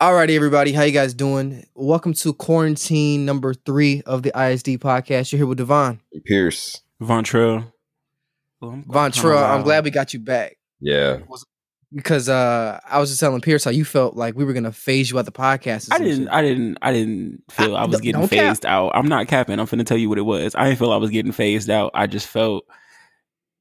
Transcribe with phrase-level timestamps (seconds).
[0.00, 1.64] Alrighty, everybody, how you guys doing?
[1.74, 5.32] Welcome to quarantine number three of the ISD podcast.
[5.32, 6.00] You're here with Devon.
[6.26, 6.82] Pierce.
[7.00, 7.72] Von Trill.
[8.60, 11.20] Von Trill, I'm glad we got you back Yeah.
[11.94, 15.10] because uh, I was just telling Pierce how you felt like we were gonna phase
[15.10, 15.88] you out the podcast.
[15.92, 16.24] I didn't.
[16.24, 16.28] shit.
[16.32, 16.78] I didn't.
[16.82, 18.48] I didn't feel I- I, was getting don't cap.
[18.50, 18.92] phased out.
[18.94, 19.58] I'm not capping.
[19.58, 20.54] I'm finna tell you what it was.
[20.54, 21.90] I didn't feel I was getting phased out.
[21.94, 22.64] I just felt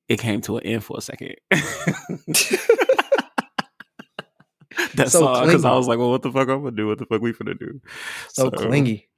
[0.10, 1.36] it came to an end for a second.
[4.96, 5.46] That's So all.
[5.46, 6.88] Because I was like, "Well, what the fuck I'm gonna do?
[6.88, 7.82] What the fuck we finna do?"
[8.30, 9.10] so clingy.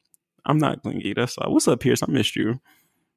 [0.46, 1.14] I'm not clingy.
[1.14, 1.54] That's all.
[1.54, 2.02] What's up, Pierce?
[2.04, 2.60] I missed you.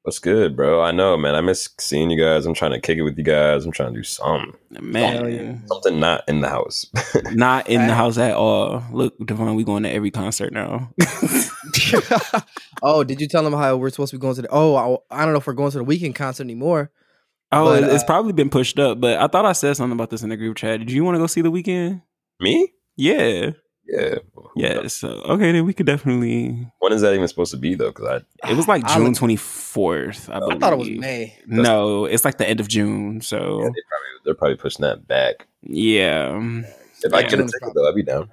[0.03, 0.81] What's good, bro?
[0.81, 1.35] I know, man.
[1.35, 2.47] I miss seeing you guys.
[2.47, 3.65] I'm trying to kick it with you guys.
[3.65, 4.55] I'm trying to do something.
[4.71, 5.55] Man, Hell yeah.
[5.67, 6.87] Something not in the house.
[7.33, 8.83] not in the house at all.
[8.91, 10.91] Look, Devon, we going to every concert now.
[12.81, 14.47] oh, did you tell them how we're supposed to be going to the?
[14.49, 14.75] Oh,
[15.11, 16.89] I, I don't know if we're going to the Weeknd concert anymore.
[17.51, 20.09] Oh, But, it's uh, probably been pushed up, but I thought I said something about
[20.09, 20.79] this in the group chat.
[20.79, 22.01] Did you want to go see the Weeknd?
[22.41, 22.73] Me?
[22.97, 23.51] Yeah.
[23.87, 24.15] Yeah.
[24.55, 24.87] Yeah.
[24.87, 26.71] So okay, then we could definitely.
[26.79, 27.89] When is that even supposed to be, though?
[27.91, 30.29] Because I It was like I June look- twenty fourth.
[30.29, 31.37] I, I thought it was May.
[31.47, 33.17] No, it's like the end of June.
[33.17, 33.73] I So they probably,
[34.25, 35.47] they're probably pushing that back.
[35.61, 36.37] yeah,
[37.03, 37.27] If I Yeah.
[37.29, 38.29] get a ticket, though, I'd be down.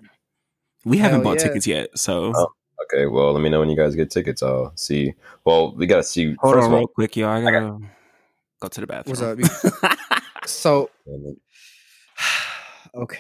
[0.85, 1.47] we haven't Hell bought yeah.
[1.49, 1.99] tickets yet.
[1.99, 2.49] So Oh.
[2.91, 4.43] Okay, well, let me know when you guys get tickets.
[4.43, 5.13] I'll see.
[5.45, 6.35] Well, we got to see.
[6.39, 7.29] hold first on of real quick, y'all.
[7.31, 7.79] I gotta
[8.61, 9.17] go to the bathroom.
[9.37, 9.99] What's up?
[10.47, 10.89] So
[12.95, 13.19] okay.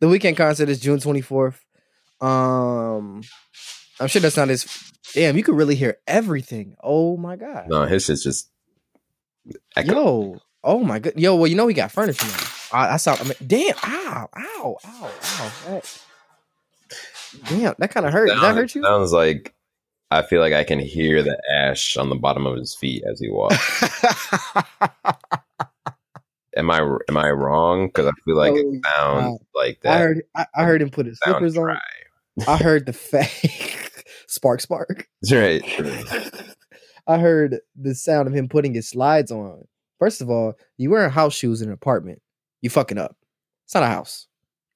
[0.00, 1.58] The Weeknd concert is June 24th.
[2.20, 3.22] Um
[4.00, 4.66] I'm sure that's not as
[5.14, 6.76] damn, you could really hear everything.
[6.82, 7.68] Oh my god.
[7.68, 8.50] no, his shit's just.
[9.76, 9.92] Echo.
[9.92, 10.40] Yo.
[10.62, 11.14] Oh my god.
[11.16, 12.78] Yo, well, you know he got furniture now.
[12.78, 15.52] I, I saw I mean, damn, ow, ow, ow, ow.
[15.66, 16.02] That,
[17.48, 18.28] damn, that kind of hurt.
[18.28, 18.82] Did that hurt you?
[18.82, 19.54] Sounds like
[20.10, 23.20] I feel like I can hear the ash on the bottom of his feet as
[23.20, 23.56] he walks.
[26.58, 27.86] am I am I wrong?
[27.86, 29.92] Because I feel like Oh, it sounds like that.
[29.94, 31.78] I heard I, I heard him put his slippers on.
[32.46, 35.08] I heard the fake spark spark.
[35.22, 36.54] That's right.
[37.06, 39.64] I heard the sound of him putting his slides on.
[39.98, 42.20] First of all, you wearing house shoes in an apartment.
[42.60, 43.16] You fucking up.
[43.64, 44.26] It's not a house.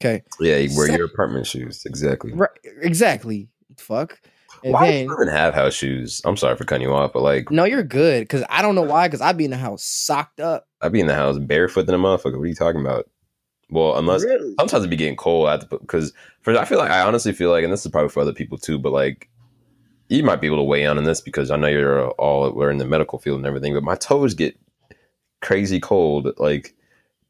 [0.03, 0.23] Okay.
[0.41, 1.85] Yeah, you wear your apartment shoes.
[1.87, 2.33] Exactly.
[2.33, 2.51] Right.
[2.81, 3.49] Exactly.
[3.79, 4.19] Fuck.
[4.65, 6.21] And Why then do you even have house shoes?
[6.25, 8.83] I'm sorry for cutting you off, but like no, you're good because I don't know
[8.83, 9.09] why.
[9.09, 10.69] Because I'd be in the house socked up.
[10.81, 12.37] I'd be in the house barefoot than a motherfucker.
[12.39, 13.09] What are you talking about?
[13.71, 14.55] Well, unless Really?
[14.61, 15.49] sometimes it be getting cold.
[15.49, 17.85] I have to put because for I feel like I honestly feel like, and this
[17.85, 19.29] is probably for other people too, but like
[20.09, 22.71] you might be able to weigh in on this because I know you're all we're
[22.71, 24.57] in the medical field and everything, but my toes get
[25.41, 26.29] crazy cold.
[26.39, 26.75] Like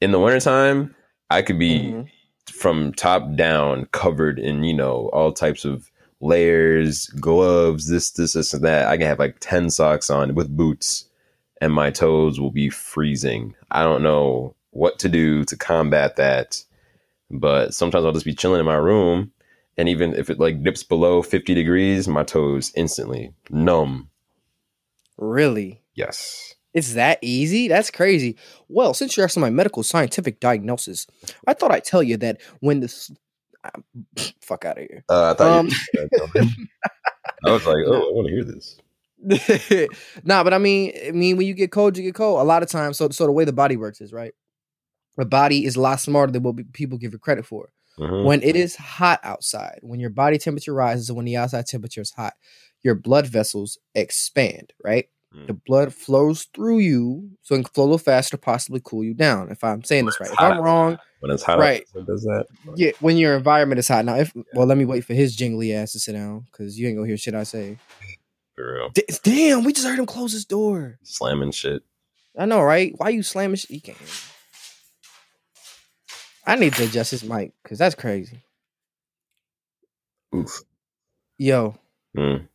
[0.00, 0.94] in the wintertime,
[1.30, 2.08] I could be Mhm.
[2.50, 5.88] from top down covered in you know all types of
[6.22, 8.86] layers, gloves, this, this, this, and that.
[8.86, 11.04] I can have like ten socks on with boots,
[11.60, 13.54] and my toes will be freezing.
[13.70, 16.64] I don't know what to do to combat that,
[17.30, 19.32] but sometimes I'll just be chilling in my room,
[19.76, 24.08] and even if it like dips below fifty degrees, my toes instantly numb.
[25.18, 25.82] Really?
[25.94, 26.54] Yes.
[26.74, 27.68] It's that easy?
[27.68, 28.36] That's crazy.
[28.68, 31.06] Well, since you're asking my medical scientific diagnosis,
[31.46, 33.10] I thought I'd tell you that when the
[34.40, 35.04] fuck out of here.
[35.08, 36.08] Uh, I thought Um, you.
[37.44, 38.78] I was like, oh, I want to hear this.
[40.24, 42.40] nah, but I mean, I mean, when you get cold, you get cold.
[42.40, 44.32] A lot of times, so so the way the body works is right.
[45.16, 47.70] The body is a lot smarter than what people give it credit for.
[47.98, 48.24] Mhm.
[48.24, 52.00] When it is hot outside, when your body temperature rises, and when the outside temperature
[52.00, 52.34] is hot,
[52.82, 54.72] your blood vessels expand.
[54.82, 55.46] Right, Mm.
[55.46, 59.14] the blood flows through you, so it can flow a little faster, possibly cool you
[59.14, 59.50] down.
[59.50, 61.86] If I'm saying this right, if hot I'm wrong, When it's hot, Right.
[61.94, 62.46] it does that.
[62.76, 64.04] yeah, when your environment is hot.
[64.04, 66.86] Now, if well, let me wait for his jingly ass to sit down because you
[66.88, 67.78] ain't gonna hear shit I say.
[68.56, 70.98] For real, D- damn, we just heard him close his door.
[71.02, 71.82] slamming shit.
[72.38, 72.92] I know, right?
[72.98, 73.70] Why you slamming shit?
[73.70, 73.98] You can't.
[76.46, 78.42] I need to adjust his mic because that's crazy.
[80.34, 80.60] Oof.
[81.38, 81.76] Yo,
[82.16, 82.46] Mm.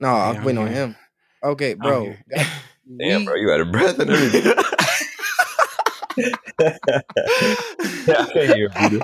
[0.00, 0.96] no, I'm I'm waiting on him.
[1.44, 2.04] Okay, bro.
[2.04, 2.24] here.
[2.34, 2.46] God,
[2.98, 4.52] Damn, we- bro, you out of breath and everything.
[6.56, 9.00] yeah, I can't hear you.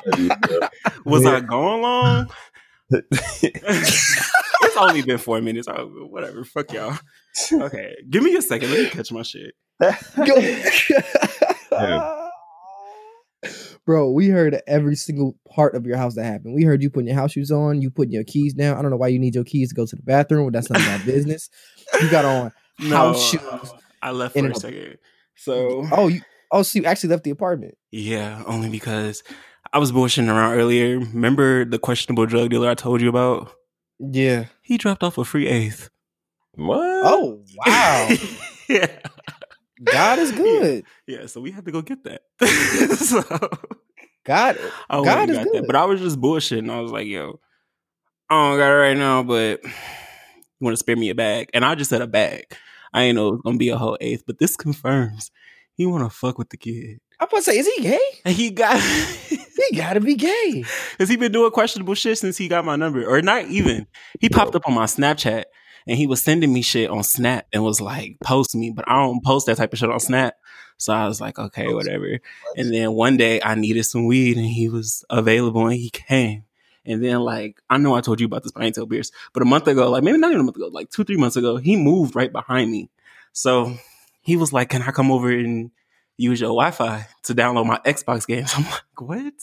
[1.05, 1.31] Was Yeah.
[1.37, 2.31] I going long?
[2.93, 5.67] it's only been four minutes.
[5.69, 6.45] Oh, whatever.
[6.45, 6.97] Fuck y'all.
[7.53, 8.71] Okay, give me a second.
[8.71, 9.55] Let me catch my shit.
[13.87, 16.55] Bro, we heard every single part of your house that happened.
[16.55, 18.77] We heard you putting your house shoes on, you putting your keys down.
[18.77, 20.51] I don't know why you need your keys to go to the bathroom.
[20.53, 21.49] That's none of my business.
[22.01, 22.53] You got on
[22.91, 23.41] house shoes.
[24.03, 24.99] I left for a a- second.
[25.37, 26.21] So Oh, you
[26.53, 27.75] oh, so you actually left the apartment.
[27.91, 29.23] yeah, only because
[29.73, 30.99] I was bullshitting around earlier.
[30.99, 33.53] Remember the questionable drug dealer I told you about?
[33.99, 34.47] Yeah.
[34.63, 35.89] He dropped off a free eighth.
[36.55, 36.79] What?
[36.81, 38.09] Oh, wow.
[38.69, 38.99] yeah.
[39.83, 40.85] God is good.
[41.07, 42.23] Yeah, so we had to go get that.
[42.97, 43.23] so
[44.25, 45.63] God, I God is got good.
[45.63, 45.67] that.
[45.67, 46.71] But I was just bullshitting.
[46.71, 47.41] I was like, yo,
[48.29, 49.71] I don't got it right now, but you
[50.61, 51.51] want to spare me a bag?
[51.55, 52.45] And I just said a bag.
[52.93, 55.31] I ain't know it was gonna be a whole eighth, but this confirms
[55.75, 56.99] he want to fuck with the kid.
[57.19, 58.01] I'm about to say, is he gay?
[58.25, 58.81] And he got,
[59.71, 60.65] He gotta be gay.
[60.99, 63.87] cause he been doing questionable shit since he got my number, or not even.
[64.19, 65.45] He popped up on my Snapchat
[65.87, 68.97] and he was sending me shit on Snap and was like, post me, but I
[68.97, 70.35] don't post that type of shit on Snap.
[70.79, 72.21] So I was like, okay, whatever.
[72.57, 76.45] And then one day I needed some weed and he was available and he came.
[76.87, 79.13] And then like I know I told you about this, but I ain't tell Pierce.
[79.33, 81.37] But a month ago, like maybe not even a month ago, like two, three months
[81.37, 82.89] ago, he moved right behind me.
[83.33, 83.77] So
[84.23, 85.71] he was like, Can I come over and
[86.17, 88.53] use your Wi-Fi to download my Xbox games?
[88.57, 89.35] I'm like, what?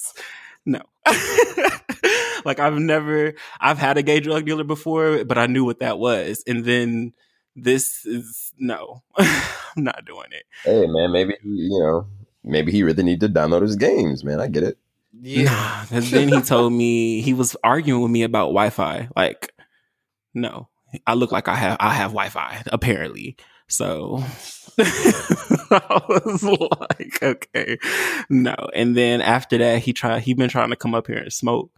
[0.66, 0.82] No.
[2.46, 6.00] like I've never I've had a gay drug dealer before, but I knew what that
[6.00, 6.44] was.
[6.48, 7.14] And then
[7.56, 9.04] this is no.
[9.18, 10.44] I'm not doing it.
[10.64, 12.08] Hey man, maybe you know,
[12.44, 14.40] maybe he really need to download his games, man.
[14.40, 14.78] I get it.
[15.14, 15.86] Nah.
[15.92, 19.10] And then he told me he was arguing with me about Wi-Fi.
[19.16, 19.54] Like,
[20.34, 20.68] no,
[21.06, 23.38] I look like I have I have Wi-Fi apparently.
[23.68, 24.24] So
[24.80, 27.78] I was like, okay,
[28.30, 28.56] no.
[28.74, 30.22] And then after that, he tried.
[30.24, 31.70] He been trying to come up here and smoke,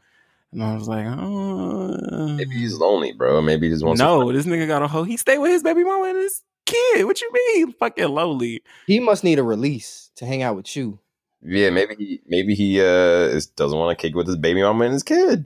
[0.52, 3.42] and I was like, oh, Maybe he's lonely, bro.
[3.42, 4.00] Maybe he just wants.
[4.00, 4.32] no.
[4.32, 5.04] This nigga got a hoe.
[5.04, 7.06] He stay with his baby mama and his kid.
[7.06, 7.74] What you mean?
[7.74, 8.64] Fucking lonely?
[8.86, 11.00] He must need a release to hang out with you.
[11.42, 12.86] Yeah, maybe he maybe he uh
[13.34, 15.46] is, doesn't want to kick with his baby mama and his kid.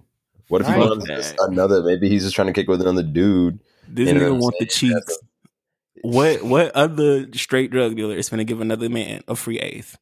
[0.50, 1.84] What if he wants another?
[1.84, 3.60] Maybe he's just trying to kick with another dude.
[3.88, 4.94] This You know nigga want the saying?
[4.96, 5.18] cheeks.
[6.04, 9.98] What what other straight drug dealer is gonna give another man a free eighth?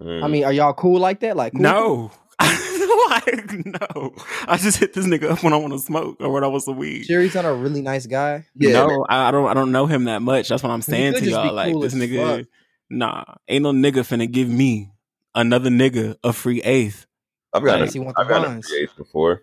[0.00, 0.22] Mm.
[0.22, 1.36] I mean, are y'all cool like that?
[1.36, 1.62] Like, cool?
[1.62, 2.10] No.
[2.40, 4.14] like no.
[4.46, 6.64] I just hit this nigga up when I want to smoke or when I want
[6.64, 7.04] some weed.
[7.04, 8.46] Jerry's not a really nice guy.
[8.54, 10.48] Yeah, no, I I don't I don't know him that much.
[10.50, 11.52] That's what I'm saying to y'all.
[11.52, 12.46] Like cool this nigga fuck.
[12.90, 13.24] Nah.
[13.48, 14.90] Ain't no nigga finna give me
[15.34, 17.06] another nigga a free eighth.
[17.54, 18.68] I've got, Unless he want the I've gotten a bonds.
[18.68, 19.42] free eighth before.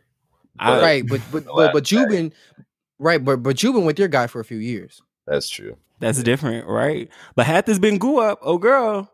[0.59, 2.31] I- right, but but but, but you've been
[2.99, 5.01] right, but but you've been with your guy for a few years.
[5.27, 5.75] That's true.
[5.99, 7.09] That's different, right?
[7.35, 9.11] But had this been Goo up, oh girl,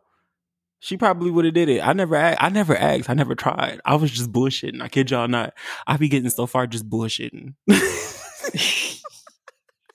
[0.79, 1.85] she probably would have did it.
[1.85, 3.09] I never, I never asked.
[3.09, 3.79] I never tried.
[3.85, 4.81] I was just bullshitting.
[4.81, 5.53] I kid y'all not.
[5.85, 7.53] I be getting so far just bullshitting.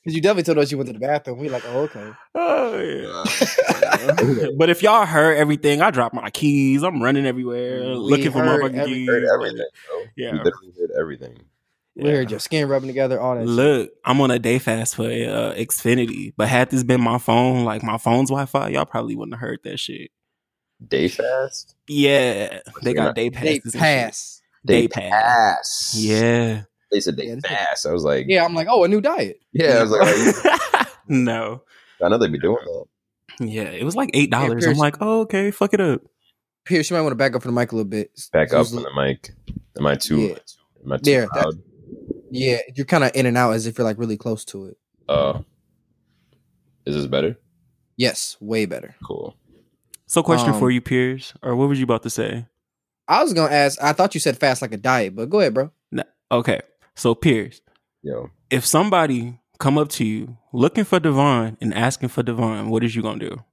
[0.06, 1.38] Because you definitely told us you went to the bathroom.
[1.40, 2.12] We like, oh okay.
[2.36, 4.46] oh yeah.
[4.56, 6.84] but if y'all heard everything, I dropped my keys.
[6.84, 9.08] I'm running everywhere, We looking for my motherfucking every- keys.
[9.08, 10.02] Heard everything, bro.
[10.16, 10.30] Yeah.
[10.30, 11.40] We literally heard everything.
[11.96, 13.40] We heard your skin rubbing together, all that.
[13.43, 13.48] shit.
[13.48, 17.64] Look, I'm on a day fast for uh, Xfinity, but had this been my phone,
[17.64, 20.10] like my phone's Wi-Fi, y'all probably wouldn't have heard that shit.
[20.87, 21.75] Day fast.
[21.88, 23.64] Yeah, they You're got day They passes.
[23.64, 23.81] and shit.
[23.81, 24.43] pass.
[24.66, 25.10] Day pass.
[25.10, 25.94] pass.
[25.96, 26.62] Yeah.
[26.93, 27.87] They said day Yeah, fast.
[27.87, 29.40] I was like, Yeah, I'm like, oh, a new diet.
[29.52, 29.78] yeah.
[29.78, 30.84] I was like, oh, you-
[31.25, 31.62] no.
[32.04, 32.84] I know they'd be doing that.
[33.40, 34.66] Yeah, it was like eight dollars.
[34.66, 36.02] I'm like, oh, okay, fuck it up.
[36.66, 38.10] Pierce, you might want to back up from the mic a little bit.
[38.32, 39.31] Back up Susan- on the mic.
[39.78, 40.19] Am I too?
[40.20, 40.34] Yeah.
[40.84, 41.54] Am I too There, that- loud?
[42.31, 44.78] Yeah, you're kind of in and out as if you're like really close to it.
[45.08, 45.40] Uh,
[46.84, 47.37] is this better?
[47.96, 48.94] Yes, way better.
[49.05, 49.34] Cool.
[50.06, 52.46] So, question Um, for you, Pierce, or what was you about to say?
[53.08, 53.81] I was gonna ask.
[53.82, 55.70] I thought you said fast like a diet, but go ahead, bro.
[56.31, 56.61] Okay,
[56.96, 57.61] so Pierce,
[58.02, 62.82] Yo, if somebody come up to you looking for Devon and asking for Devon, what
[62.82, 63.44] is you gonna do?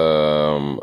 [0.00, 0.80] um,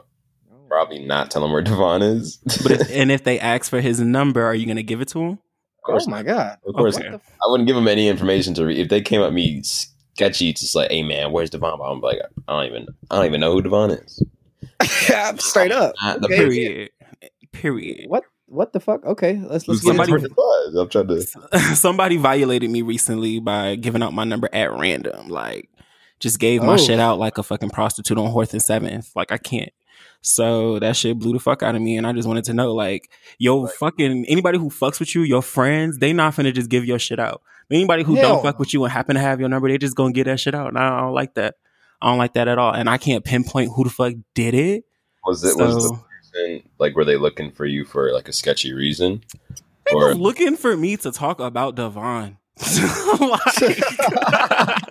[0.67, 2.37] probably not tell him where Devon is.
[2.61, 5.19] But if, and if they ask for his number, are you gonna give it to
[5.21, 5.39] him?
[5.83, 6.57] Of course, Oh my god.
[6.65, 7.07] of course, Okay.
[7.09, 8.77] I wouldn't give them any information to read.
[8.79, 12.53] If they came at me sketchy, just like, "Hey man, where's Devon?" I'm like, I
[12.53, 14.23] don't even, I don't even know who Devon is.
[15.39, 15.93] Straight up.
[16.01, 16.35] Not the Okay.
[16.37, 16.89] Period.
[17.51, 18.09] Period.
[18.09, 18.23] What?
[18.47, 19.03] What the fuck?
[19.05, 20.31] Okay, let's let's get Somebody- into it.
[20.79, 21.21] I'm trying to.
[21.75, 25.27] Somebody violated me recently by giving out my number at random.
[25.29, 25.69] Like,
[26.19, 26.77] just gave my Oh.
[26.77, 29.09] shit out like a fucking prostitute on Horth and Seventh.
[29.15, 29.71] Like, I can't.
[30.25, 32.73] So that shit blew the fuck out of me, and I just wanted to know,
[32.73, 36.85] like, yo, fucking anybody who fucks with you, your friends, they not finna just give
[36.85, 37.41] your shit out.
[37.69, 39.95] Anybody who Hell don't fuck with you and happen to have your number, they just
[39.97, 40.69] gonna get that shit out.
[40.69, 41.55] And I don't like that.
[42.01, 42.73] I don't like that at all.
[42.73, 44.85] And I can't pinpoint who the fuck did it.
[45.25, 48.73] Was it was the person like were they looking for you for like a sketchy
[48.73, 49.23] reason?
[49.85, 52.37] They Or was looking for me to talk about Devon.
[53.19, 53.79] like,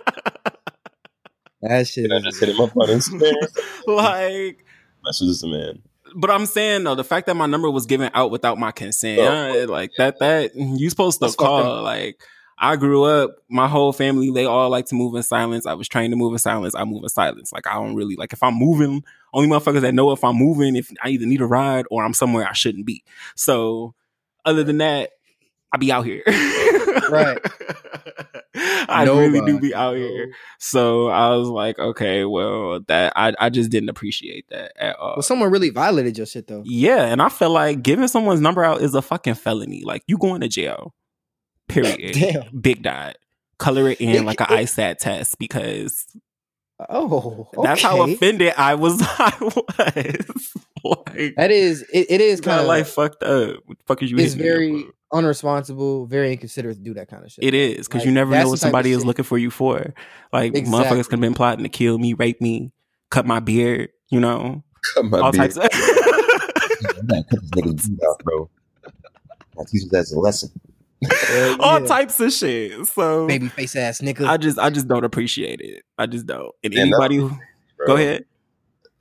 [1.61, 2.03] That shit.
[2.09, 3.33] did I is- just hit him up on Instagram?
[3.87, 4.62] like,
[5.03, 5.81] Message this man.
[6.15, 9.19] but I'm saying though, the fact that my number was given out without my consent,
[9.19, 9.65] Oh.
[9.71, 11.81] like that, that you supposed to That's call.
[11.83, 12.21] Like,
[12.57, 15.65] I grew up, my whole family, they all like to move in silence.
[15.65, 16.75] I was trained to move in silence.
[16.75, 17.51] I move in silence.
[17.51, 19.03] Like, I don't really like if I'm moving.
[19.33, 22.13] Only motherfuckers that know if I'm moving, if I either need a ride or I'm
[22.13, 23.03] somewhere I shouldn't be.
[23.35, 23.95] So,
[24.45, 25.09] other than that,
[25.73, 26.21] I be out here.
[27.09, 27.37] Right.
[28.55, 30.31] I really do Nobody, be out here.
[30.59, 35.13] So I was like, okay, well, that I, I just didn't appreciate that at all.
[35.15, 36.61] Well, someone really violated your shit though.
[36.65, 39.83] yeah, and I feel like giving someone's number out is a fucking felony.
[39.83, 40.93] Like you going to jail.
[41.67, 42.13] Period.
[42.19, 42.59] Damn.
[42.59, 43.17] Big dot.
[43.57, 46.05] Color it in like an ISAT test because
[46.89, 49.01] Oh, that's how offended I was.
[49.01, 50.53] I was
[51.07, 53.57] like, That is it, it is kind kind of of like fucked up.
[53.65, 54.17] What the fuck is you?
[54.17, 55.17] it's hitting me up very for?
[55.19, 57.43] unresponsible, very inconsiderate to do that kind of shit.
[57.43, 59.93] It is because Like, you never know what somebody is shit- looking for you for.
[60.31, 60.71] Like Exactly.
[60.97, 62.71] motherfuckers could have been plotting to kill me, rape me,
[63.09, 63.89] cut my beard.
[64.09, 64.63] You know,
[64.95, 65.51] Cut my all beard.
[65.51, 65.57] types.
[65.57, 65.69] Of-
[66.83, 68.49] You gotta cut this nigga's beard off, bro.
[68.85, 70.49] I teach you that as a lesson.
[71.09, 71.85] Hell all yeah.
[71.87, 72.85] types of shit.
[72.87, 74.27] So baby face ass nigga.
[74.27, 75.83] I just, I just don't appreciate it.
[75.97, 76.53] I just don't.
[76.63, 77.31] And Man, that- anybody, who,
[77.87, 78.25] go ahead.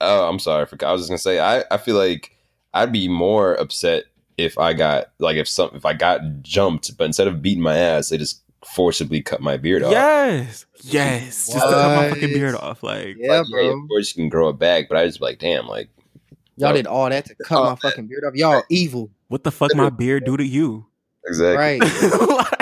[0.03, 0.67] Oh, I'm sorry.
[0.67, 2.37] For, I was just gonna say, I, I feel like
[2.75, 4.05] I'd be more upset
[4.39, 7.77] if I got like if some if I got jumped, but instead of beating my
[7.77, 8.43] ass, they just
[8.75, 9.91] forcibly cut my beard off.
[9.93, 11.47] Yes, yes.
[11.49, 12.83] Just to cut my fucking beard off.
[12.83, 13.69] Like, yeah, Like, bro.
[13.83, 15.89] of course you can grow it back, but I just be like, damn, like
[16.57, 18.35] Y'all did all that to cut Oh, my fucking beard off.
[18.35, 20.87] Y'all evil, what the fuck my beard do to you?
[21.27, 21.57] exactly.
[21.57, 22.49] right?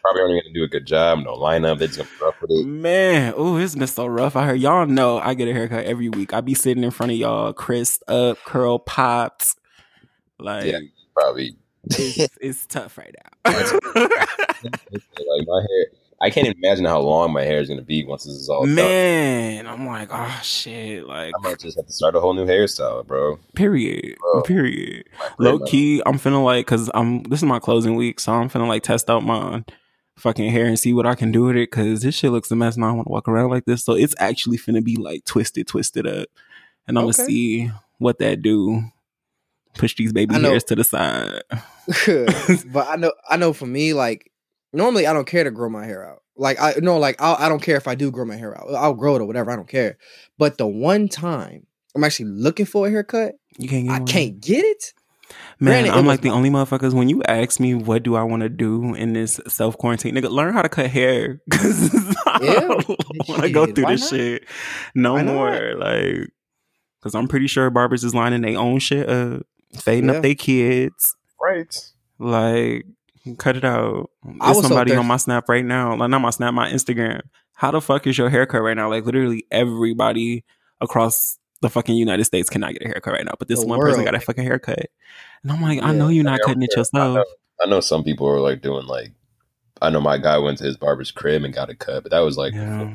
[0.00, 1.18] They probably aren't gonna do a good job.
[1.20, 1.78] No lineup.
[1.78, 2.66] They're just gonna be rough with it.
[2.66, 4.34] Man, oh, it's been so rough.
[4.34, 6.32] I heard y'all know I get a haircut every week.
[6.32, 9.56] I be sitting in front of y'all, crisped up, curl popped.
[10.38, 10.78] Like Yeah.
[11.14, 13.14] Probably it's, it's tough right
[13.44, 13.52] now.
[13.52, 15.86] like my hair.
[16.22, 18.64] I can't even imagine how long my hair is gonna be once this is all
[18.64, 18.74] done.
[18.74, 21.06] Man, I'm like, oh shit.
[21.06, 23.38] Like I might just have to start a whole new hairstyle, bro.
[23.54, 24.18] period.
[24.18, 24.42] Bro.
[24.42, 25.04] Period.
[25.38, 28.68] Low key, I'm finna like cause I'm this is my closing week, so I'm finna
[28.68, 29.64] like test out my
[30.20, 31.68] fucking hair and see what I can do with it.
[31.70, 33.84] Cause this shit looks a mess and I don't wanna walk around like this.
[33.84, 36.28] So it's actually finna be like twisted, twisted up.
[36.86, 37.16] And I'm Okay.
[37.16, 38.82] gonna see what that do.
[39.74, 41.42] Push these baby hairs to the side.
[42.72, 43.52] but I know, I know.
[43.52, 44.30] For me, like
[44.72, 46.22] normally, I don't care to grow my hair out.
[46.36, 48.68] Like I no, like I'll, I don't care if I do grow my hair out.
[48.74, 49.50] I'll grow it or whatever.
[49.50, 49.96] I don't care.
[50.38, 54.06] But the one time I'm actually looking for a haircut, You can't get I one?
[54.06, 54.92] can't get it.
[55.58, 58.42] Man, Granted, I'm like the only motherfuckers when you ask me what do I want
[58.42, 61.90] to do in this self quarantine, nigga, learn how to cut hair because
[62.26, 62.84] I
[63.28, 64.16] want to go through why this not?
[64.18, 64.44] shit
[64.94, 65.34] no Why not?
[65.34, 65.74] more.
[65.76, 66.28] Like,
[67.00, 69.42] because I'm pretty sure barbers is lining their own shit up,
[69.76, 70.16] fading Yeah.
[70.16, 71.14] up their kids.
[71.40, 71.74] Right.
[72.18, 72.86] Like,
[73.38, 74.10] cut it out.
[74.24, 77.20] There's was so somebody on my snap right now, like not my snap, my Instagram.
[77.54, 78.88] How the fuck is your haircut right now?
[78.88, 80.44] Like, literally everybody
[80.80, 83.80] across the fucking United States cannot get a haircut right now, but this The one
[83.80, 84.86] person got a fucking haircut.
[85.42, 87.16] And I'm like, I know you're not Yeah, cutting it yeah, I yourself.
[87.16, 87.24] know.
[87.62, 89.12] I know some people are like doing like.
[89.82, 92.20] I know my guy went to his barber's crib and got a cut, but that
[92.20, 92.90] was like Yeah.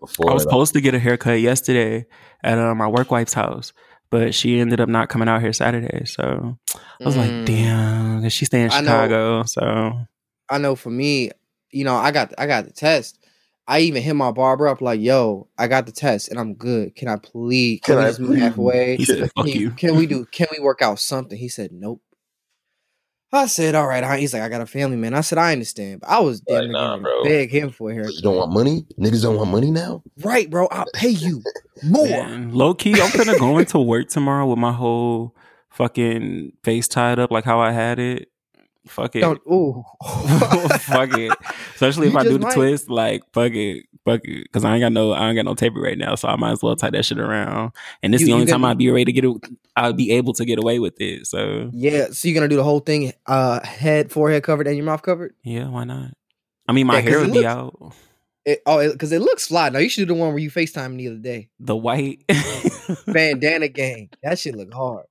[0.00, 0.30] before.
[0.30, 2.06] I was supposed to get a haircut yesterday
[2.44, 3.72] at uh, my work wife's house,
[4.10, 6.04] but she ended up not coming out here Saturday.
[6.04, 8.86] So I was like, damn, damn, 'cause she stay in I know.
[8.86, 9.42] Chicago.
[9.44, 10.00] So
[10.48, 11.30] I know for me,
[11.70, 13.18] you know, I got I got the test.
[13.72, 16.94] I even hit my barber up like, "Yo, I got the test and I'm good.
[16.94, 17.80] Can I please?
[17.82, 18.96] Can, Can we I just meet halfway?
[18.96, 19.70] he said, Can, you.
[19.70, 20.26] can we do?
[20.26, 22.02] Can we work out something?" He said, "Nope."
[23.34, 25.52] I said, "All right." I- He's like, "I got a family, man." I said, "I
[25.52, 27.24] understand," but I was damn Like, nah, bro.
[27.24, 28.12] beg him for a haircut.
[28.14, 28.84] You don't want money?
[29.00, 30.02] Niggas don't want money now.
[30.20, 30.66] Right, bro.
[30.70, 31.42] I'll pay you
[31.82, 32.06] more.
[32.06, 35.34] Man, low key, I'm gonna go into work tomorrow with my whole
[35.70, 38.28] fucking face tied up like how I had it.
[38.86, 39.20] Fuck it.
[39.20, 39.40] Don't.
[39.50, 39.84] Ooh.
[40.80, 41.32] fuck it.
[41.74, 42.54] Especially if You I do the might.
[42.54, 45.54] twist, like fuck it, fuck it, because I ain't got no, I ain't got no
[45.54, 47.72] tape right now, so I might as well tie that shit around.
[48.02, 49.36] And this is the only time I'd be ready to get, it,
[49.76, 51.26] I'd be able to get away with it.
[51.26, 52.08] So Yeah.
[52.10, 55.34] So you're gonna do the whole thing, uh, head, forehead covered, and your mouth covered.
[55.44, 56.10] yeah, why not?
[56.68, 57.92] I mean, my Yeah, hair it would be out.
[58.44, 59.68] It, oh, because it, looks fly.
[59.68, 61.48] Now you should do the one where you Facetime the other day.
[61.60, 62.24] The white.
[63.06, 64.10] Bandana gang.
[64.24, 65.06] That shit look hard.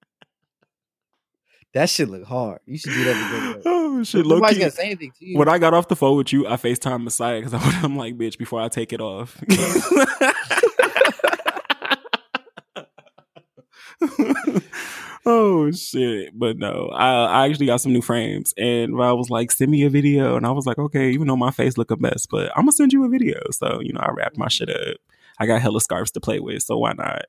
[1.73, 2.59] That shit look hard.
[2.65, 3.61] You should do that.
[3.63, 4.59] go oh shit, low key.
[4.59, 5.37] gonna say anything to you.
[5.37, 8.37] When I got off the phone with you, I FaceTime Messiah because I'm like, bitch,
[8.37, 9.41] before I take it off.
[15.25, 16.37] oh shit.
[16.37, 19.83] But no, I, I actually got some new frames and I was like, send me
[19.83, 20.35] a video.
[20.35, 22.73] And I was like, okay, even though my face look a mess, but I'm gonna
[22.73, 23.39] send you a video.
[23.51, 24.97] So, you know, I wrapped my shit up.
[25.39, 27.27] I got hella scarves to play with, so why not?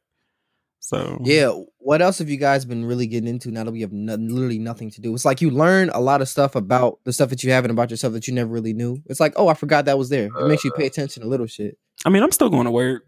[0.83, 1.53] So yeah.
[1.79, 4.59] What else have you guys been really getting into now that we have no, literally
[4.59, 5.15] nothing to do?
[5.15, 7.71] It's like you learn a lot of stuff about the stuff that you have and
[7.71, 9.03] about yourself that you never really knew.
[9.07, 10.27] It's like, oh, I forgot that was there.
[10.27, 10.89] It makes you pay uh.
[10.89, 11.79] attention to little shit.
[12.05, 13.05] I mean, I'm still going to work.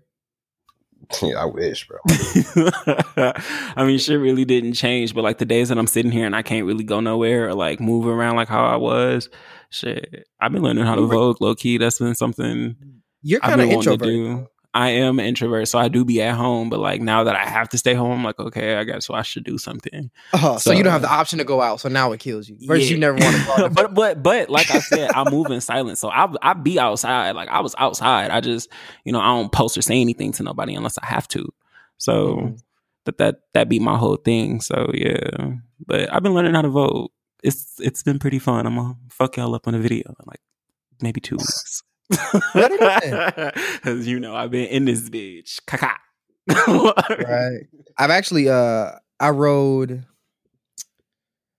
[1.21, 1.99] Yeah, I wish, bro.
[3.77, 6.35] I mean, shit really didn't change, but like the days that I'm sitting here and
[6.35, 9.29] I can't really go nowhere or like move around like how I was,
[9.69, 11.77] shit, I've been learning how to You were- vogue low key.
[11.77, 12.77] That's been something
[13.23, 15.01] You're I've kind of been wanting to introverted.
[15.01, 15.05] do.
[15.05, 16.71] I am an introvert, so I do be at home.
[16.71, 19.15] But like now that I have to stay home, I'm like, okay, I guess so
[19.15, 20.11] I should do something.
[20.33, 21.81] Oh, so, you don't have the option to go out.
[21.81, 22.57] So now it kills you.
[22.63, 23.75] Versus you never want to go out.
[23.75, 26.01] but but but like I said, I move in silence.
[26.01, 27.33] So I I be outside.
[27.37, 28.31] Like I was outside.
[28.31, 28.69] I just
[29.05, 31.49] you know I don't post or say anything to nobody unless I have to.
[31.99, 32.63] So Mhm.
[33.05, 34.61] that that that be my whole thing.
[34.61, 35.53] So yeah.
[35.87, 37.11] But I've been learning how to vogue.
[37.43, 38.67] It's it's been pretty fun.
[38.67, 40.41] I'm gonna fuck y'all up on a video in like
[41.01, 41.83] maybe two weeks.
[42.11, 45.61] It Because you know I've been in this bitch.
[46.49, 47.67] Right.
[47.97, 50.05] I've actually uh I rode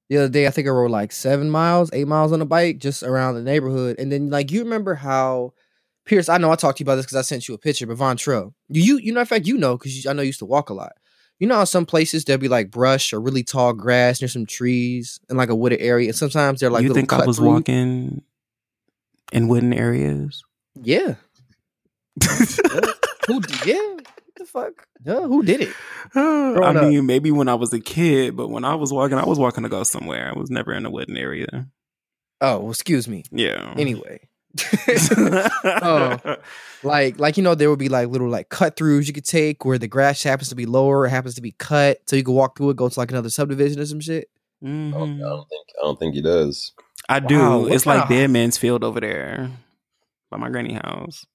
[0.09, 0.47] the other day.
[0.47, 3.41] I think I rode like seven miles, eight miles on a bike just around the
[3.41, 3.97] neighborhood.
[3.99, 5.53] And then like you remember how
[6.05, 6.29] Pierce?
[6.29, 7.87] I know I talked to you about this because I sent you a picture.
[7.87, 10.27] But Von Trill, you you you know in fact you know because I know you
[10.27, 10.93] used to walk a lot.
[11.39, 14.45] You know how some places there'll be like brush or really tall grass near some
[14.45, 17.47] trees and like a wooded area, and sometimes they're like you think I was through-
[17.47, 18.21] walking
[19.31, 20.43] in wooden areas?
[20.75, 21.15] Yeah.
[23.27, 23.41] Who?
[23.41, 23.75] d- Yeah.
[23.95, 24.87] What the fuck?
[25.05, 25.21] Yeah.
[25.21, 25.73] Who did it?
[26.15, 26.83] I Growing up.
[26.83, 29.63] mean, maybe when I was a kid, but when I was walking, I was walking
[29.63, 30.31] to go somewhere.
[30.33, 31.67] I was never in a wooden area.
[32.41, 33.23] Oh, well, excuse me.
[33.31, 33.73] Yeah.
[33.77, 34.27] Anyway.
[35.65, 36.37] Oh.
[36.83, 39.65] like like you know there would be like little like cut throughs you could take
[39.65, 42.33] where the grass happens to be lower it happens to be cut so you can
[42.33, 44.29] walk through it go to like another subdivision or some shit
[44.63, 45.17] Oh, Mhm.
[45.17, 46.71] I don't think I don't think he does.
[47.07, 47.37] I do.
[47.37, 49.51] Wow, what it's like kinda- Dead Man's Field over there
[50.31, 51.25] by my granny house.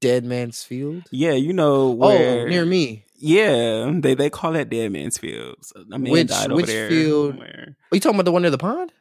[0.00, 4.68] dead man's field Yeah, you know where oh near me Yeah, they they call that
[4.68, 5.56] Dead Man's Field.
[5.62, 6.90] So a man Which- died over which there.
[6.90, 7.30] field?
[7.30, 7.76] somewhere.
[7.90, 8.92] are you talking about the one near the pond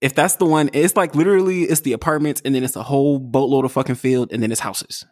[0.00, 3.18] If that's the one, it's like literally it's the apartments and then it's a whole
[3.18, 5.04] boatload of fucking field and then it's houses.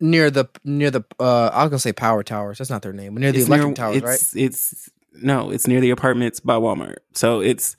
[0.00, 3.14] near the near the uh i was gonna say power towers that's not their name
[3.14, 4.90] but near the It's electric near- towers right it's, It's
[5.22, 6.96] no, it's near the apartments by Walmart.
[7.14, 7.74] So it's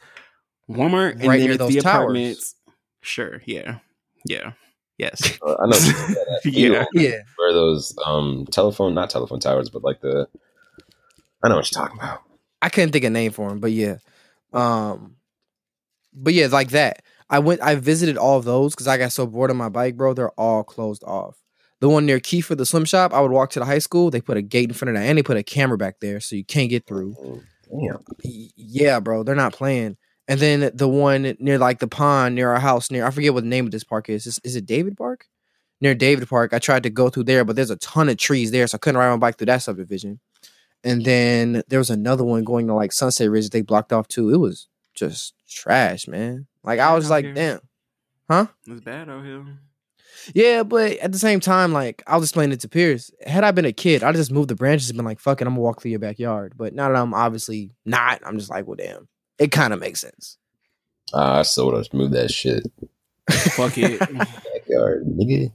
[0.69, 2.01] Walmart and Right then near it's those the towers.
[2.03, 2.55] apartments.
[3.01, 3.41] Sure.
[3.45, 3.79] Yeah.
[4.25, 4.53] Yeah.
[4.97, 5.37] Yes.
[5.45, 6.51] Uh, I know that Yeah.
[6.51, 10.27] field yeah where those um telephone, not telephone towers, but like the.
[11.43, 12.21] I know what you're talking about.
[12.61, 13.97] I couldn't think of a name for him, but yeah.
[14.53, 15.15] Um
[16.13, 17.03] but yeah, like that.
[17.29, 19.95] I went I visited all of those because I got so bored on my bike,
[19.97, 20.13] bro.
[20.13, 21.37] They're all closed off.
[21.79, 24.09] The one near Key for the swim shop, I would walk to the high school.
[24.09, 26.19] They put a gate in front of that and they put a camera back there
[26.19, 27.43] so you can't get through.
[27.69, 27.99] Damn.
[28.23, 29.97] Yeah, bro, they're not playing.
[30.27, 33.43] And then the one near like the pond near our house, near I forget what
[33.43, 34.27] the name of this park is.
[34.27, 35.27] Is, is it David Park?
[35.79, 38.51] Near David Park, I tried to go through there, but there's a ton of trees
[38.51, 40.19] there, so I couldn't ride my bike through that subdivision.
[40.83, 43.49] And then there was another one going to like Sunset Ridge.
[43.49, 44.33] They blocked off too.
[44.33, 46.47] It was just trash, man.
[46.63, 47.33] Like I was like, here.
[47.33, 47.59] damn,
[48.29, 48.47] huh?
[48.65, 49.45] It's bad out here.
[50.33, 53.11] Yeah, but at the same time, like I was explaining it to Pierce.
[53.25, 55.47] Had I been a kid, I'd just moved the branches and been like, "Fuck it,
[55.47, 58.67] I'm gonna walk through your backyard." But now that I'm obviously not, I'm just like,
[58.67, 59.07] "Well, damn."
[59.39, 60.37] It kind of makes sense.
[61.13, 62.63] Ah, I still would have moved that shit.
[63.29, 63.99] Fuck it.
[63.99, 65.51] Backyard, nigga.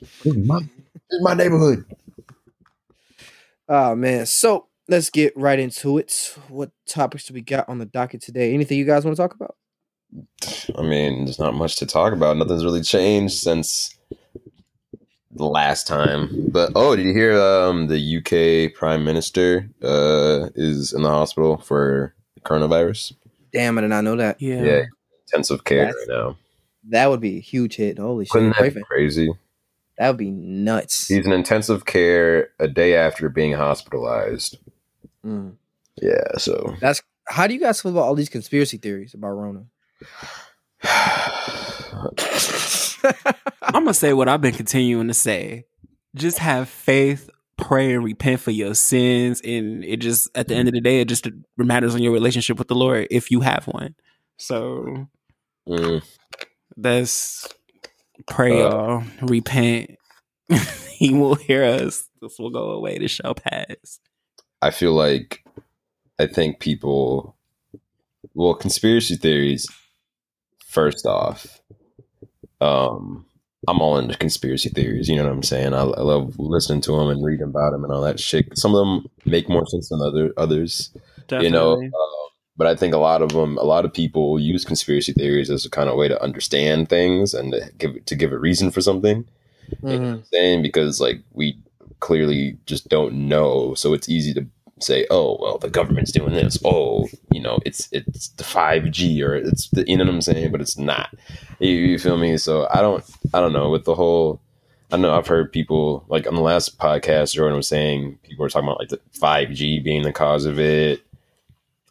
[0.00, 0.68] This is my, this
[1.10, 1.84] is my neighborhood.
[3.68, 6.36] Oh man, so let's get right into it.
[6.48, 8.54] What topics do we got on the docket today?
[8.54, 9.56] Anything you guys want to talk about?
[10.78, 12.36] I mean, there's not much to talk about.
[12.36, 13.96] Nothing's really changed since
[15.32, 16.48] the last time.
[16.48, 21.58] But oh, did you hear um the UK Prime Minister uh is in the hospital
[21.58, 22.14] for
[22.46, 23.12] coronavirus?
[23.52, 24.40] Damn, I did not know that.
[24.40, 24.62] Yeah.
[24.62, 24.84] Yeah.
[25.26, 26.36] Intensive care That's- right now.
[26.88, 27.98] That would be a huge hit.
[27.98, 29.28] Holy Wouldn't shit, that be crazy?
[29.98, 31.08] that would be nuts.
[31.08, 34.58] He's in intensive care a day after being hospitalized.
[35.24, 35.54] Mm.
[36.00, 39.64] Yeah, so That's how do you guys feel about all these conspiracy theories about Rona?
[43.62, 45.64] I'm gonna say what I've been continuing to say.
[46.14, 50.68] Just have faith, pray, and repent for your sins, and it just at the end
[50.68, 53.66] of the day, it just matters on your relationship with the Lord if you have
[53.66, 53.94] one.
[54.38, 55.08] So
[55.68, 56.02] mm,
[56.76, 57.48] that's
[58.26, 58.70] pray, Uh.
[58.70, 59.96] y'all, repent.
[60.90, 62.08] he will hear us.
[62.20, 62.98] This will go away.
[62.98, 64.00] This shall pass.
[64.62, 65.44] I feel like
[66.18, 67.36] I think people
[68.34, 69.68] well, conspiracy theories
[70.66, 71.60] first off.
[72.60, 73.25] Um
[73.68, 75.74] I'm all into conspiracy theories, you know what I'm saying?
[75.74, 78.56] I, I love listening to them and reading about them and all that shit.
[78.56, 80.90] Some of them make more sense than other others.
[81.30, 81.90] you know um,
[82.58, 85.66] but i think a lot of them a lot of people use conspiracy theories as
[85.66, 88.80] a kind of way to understand things and to give to give a reason for
[88.80, 89.24] something
[89.68, 90.12] you know what Mhm.
[90.14, 91.58] I'm saying because like we
[92.00, 94.46] clearly just don't know so it's easy to
[94.80, 99.34] say oh well the government's doing this oh you know it's it's the 5g or
[99.34, 101.14] it's the you know what i'm saying but it's not
[101.60, 104.40] you, you feel me so i don't i don't know with the whole
[104.92, 108.48] I know I've heard people like on the last podcast, Jordan was saying people were
[108.48, 111.02] talking about like the 5G being the cause of it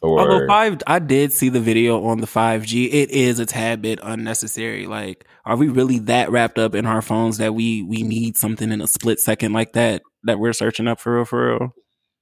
[0.02, 2.86] Or Although five, I did see the video on the five G.
[2.86, 4.86] It is a tad bit unnecessary.
[4.86, 8.70] Like, are we really that wrapped up in our phones that we we need something
[8.70, 11.74] in a split second like that that we're searching up for real for real?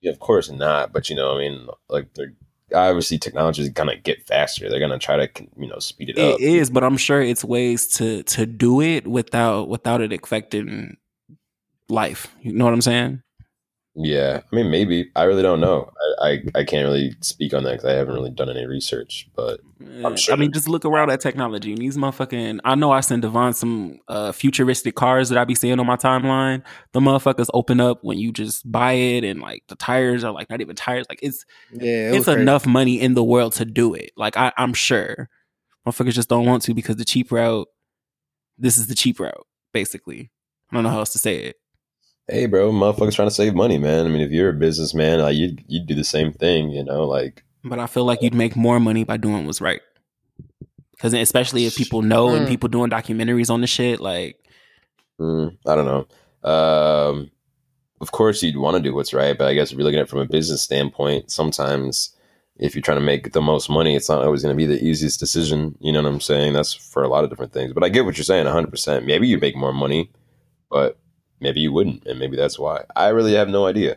[0.04, 0.92] Yeah, of course not.
[0.92, 2.34] But you know, I mean, like they're
[2.74, 4.68] obviously technology is gonna get faster.
[4.68, 6.38] They're gonna try to you know speed it up.
[6.38, 10.98] It is, but I'm sure it's ways to to do it without without it affecting
[11.88, 12.28] life.
[12.42, 13.22] You know what I'm saying?
[13.96, 15.88] Yeah, I mean, maybe I really don't know.
[16.20, 19.28] I I, I can't really speak on that because I haven't really done any research.
[19.36, 19.60] But
[20.04, 21.70] I'm sure I mean, just look around at technology.
[21.70, 25.54] And these motherfucking, I know I send Devon some uh, futuristic cars that I be
[25.54, 26.62] seeing on my timeline.
[26.90, 30.50] The motherfuckers open up when you just buy it, and like the tires are like
[30.50, 31.06] not even tires.
[31.08, 32.42] Like it's Yeah, it it's was crazy.
[32.42, 34.10] enough money in the world to do it.
[34.16, 35.28] Like I, I'm sure
[35.86, 37.68] motherfuckers just don't want to because the cheap route.
[38.58, 40.32] This is the cheap route, basically.
[40.72, 41.56] I don't know how else to say it.
[42.28, 44.06] Hey, bro, motherfuckers trying to save money, man.
[44.06, 47.04] I mean, if you're a businessman, like you'd you'd do the same thing, you know,
[47.04, 49.80] like But I feel like you'd make more money by doing what's right.
[50.92, 52.48] Because especially if people know and Mm.
[52.48, 54.38] people doing documentaries on the shit, like
[55.20, 56.06] mm, I don't know.
[56.48, 57.30] Um,
[58.00, 60.04] of course, you'd want to do what's right, but I guess if you're looking at
[60.04, 62.10] it from a business standpoint, sometimes
[62.56, 64.82] if you're trying to make the most money, it's not always going to be the
[64.82, 65.74] easiest decision.
[65.80, 66.52] You know what I'm saying?
[66.52, 67.72] That's for a lot of different things.
[67.72, 69.04] But I get what you're saying 100%.
[69.06, 70.10] Maybe you make more money,
[70.70, 70.98] but
[71.44, 72.04] maybe you wouldn't.
[72.06, 72.84] And maybe that's why.
[72.96, 73.96] I really have no idea.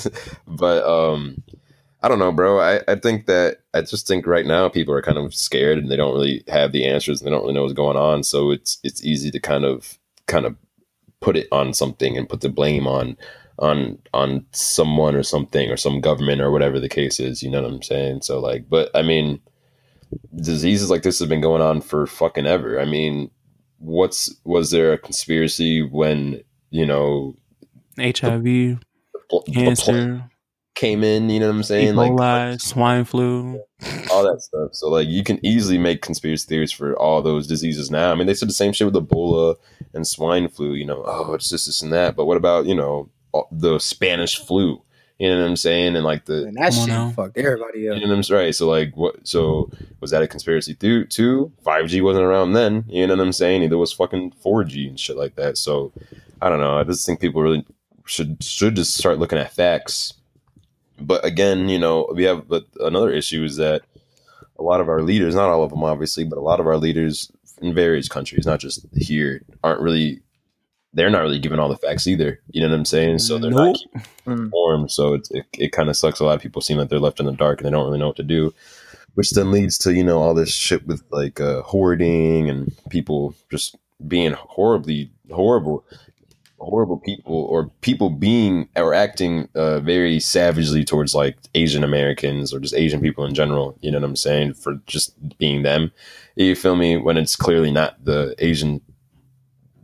[0.46, 1.42] but um,
[2.02, 2.60] I don't know, bro.
[2.60, 5.90] I, I think that I just think right now people are kind of scared and
[5.90, 8.24] they don't really have the answers and they don't really know what's going on.
[8.24, 10.56] So it's it's easy to kind of kind of
[11.20, 13.16] put it on something and put the blame on
[13.60, 17.42] on on someone or something or some government or whatever the case is.
[17.42, 18.22] You know what I'm saying?
[18.22, 19.40] So like, but I mean,
[20.36, 22.80] diseases like this have been going on for fucking ever.
[22.80, 23.30] I mean,
[23.78, 27.36] what's was there a conspiracy when you know
[27.98, 28.78] HIV, the
[29.12, 30.24] the pl- cancer,
[30.74, 31.28] came in?
[31.30, 31.96] You know what I'm saying?
[31.96, 33.60] Like swine flu.
[34.10, 34.70] all that stuff.
[34.72, 38.12] So like you can easily make conspiracy theories for all those diseases now.
[38.12, 39.56] I mean, they said the same shit with Ebola
[39.94, 40.74] and swine flu.
[40.74, 42.16] You know, oh, it's just this and that.
[42.16, 43.10] But what about you know
[43.52, 44.82] the Spanish flu?
[45.18, 45.96] You know what I'm saying?
[45.96, 47.10] And like the And that Come on shit now.
[47.10, 47.96] fucked everybody up.
[47.96, 48.40] you know what I'm saying?
[48.40, 48.54] Right.
[48.54, 49.26] So like what?
[49.26, 49.68] So
[50.00, 51.50] was that a conspiracy theory too?
[51.66, 52.84] 5G wasn't around then.
[52.86, 53.62] You know what I'm saying?
[53.62, 55.58] Neither was fucking 4G and shit like that.
[55.58, 55.92] So
[56.40, 56.78] I don't know.
[56.78, 57.64] I just think people really
[58.06, 60.14] should should just start looking at facts.
[61.00, 63.82] But again, you know, we have but another issue is that
[64.58, 66.76] a lot of our leaders, not all of them obviously, but a lot of our
[66.76, 70.20] leaders in various countries, not just here, aren't really
[70.94, 72.40] they're not really giving all the facts either.
[72.50, 73.18] You know what I'm saying?
[73.18, 73.76] So they're Nope.
[73.94, 74.90] not informed.
[74.90, 76.18] So it, it, it kind of sucks.
[76.18, 77.98] A lot of people seem like they're left in the dark and they don't really
[77.98, 78.54] know what to do,
[79.14, 83.34] which then leads to, you know, all this shit with like uh, hoarding and people
[83.50, 85.84] just being horribly horrible,
[86.60, 92.60] horrible people or people being or acting uh, very savagely towards like Asian Americans or
[92.60, 93.76] just Asian people in general.
[93.80, 94.54] You know what I'm saying?
[94.54, 95.92] For just being them.
[96.36, 96.96] You feel me?
[96.96, 98.80] When it's clearly not the Asian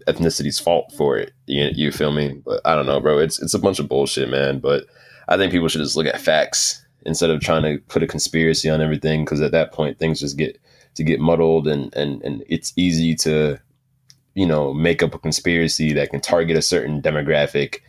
[0.06, 1.32] ethnicity's fault for it.
[1.46, 2.40] You, you feel me?
[2.44, 3.18] But I don't know, bro.
[3.18, 4.58] It's it's a bunch of bullshit, man.
[4.58, 4.86] But
[5.28, 8.68] I think people should just look at facts instead of trying to put a conspiracy
[8.70, 10.58] on everything because at that point things just get
[10.94, 13.58] to get muddled and and and it's easy to
[14.34, 17.80] you know make up a conspiracy that can target a certain demographic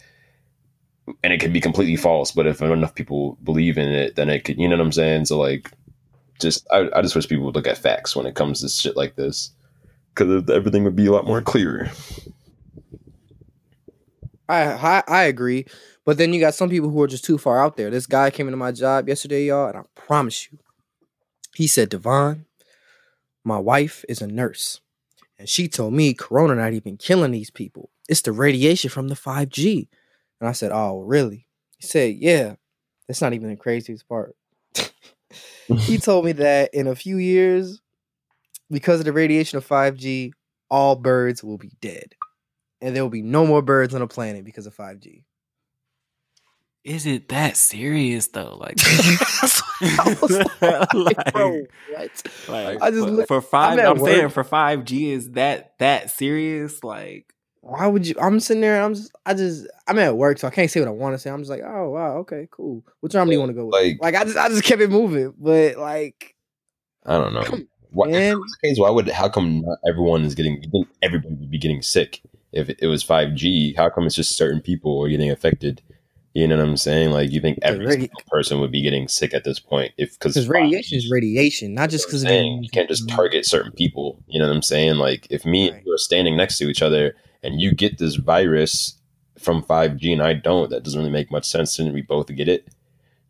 [1.24, 4.44] and it could be completely false but if enough people believe in it then it
[4.44, 5.26] could you know what i'm saying?
[5.26, 5.72] So like
[6.40, 8.98] just i, I just wish people would look at facts when it comes to shit
[8.98, 9.52] like this.
[10.14, 11.90] Because everything would be a lot more clearer.
[14.48, 15.66] I, I I agree,
[16.06, 17.90] but then you got some people who are just too far out there.
[17.90, 20.60] This guy came into my job yesterday, y'all, and I promise you,
[21.56, 22.46] he said, "Devon,
[23.44, 24.80] my wife is a nurse,
[25.38, 27.90] and she told me Corona not even killing these people.
[28.08, 29.90] It's the radiation from the five G."
[30.40, 32.56] And I said, "Oh, really?" He said, "Yeah."
[33.08, 34.36] That's not even the craziest part.
[35.68, 37.80] he told me that in a few years,
[38.72, 40.34] because of the radiation of five G,
[40.72, 42.16] all birds will be dead
[42.82, 45.24] and there will be no more birds on the planet because of 5G.
[46.86, 48.58] Is it that serious though?
[48.62, 48.76] Like,
[49.82, 52.24] I like, Like- bro, what?
[52.48, 53.80] like I just for, look- for five.
[53.80, 56.84] at I'm, saying for five G is that that serious?
[56.84, 58.14] Like, Why would you?
[58.22, 58.84] I'm sitting there.
[58.84, 59.12] I'm just.
[59.26, 59.66] I just.
[59.88, 61.32] I'm at work, so I can't say what I want to say.
[61.32, 62.86] I'm just like, oh wow, okay, cool.
[63.00, 63.66] What time do you want to go?
[63.66, 63.74] With?
[63.74, 64.38] Like- Like, I just.
[64.38, 66.36] I just kept it moving, but like,
[67.04, 67.66] I don't know.
[67.90, 68.34] Why, if man.
[68.34, 70.62] that was the case, why would how come not everyone is getting?
[70.62, 72.22] You think everybody would be getting sick
[72.52, 73.74] if it was five G?
[73.76, 75.82] How come it's just certain people are getting affected?
[76.36, 77.12] You know what I'm saying?
[77.12, 80.20] Like you think every radi- single person would be getting sick at this point if
[80.20, 83.16] because because radiation is radiation, not just because of saying you can't just mm-hmm.
[83.16, 84.22] target certain people.
[84.28, 84.96] You know what I'm saying?
[84.96, 88.16] Like if me and you are standing next to each other and you get this
[88.16, 88.98] virus
[89.40, 91.80] from 5G and I don't, that doesn't really make much sense.
[91.80, 92.68] And we both get it.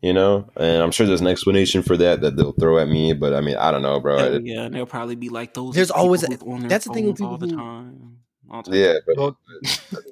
[0.02, 3.12] You know, and I'm sure there's an explanation for that that they'll throw at me,
[3.12, 4.18] but I mean, I don't know, bro.
[4.18, 5.74] Hell yeah, and they'll probably be like those.
[5.74, 8.18] There's always a- on that's the thing with phones all the people time.
[8.50, 8.80] All the time.
[8.80, 9.38] yeah, but Well-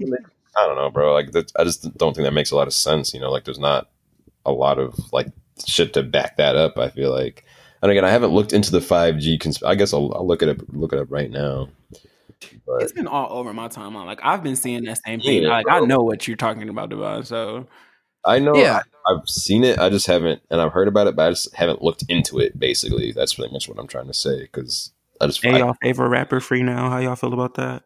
[0.57, 1.13] I don't know, bro.
[1.13, 3.13] Like, that, I just don't think that makes a lot of sense.
[3.13, 3.89] You know, like there's not
[4.47, 5.29] a lot of like
[5.67, 6.79] shit to back that up.
[6.79, 7.45] I feel like,
[7.83, 9.39] and again, I haven't looked into the 5G.
[9.39, 10.59] Consp- I guess I'll, I'll look it up.
[10.69, 11.69] Look it up right now.
[12.67, 14.07] But It's been all over my timeline.
[14.07, 15.43] Like I've been seeing that same thing.
[15.43, 17.25] Yeah, like I know what you're talking about, Devon.
[17.25, 17.67] So
[18.25, 18.81] I know, Yeah.
[19.07, 19.79] I, I've seen it.
[19.79, 22.59] I just haven't, and I've heard about it, but I just haven't looked into it.
[22.59, 24.43] Basically, that's pretty much what I'm trying to say.
[24.43, 26.91] Because I just, hey, I, y'all favorite rapper free now.
[26.91, 27.85] How y'all feel about that?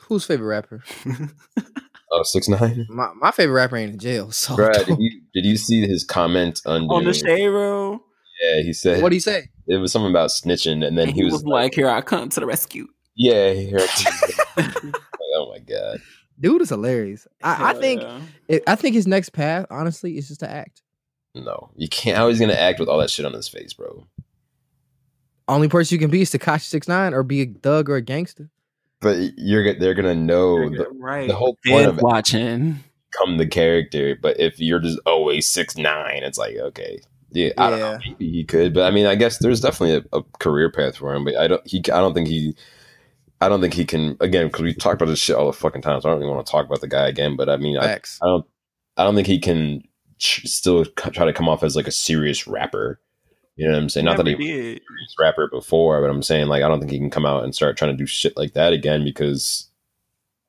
[0.00, 0.84] Who's favorite rapper?
[2.14, 2.86] oh, six nine.
[2.88, 4.30] My my favorite rapper ain't in jail.
[4.30, 6.92] So Brad, did you did you see his comment under?
[6.92, 8.00] On the shade row,
[8.42, 9.48] Yeah, he said what do you say?
[9.66, 12.40] it was something about snitching, and then and he, was, like, "Here I come to
[12.40, 14.94] the rescue." "Yeah, here I come." Like,
[15.34, 15.98] oh my god.
[16.40, 17.28] Dude is hilarious.
[17.42, 18.20] I, I think yeah.
[18.48, 20.82] it, I think his next path, honestly, is just to act.
[21.34, 22.16] No, you can't.
[22.16, 24.06] How he's gonna act with all that shit on his face, bro?
[25.46, 28.02] Only person you can be is Tekashi Six Nine or be a thug or a
[28.02, 28.50] gangster.
[29.04, 31.28] But you're they're gonna know the, right.
[31.28, 32.80] the whole point of watching.
[33.16, 34.16] come the character.
[34.20, 36.98] But if you're just always six nine, it's like okay,
[37.34, 37.92] yeah, I don't know.
[37.92, 37.98] Yeah.
[38.06, 41.12] Maybe he could, but I mean, I guess there's definitely a, a career path for
[41.12, 41.24] him.
[41.24, 41.66] But I don't.
[41.66, 41.78] He.
[41.92, 42.56] I don't think he.
[43.40, 44.16] I don't think he can.
[44.20, 46.00] Again, because we talked about this shit all the fucking time.
[46.00, 47.34] So I don't even want to talk about the guy again.
[47.36, 48.46] But I mean, I, I don't.
[48.96, 49.82] I don't think he can
[50.18, 53.00] ch- still c- try to come off as like a serious rapper.
[53.56, 54.06] You know what I'm saying?
[54.06, 54.40] Not that he did.
[54.42, 57.54] serious rapper before, but I'm saying like I don't think he can come out and
[57.54, 59.68] start trying to do shit like that again because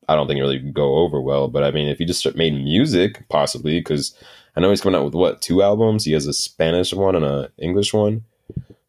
[0.07, 1.47] I don't think it really go over well.
[1.47, 4.15] But I mean, if he just made music, possibly because
[4.55, 6.05] I know he's coming out with what two albums?
[6.05, 8.23] He has a Spanish one and a English one.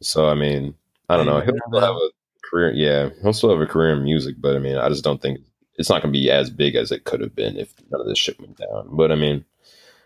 [0.00, 0.74] So I mean,
[1.08, 1.40] I don't know.
[1.40, 2.10] He'll still have a
[2.48, 2.72] career.
[2.72, 5.40] Yeah, he'll still have a career in music, but I mean, I just don't think
[5.76, 8.06] it's not going to be as big as it could have been if none of
[8.06, 8.88] this shit went down.
[8.90, 9.44] But I mean,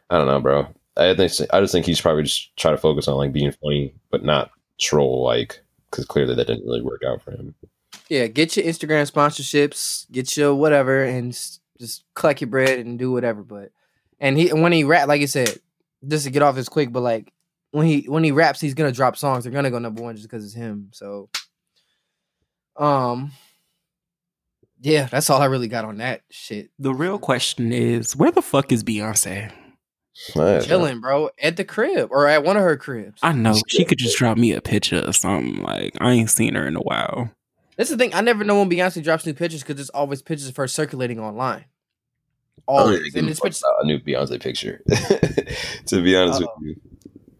[0.08, 0.66] I don't know, bro.
[0.96, 3.94] I think I just think he's probably just trying to focus on like being funny,
[4.11, 7.55] but not troll like because clearly that didn't really work out for him.
[8.09, 11.33] Yeah, get your Instagram sponsorships, get your whatever, and
[11.79, 13.42] just collect your bread and do whatever.
[13.42, 13.70] But
[14.18, 15.59] and he when he rap, like you said,
[16.07, 17.33] just to get off his quick, but like
[17.70, 19.44] when he when he raps, he's gonna drop songs.
[19.44, 20.90] They're gonna go number one just because it's him.
[20.92, 21.29] So,
[22.76, 23.33] um,
[24.81, 26.70] yeah, that's all I really got on that shit.
[26.79, 29.53] The real question is, where the fuck is Beyonce?
[30.37, 33.20] Yeah, Chilling, bro, at the crib or at one of her cribs.
[33.22, 35.62] I know she could just drop me a picture or something.
[35.62, 37.30] Like I ain't seen her in a while.
[37.76, 38.12] That's the thing.
[38.14, 41.18] I never know when Beyonce drops new pictures because there's always pictures of her circulating
[41.18, 41.64] online.
[42.68, 43.64] I Always, and a it's fuck pictures.
[43.80, 44.83] a new Beyonce picture.
[45.87, 46.54] to be honest Uh-oh.
[46.59, 46.76] with you,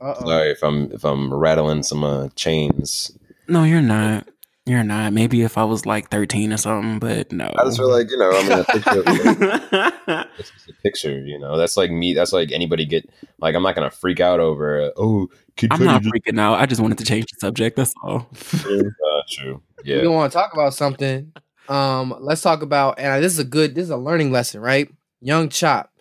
[0.01, 0.25] Uh-oh.
[0.27, 3.13] sorry if I'm if I'm rattling some uh, chains.
[3.47, 4.27] No, you're not.
[4.67, 5.13] You're not.
[5.13, 7.51] Maybe if I was like 13 or something, but no.
[7.59, 9.01] I just feel like you know, I mean, a picture.
[9.01, 9.05] Of,
[10.39, 11.57] it's just a picture, you know.
[11.57, 12.13] That's like me.
[12.15, 13.09] That's like anybody get.
[13.41, 14.83] Like, I'm not gonna freak out over.
[14.83, 16.61] Uh, oh, Kid I'm not just- freaking out.
[16.61, 17.77] I just wanted to change the subject.
[17.77, 18.29] That's all.
[18.65, 19.63] Uh, true.
[19.85, 20.01] We Yeah.
[20.03, 21.33] don't want to talk about something.
[21.69, 24.89] Um, let's talk about and this is a good this is a learning lesson, right?
[25.21, 25.93] Young Chop.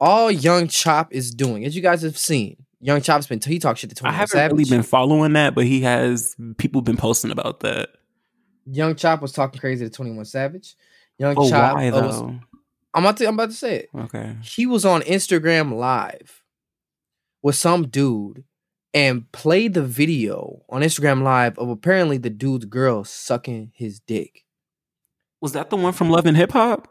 [0.00, 3.76] All Young Chop is doing, as you guys have seen, Young Chop's been he talk
[3.76, 4.52] shit to I haven't Savage.
[4.58, 7.90] really been following that, but he has people been posting about that.
[8.66, 10.74] Young Chop was talking crazy to 21 Savage.
[11.18, 12.38] Young Oh, Chop why uh, was- though?
[12.94, 13.88] I'm about to I'm about to say it.
[13.96, 14.36] Okay.
[14.42, 16.42] He was on Instagram live
[17.42, 18.44] with some dude
[18.92, 24.44] and played the video on Instagram live of apparently the dude's girl sucking his dick.
[25.40, 26.88] Was that the one from Love and Hip Hop?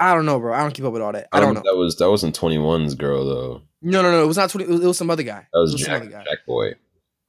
[0.00, 0.54] I don't know, bro.
[0.54, 1.28] I don't keep up with all that.
[1.32, 1.62] I Um, don't know.
[1.72, 3.62] That was that wasn't 21's girl though.
[3.84, 4.22] No, no, no.
[4.24, 4.64] It was not 20.
[4.64, 5.46] It was, it was some other guy.
[5.52, 6.24] That was it was Jack, some other guy.
[6.28, 6.74] Jack Boy.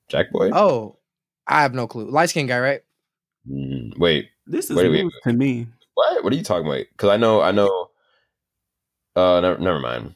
[0.10, 0.50] Jack Boy.
[0.54, 0.98] Oh,
[1.48, 2.10] I have no clue.
[2.10, 2.82] Light skinned guy, right?
[3.50, 5.68] Mm, wait, This is Wait, wait, news to me.
[5.94, 6.24] what?
[6.24, 6.86] What are you talking about?
[6.92, 7.90] Because I know, I know.
[9.16, 10.16] Uh, never, never mind.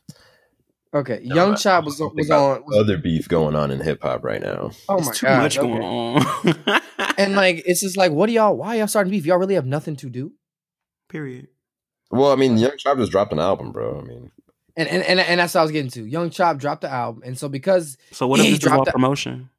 [0.94, 1.20] Okay.
[1.24, 1.62] Never Young mind.
[1.62, 2.64] Chop was, I was think I- on.
[2.66, 4.72] Was, Other beef going on in hip hop right now.
[4.90, 5.44] oh It's my too god.
[5.44, 5.68] much okay.
[5.68, 6.82] going on.
[7.18, 8.56] And like, it's just like, what do y'all?
[8.56, 9.26] Why y'all starting beef?
[9.26, 10.32] Y'all really have nothing to do.
[11.10, 11.48] period.
[12.12, 14.00] Well, I mean, Young Chop just dropped an album, bro.
[14.00, 14.32] I mean,
[14.80, 16.06] And and and, and that's what I was getting to.
[16.06, 18.68] Young Chop dropped the album, and so because So what Yeah, if he this is
[18.68, 19.50] all dropped that- promotion?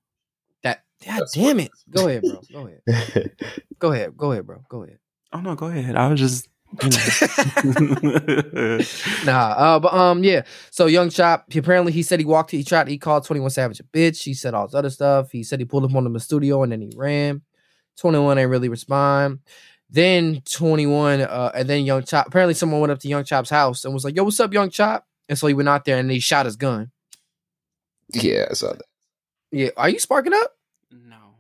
[0.63, 1.71] that, God That's damn what- it.
[1.91, 2.41] Go ahead, bro.
[2.53, 3.33] Go ahead.
[3.79, 4.17] Go ahead.
[4.17, 4.63] Go ahead, bro.
[4.69, 4.99] Go ahead.
[5.33, 5.97] Oh no, go ahead.
[5.97, 6.49] I was just.
[6.83, 6.91] You.
[9.25, 10.43] Nah, uh, but um, yeah.
[10.71, 12.51] So Young Chop, he, apparently he said he walked.
[12.51, 12.89] He tried.
[12.89, 14.23] He called Twenty One Savage a bitch.
[14.23, 15.31] He said all this other stuff.
[15.33, 17.43] He said he pulled up on him in the studio and then he ran.
[17.99, 19.41] Twenty One ain't really respond.
[19.91, 22.29] Then Twenty One, uh, and then Young Chop.
[22.29, 24.71] Apparently, someone went up to Young Chop's house and was like, "Yo, what's up, Young
[24.71, 26.91] Chop?" And so he went out there and he shot his gun.
[28.13, 28.83] yeah, I saw that.
[29.53, 30.53] Yeah, are you sparking up?
[30.91, 31.37] no,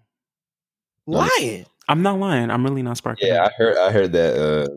[1.06, 1.66] Lying.
[1.88, 2.50] I'm not lying.
[2.52, 3.26] I'm really not sparking.
[3.28, 3.52] Yeah, up.
[3.52, 3.76] I heard.
[3.76, 4.36] I heard that.
[4.36, 4.68] Uh,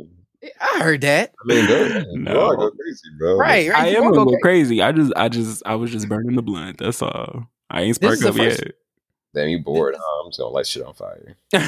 [0.60, 1.32] I heard that.
[1.44, 2.04] I mean, go.
[2.14, 2.56] No.
[2.56, 3.38] Go crazy, bro.
[3.38, 3.84] Right, right.
[3.84, 4.82] I you am a won't go little crazy.
[4.82, 6.80] I just, I just, I was just burning the blunt.
[6.80, 7.46] That's all.
[7.70, 8.74] I ain't This is sparked up first- yet.
[9.36, 9.96] Damn, you bored?
[9.98, 10.24] Huh?
[10.26, 11.36] I'm just gonna light shit on fire.
[11.52, 11.66] this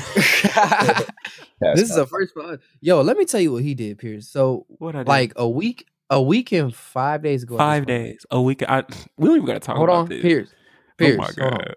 [1.90, 2.60] is the first one.
[2.82, 4.28] Yo, let me tell you what he did, Pierce.
[4.28, 5.08] So, what I did?
[5.08, 7.58] like a week, a week and five days ago.
[7.58, 8.64] five days, a week.
[8.68, 8.84] I
[9.18, 10.22] we don't even gotta talk Hold about on, this.
[10.22, 10.50] Pierce.
[10.52, 11.60] oh Pierce, my hold on.
[11.60, 11.76] god.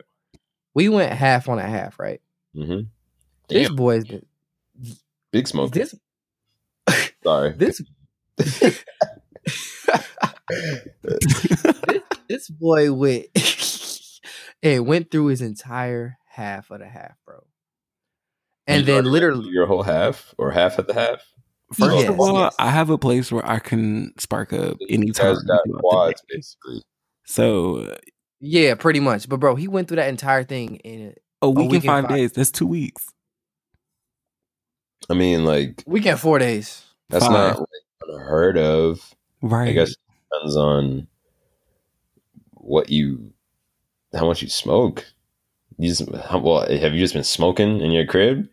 [0.74, 2.20] We went half on a half, right?
[2.56, 2.82] Mm-hmm.
[3.48, 4.24] This Damn, boy's been
[5.32, 5.72] big smoke.
[5.72, 5.94] this
[7.24, 7.52] Sorry.
[7.56, 7.80] this
[12.28, 13.26] this boy went
[14.62, 17.44] and went through his entire half of the half, bro.
[18.66, 21.22] And You then literally, your whole half or half of the half.
[21.74, 22.54] First Yes, of all, yes.
[22.58, 25.34] I have a place where I can spark up You anytime.
[25.34, 26.82] guys got quads, basically.
[27.26, 27.94] So
[28.40, 29.28] yeah, pretty much.
[29.28, 32.04] But bro, he went through that entire thing in a week, week and and five
[32.06, 32.16] five.
[32.16, 32.32] days.
[32.32, 33.12] That's two weeks.
[35.10, 36.84] I mean, like a weekend, four days.
[37.10, 37.32] that's Five.
[37.32, 37.68] not like,
[38.08, 39.14] unheard of.
[39.42, 39.68] Right.
[39.68, 39.96] I guess it
[40.32, 41.06] depends on
[42.54, 43.32] what you,
[44.14, 45.04] how much you smoke.
[45.78, 48.48] You just, how, well, have you just been smoking in your crib?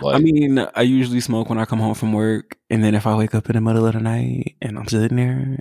[0.00, 3.06] Like, I mean, I usually smoke when I come home from work, and then if
[3.06, 5.58] I wake up in the middle of the night and I'm sitting there,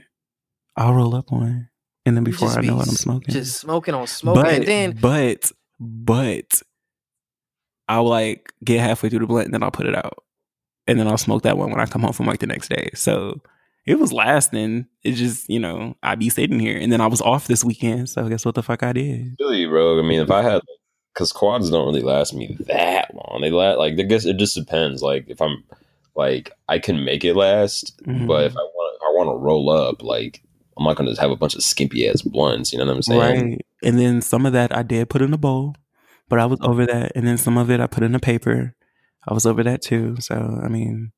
[0.75, 1.69] I'll roll up one,
[2.05, 3.33] and then before I know be it, I'm s- smoking.
[3.33, 6.61] Just smoking on smoking, but and then but but
[7.89, 10.23] I'll like get halfway through the blunt, and then I'll put it out,
[10.87, 12.89] and then I'll smoke that one when I come home from work the next day.
[12.93, 13.41] So
[13.85, 14.87] it was lasting.
[15.03, 18.09] It just you know I'd be sitting here, and then I was off this weekend.
[18.09, 19.35] So I guess what the fuck I did?
[19.39, 19.97] Really, bro.
[19.99, 20.61] I mean, if I had,
[21.17, 23.39] because quads don't really last me that long.
[23.41, 25.01] They last like I guess it just depends.
[25.01, 25.63] Like if I'm
[26.15, 28.27] like I can make it last, Mhm.
[28.27, 30.03] but if I want, I want to roll up.
[30.03, 30.43] Like
[30.77, 32.71] I'm not gonna just have a bunch of skimpy ass blunts.
[32.71, 33.19] You know what I'm saying?
[33.51, 33.65] Right.
[33.81, 35.75] And then some of that I did put in a bowl,
[36.29, 37.13] but I was over that.
[37.15, 38.75] And then some of it I put in a paper.
[39.27, 40.17] I was over that too.
[40.19, 41.13] So I mean,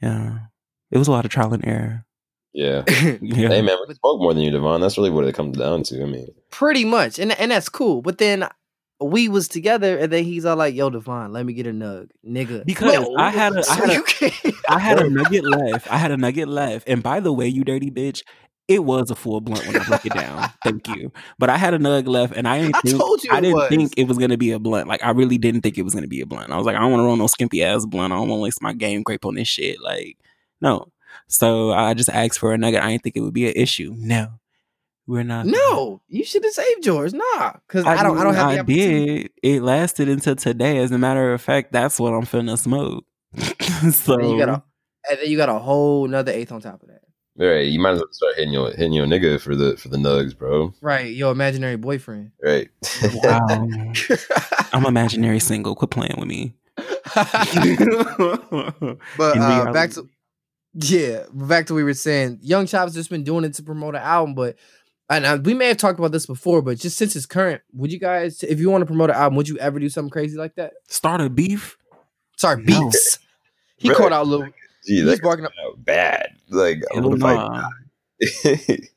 [0.00, 0.38] yeah,
[0.92, 2.04] it was a lot of trial and error.
[2.52, 2.84] Yeah.
[3.20, 3.48] Yeah.
[3.48, 4.80] Hey man, we smoke more than you, Devon.
[4.80, 6.02] That's really what it comes down to.
[6.02, 8.00] I mean, pretty much, and and that's cool.
[8.02, 8.48] But then
[9.00, 12.08] we was together, and then he's all like, "Yo, Devon, let me get a nug,
[12.26, 14.34] nigga." Because I had a- I so had a- you can't-
[14.68, 15.90] I had a nugget left.
[15.92, 16.88] I had a nugget left.
[16.88, 18.22] And by the way, you dirty bitch,
[18.66, 20.50] it was a full blunt when I broke it down.
[20.64, 21.10] Thank you.
[21.38, 23.56] But I had a nug left, and I didn't I think told you I didn't
[23.56, 23.68] was.
[23.68, 24.88] think it was gonna be a blunt.
[24.88, 26.50] Like I really didn't think it was gonna be a blunt.
[26.52, 28.12] I was like, I don't want to roll no skimpy ass blunt.
[28.12, 29.80] I don't want to waste my game grape on this shit.
[29.80, 30.16] Like,
[30.60, 30.88] no.
[31.28, 32.82] So I just asked for a nugget.
[32.82, 33.94] I didn't think it would be an issue.
[33.96, 34.28] No,
[35.08, 35.46] we're not.
[35.46, 37.14] no, you should have saved yours.
[37.14, 38.18] Nah, because I, don't.
[38.18, 39.22] I don't have the I opportunity.
[39.22, 39.30] did.
[39.42, 40.78] It lasted until today.
[40.78, 43.04] As a matter of fact, that's what I'm finna smoke.
[43.90, 44.62] so And then you got a,
[45.10, 47.00] and then you got a whole another eighth on top of that.
[47.40, 49.88] all right, you might as well start hitting your hitting your nigga for the for
[49.88, 50.72] the nugs, bro.
[50.82, 52.32] Right, your imaginary boyfriend.
[52.42, 52.68] Right.
[53.24, 53.46] wow.
[54.72, 55.74] I'm imaginary single.
[55.74, 56.54] Quit playing with me.
[59.16, 60.08] But uh, back to
[60.74, 62.38] yeah, back to what we were saying.
[62.42, 64.56] Young Chop's just been doing it to promote an album, but
[65.10, 67.90] and uh, we may have talked about this before, but just since it's current, would
[67.92, 70.36] you guys, if you want to promote an album, would you ever do something crazy
[70.36, 70.74] like that?
[70.88, 71.76] Start a beef.
[72.36, 72.90] Sorry, No.
[73.76, 73.98] He Really?
[73.98, 74.46] called out little.
[74.86, 75.52] Gee, He's barking up.
[75.78, 76.36] bad.
[76.48, 77.34] Like, I Hell would fight.
[77.36, 77.68] nah.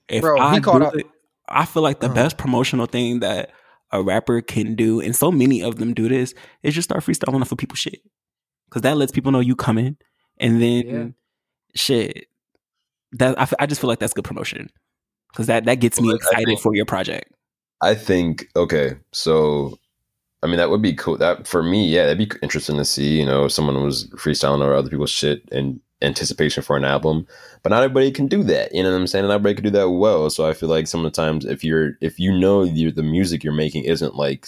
[0.08, 1.06] If Bro, I he called do out- it,
[1.48, 2.16] I feel like the Uh-huh.
[2.16, 3.52] best promotional thing that
[3.92, 7.42] a rapper can do, and so many of them do this, is just start freestyling
[7.42, 8.02] off of people's shit.
[8.70, 9.98] Because that lets people know you coming,
[10.40, 11.08] and then Yeah.
[11.76, 12.28] shit.
[13.14, 14.70] That I, f- I just feel like that's good promotion.
[15.32, 17.32] Because that that gets me Well, excited think- for your project.
[17.82, 19.78] I think okay, so
[20.44, 21.18] I mean that would be cool.
[21.18, 23.20] That for me, yeah, that'd be interesting to see.
[23.20, 27.28] You know, if someone was freestyling or other people's shit in anticipation for an album,
[27.62, 28.74] but not everybody can do that.
[28.74, 29.26] You know what I'm saying?
[29.28, 30.30] Not everybody can do that well.
[30.32, 33.84] So I feel like sometimes if you're if you know you the music you're making
[33.86, 34.48] isn't like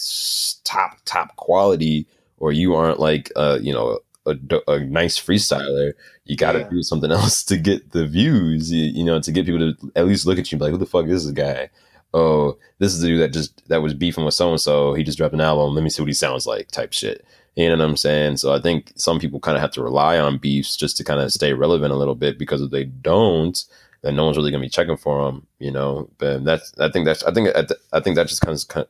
[0.63, 4.35] top top quality, or you aren't like uh you know a,
[4.67, 5.93] a nice freestyler,
[6.25, 6.69] you got to Yeah.
[6.69, 8.71] do something else to get the views.
[8.71, 10.71] You, you know, to get people to at least look at you and be like,
[10.71, 11.69] who the fuck is this guy?
[12.15, 14.93] oh, this is the dude that just that was beefing with so and so.
[14.93, 15.73] He just dropped an album.
[15.73, 16.69] Let me see what he sounds like.
[16.69, 17.25] Type shit.
[17.55, 18.37] You know what I'm saying?
[18.37, 21.19] So I think some people kind of have to rely on beefs just to kind
[21.19, 23.63] of stay relevant a little bit because if they don't,
[24.03, 25.47] then no one's really gonna be checking for them.
[25.57, 27.49] You know, but that's I think that's I think
[27.91, 28.87] I think that just kind of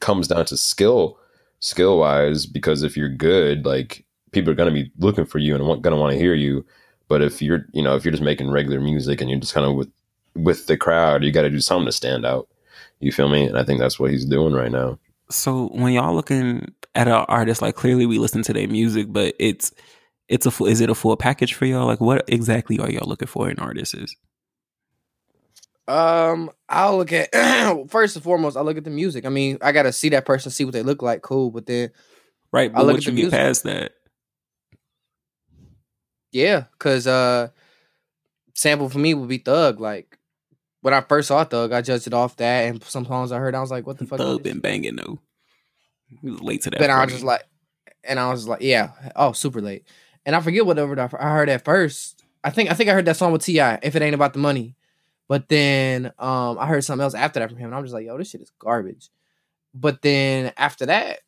[0.00, 1.18] comes down to skill,
[1.60, 2.46] skill wise.
[2.46, 5.96] Because if you're good, like people are gonna be looking for you and want, gonna
[5.96, 6.64] want to hear you.
[7.08, 9.66] But if you're, you know, if you're just making regular music and you're just kind
[9.66, 9.90] of with
[10.34, 12.48] with the crowd, you got to do something to stand out.
[13.00, 13.46] You feel me?
[13.46, 14.98] And I think that's what he's doing right now.
[15.30, 19.34] So when y'all looking at an artist, like clearly we listen to their music, but
[19.38, 19.72] it's
[20.28, 21.86] it's a full, is it a full package for y'all?
[21.86, 24.16] Like what exactly are y'all looking for in artists?
[25.86, 27.30] Um, I'll look at
[27.90, 28.56] first and foremost.
[28.56, 29.24] I look at the music.
[29.24, 31.22] I mean, I gotta see that person, see what they look like.
[31.22, 31.90] Cool, but then
[32.52, 33.30] Right, I look once at you the get music.
[33.30, 33.92] past that,
[36.32, 37.48] Yeah, because uh,
[38.54, 39.80] sample for me would be Thug.
[39.80, 40.18] Like
[40.82, 43.54] when I first saw Thug, I judged it off that, and some songs I heard,
[43.54, 45.18] I was like, "What the fuck?" is Thug been banging though.
[46.22, 46.78] He was late to that.
[46.78, 47.44] But I was just like,
[48.04, 49.84] and I was like, yeah, oh, super late.
[50.24, 52.24] And I forget whatever I I heard at first.
[52.44, 53.58] I think I think I heard that song with Ti.
[53.58, 54.76] If it ain't about the money,
[55.28, 58.06] but then um I heard something else after that from him, and I'm just like,
[58.06, 59.10] yo, this shit is garbage.
[59.74, 61.20] But then after that,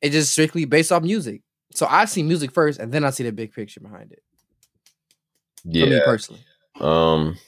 [0.00, 1.42] it just strictly based off music.
[1.74, 4.22] So I see music first, and then I see the big picture behind it.
[5.64, 6.04] For me Yeah.
[6.04, 6.44] personally,
[6.80, 7.38] Um,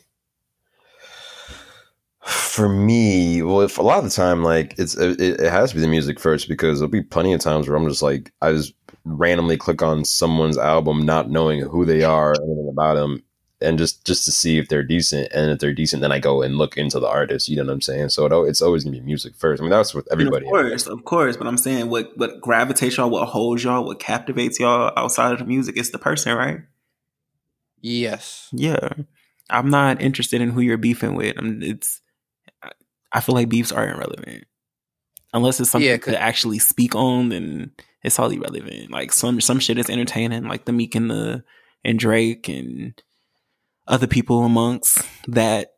[2.26, 5.76] for me, well, if a lot of the time, like it's it, it has to
[5.76, 8.52] be the music first because there'll be plenty of times where I'm just like I
[8.52, 13.22] just randomly click on someone's album, not knowing who they are, anything about them,
[13.60, 15.30] and just just to see if they're decent.
[15.32, 17.48] And if they're decent, then I go and look into the artist.
[17.48, 18.08] You know what I'm saying?
[18.08, 19.60] So it, it's always gonna be music first.
[19.60, 20.46] I mean, that's with And everybody.
[20.46, 21.36] Of course, of course.
[21.36, 25.38] But I'm saying what what gravitates y'all, what holds y'all, what captivates y'all outside of
[25.38, 26.60] the music is the person, right?
[27.86, 28.48] Yes.
[28.52, 28.88] Yeah.
[29.48, 31.36] I'm not interested in who you're beefing with.
[31.38, 32.00] I'm, it's
[32.62, 32.72] I-
[33.12, 34.44] I feel like beefs are irrelevant.
[35.32, 37.70] Unless it's something Yeah, to actually speak on, then
[38.02, 38.90] it's all irrelevant.
[38.90, 41.44] Like some some shit is entertaining, like the Meek and the
[41.84, 43.00] and Drake and
[43.86, 45.74] other people amongst that.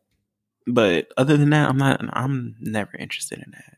[0.65, 1.99] But other than that, I'm not.
[2.13, 3.77] I'm never interested in that.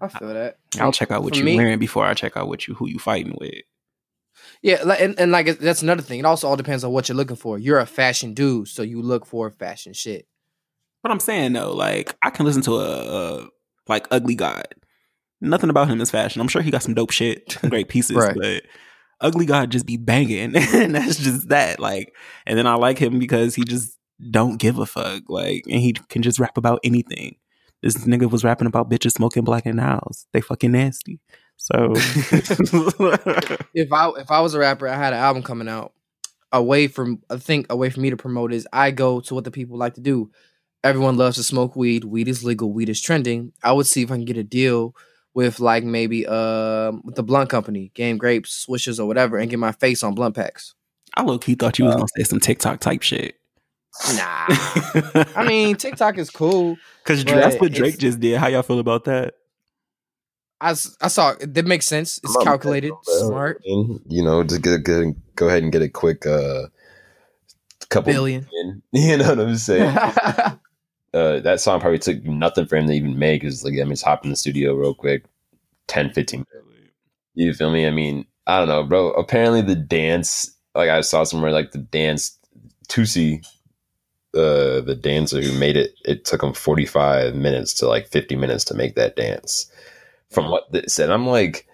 [0.00, 0.58] I feel that.
[0.80, 3.36] I'll check out what you're wearing before I check out what you who you fighting
[3.40, 3.62] with.
[4.62, 6.18] Yeah, and, and like that's another thing.
[6.18, 7.58] It also all depends on what you're looking for.
[7.58, 10.26] You're a fashion dude, so you look for fashion shit.
[11.02, 13.48] But I'm saying though, like I can listen to a, a
[13.86, 14.66] like Ugly God.
[15.40, 16.40] Nothing about him is fashion.
[16.40, 18.36] I'm sure he got some dope shit, great pieces, Right.
[18.36, 18.62] but
[19.20, 21.78] Ugly God just be banging, and that's just that.
[21.78, 22.12] Like,
[22.46, 23.96] and then I like him because he just
[24.30, 25.22] don't give a fuck.
[25.28, 27.36] Like, and he can just rap about anything.
[27.82, 30.26] This nigga was rapping about bitches smoking black and owls.
[30.32, 31.20] They fucking nasty.
[31.58, 31.92] So
[33.74, 35.92] if I if I was a rapper, I had an album coming out.
[36.50, 39.50] Away from I think away from me to promote is I go to what the
[39.50, 40.30] people like to do.
[40.82, 42.04] Everyone loves to smoke weed.
[42.04, 42.72] Weed is legal.
[42.72, 43.52] Weed is trending.
[43.62, 44.94] I would see if I can get a deal
[45.34, 49.58] with like maybe um with the blunt company, Game Grapes, Swishers, or whatever, and get
[49.58, 50.74] my face on blunt packs.
[51.16, 53.34] I low key thought you was gonna say some TikTok type shit.
[54.14, 54.46] Nah,
[55.36, 56.78] I mean TikTok is cool.
[57.02, 58.38] because but that's what Drake just did.
[58.38, 59.34] How y'all feel about that?
[60.60, 61.54] I, s- I saw it.
[61.54, 62.18] That makes sense.
[62.22, 63.62] It's I'm calculated, about smart.
[63.64, 63.68] I
[64.08, 66.66] you know, just get a good, go ahead and get a quick uh
[67.88, 68.46] couple Billion.
[68.52, 68.82] in.
[68.92, 69.96] You know what I'm saying?
[71.14, 73.44] uh, that song probably took nothing for him to even make.
[73.44, 75.24] It's like, I mean, just hop in the studio real quick,
[75.86, 76.54] 10, 15 minutes.
[77.34, 77.86] You feel me?
[77.86, 79.10] I mean, I don't know, bro.
[79.12, 82.36] Apparently, the dance, like I saw somewhere, like the dance,
[82.88, 83.46] Toosie,
[84.34, 88.64] uh, the dancer who made it, it took him 45 minutes to like 50 minutes
[88.64, 89.70] to make that dance.
[90.30, 90.52] From uh-huh.
[90.52, 91.66] what it said, I'm like,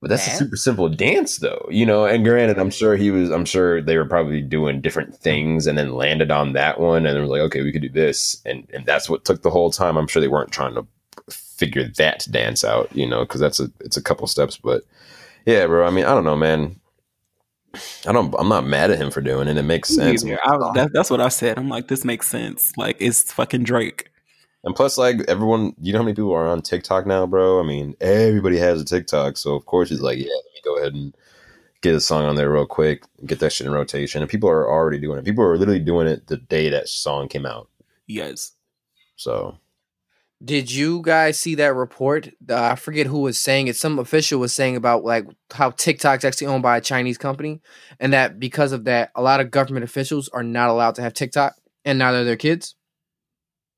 [0.00, 2.04] but that's a super simple dance, though, you know.
[2.04, 5.78] And granted, I'm sure he was, I'm sure they were probably doing different things, and
[5.78, 8.68] then landed on that one, and they were like, okay, we could do this, and
[8.74, 9.96] and that's what took the whole time.
[9.96, 10.86] I'm sure they weren't trying to
[11.30, 14.82] figure that dance out, you know, because that's a it's a couple steps, but
[15.46, 15.86] yeah, bro.
[15.86, 16.78] I mean, I don't know, man.
[18.06, 18.34] I don't.
[18.38, 19.56] I'm not mad at him for doing it.
[19.56, 20.22] It makes sense.
[20.74, 21.58] That, that's what I said.
[21.58, 22.76] I'm like, this makes sense.
[22.76, 24.10] Like, it's fucking Drake.
[24.64, 27.60] And plus, like everyone, you know how many people are on TikTok now, bro?
[27.60, 30.78] I mean, everybody has a TikTok, so of course he's like, yeah, let me go
[30.78, 31.14] ahead and
[31.82, 34.22] get a song on there real quick, get that shit in rotation.
[34.22, 35.24] And people are already doing it.
[35.26, 37.68] People are literally doing it the day that song came out.
[38.06, 38.52] Yes.
[39.16, 39.58] So
[40.42, 42.28] Did you guys see that report?
[42.48, 43.76] Uh, I forget who was saying it.
[43.76, 47.60] Some official was saying about like how TikTok's actually owned by a Chinese company,
[48.00, 51.12] and that because of that, a lot of government officials are not allowed to have
[51.12, 51.54] TikTok,
[51.84, 52.76] and neither are their kids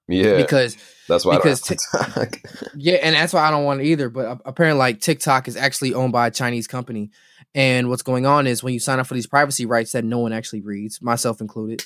[0.09, 0.77] yeah, because
[1.09, 2.73] that's why because I don't TikTok.
[2.77, 4.09] yeah, and that's why I don't want it either.
[4.09, 7.11] But apparently, like TikTok is actually owned by a Chinese company,
[7.55, 10.19] and what's going on is when you sign up for these privacy rights that no
[10.19, 11.85] one actually reads, myself included,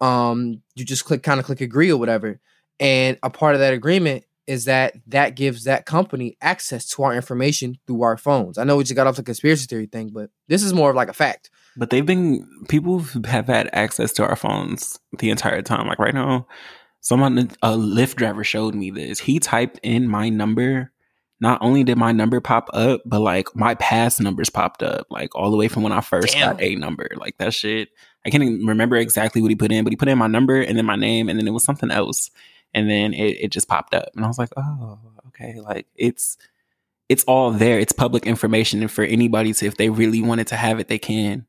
[0.00, 2.40] um, you just click kind of click agree or whatever,
[2.80, 7.14] and a part of that agreement is that that gives that company access to our
[7.14, 8.56] information through our phones.
[8.56, 10.96] I know we just got off the conspiracy theory thing, but this is more of
[10.96, 11.50] like a fact.
[11.76, 15.86] But they've been, people have had access to our phones the entire time.
[15.86, 16.46] Like right now,
[17.00, 19.20] someone, a Lyft driver showed me this.
[19.20, 20.92] He typed in my number.
[21.40, 25.34] Not only did my number pop up, but like my past numbers popped up, like
[25.36, 26.52] all the way from when I first Damn.
[26.52, 27.08] got a number.
[27.16, 27.90] Like that shit.
[28.26, 30.60] I can't even remember exactly what he put in, but he put in my number
[30.60, 32.30] and then my name and then it was something else.
[32.74, 34.08] And then it, it just popped up.
[34.16, 35.60] And I was like, oh, okay.
[35.60, 36.36] Like it's
[37.08, 37.78] it's all there.
[37.78, 38.82] It's public information.
[38.82, 41.46] And for anybody to if they really wanted to have it, they can.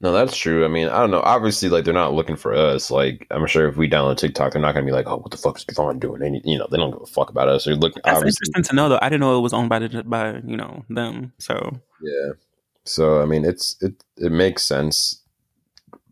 [0.00, 0.64] No, that's true.
[0.64, 1.22] I mean, I don't know.
[1.22, 2.90] Obviously, like they're not looking for us.
[2.90, 5.38] Like I'm sure if we download TikTok, they're not gonna be like, "Oh, what the
[5.38, 7.64] fuck is Devon doing?" Any, you know, they don't give a fuck about us.
[7.64, 8.02] They're looking.
[8.04, 8.98] That's obviously, interesting to know, though.
[9.00, 11.32] I didn't know it was owned by the by you know them.
[11.38, 12.32] So yeah.
[12.84, 15.22] So I mean, it's it it makes sense,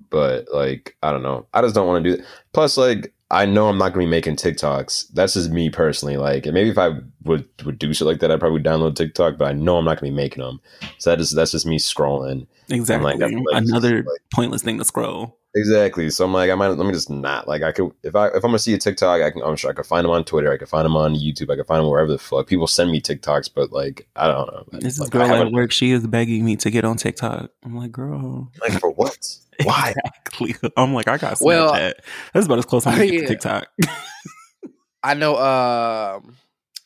[0.09, 1.47] but like I don't know.
[1.53, 2.27] I just don't want to do it.
[2.53, 5.09] Plus, like I know I'm not gonna be making TikToks.
[5.13, 6.17] That's just me personally.
[6.17, 6.91] Like, and maybe if I
[7.23, 9.39] would would do shit like that, I'd probably download TikTok.
[9.39, 10.61] But I know I'm not gonna be making them.
[10.99, 12.47] So that is that's just me scrolling.
[12.69, 13.13] Exactly.
[13.15, 15.37] like, like, Another like- pointless thing to scroll.
[15.55, 16.11] Exactly.
[16.11, 18.37] So I'm like, I might let me just not like I could if I if
[18.37, 20.53] I'm gonna see a TikTok, I can I'm sure I could find them on Twitter,
[20.53, 22.47] I could find them on YouTube, I could find them wherever the fuck.
[22.47, 24.65] People send me TikToks, but like I don't know.
[24.79, 25.73] This is like, girl at work.
[25.73, 27.51] She is begging me to get on TikTok.
[27.65, 29.19] I'm like, girl, like for what?
[29.65, 29.93] Why?
[29.97, 30.55] Exactly.
[30.77, 31.43] I'm like, I got Snapchat.
[31.45, 31.93] Well-
[32.33, 33.29] That's about as close as I'm gonna get to Yeah.
[33.29, 33.69] TikTok.
[35.03, 35.37] I know.
[35.37, 36.37] Um,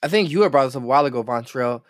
[0.02, 1.84] I think you had brought this up a while ago, Von Trill,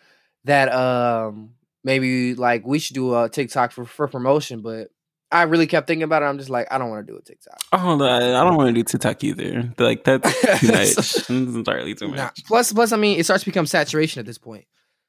[0.45, 1.51] that um
[1.85, 4.89] maybe like we should do a TikTok for for promotion, but
[5.35, 6.27] I really kept thinking about it.
[6.27, 7.61] I'm just like, I don't want to do a TikTok.
[7.73, 9.75] oh, I I don't want to do TikTok either.
[9.79, 10.95] Like that's too much.
[10.95, 12.17] That's entirely too much.
[12.17, 12.31] Nah.
[12.47, 14.65] Plus, plus, I mean, it starts to become saturation at this point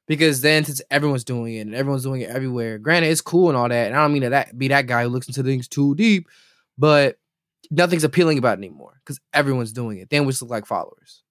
[0.08, 2.78] because then since everyone's doing it and everyone's doing it everywhere.
[2.78, 5.04] Granted, it's cool and all that, and I don't mean to that be that guy
[5.04, 6.26] who looks into things too deep,
[6.76, 7.18] but
[7.70, 10.10] nothing's appealing about it anymore because everyone's doing it.
[10.10, 11.22] Then we just look like followers.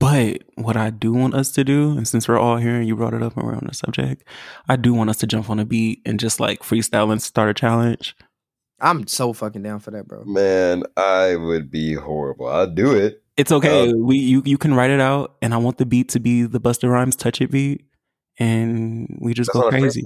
[0.00, 2.96] But what I do want us to do, and since we're all here and you
[2.96, 4.24] brought it up and we're on the subject,
[4.68, 7.48] I do want us to jump on a beat and just like freestyle and start
[7.48, 8.16] a challenge.
[8.80, 10.24] I'm so fucking down for that, bro.
[10.24, 12.48] Man, I would be horrible.
[12.48, 13.22] I'll do it.
[13.36, 13.90] It's okay.
[13.90, 16.42] Uh, we you you can write it out, and I want the beat to be
[16.42, 17.84] the Busta Rhymes "Touch It" beat,
[18.38, 20.04] and we just go crazy,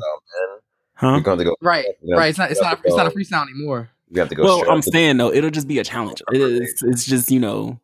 [0.94, 1.12] huh?
[1.16, 1.56] We're going to go.
[1.60, 2.28] Right, Yeah, right.
[2.30, 2.50] It's not.
[2.50, 2.82] It's not.
[2.82, 3.90] to It's not a go- freestyle anymore.
[4.10, 4.44] We have to go.
[4.44, 6.22] Well, I'm saying though, it'll just be a challenge.
[6.30, 7.78] It's, it's just you know,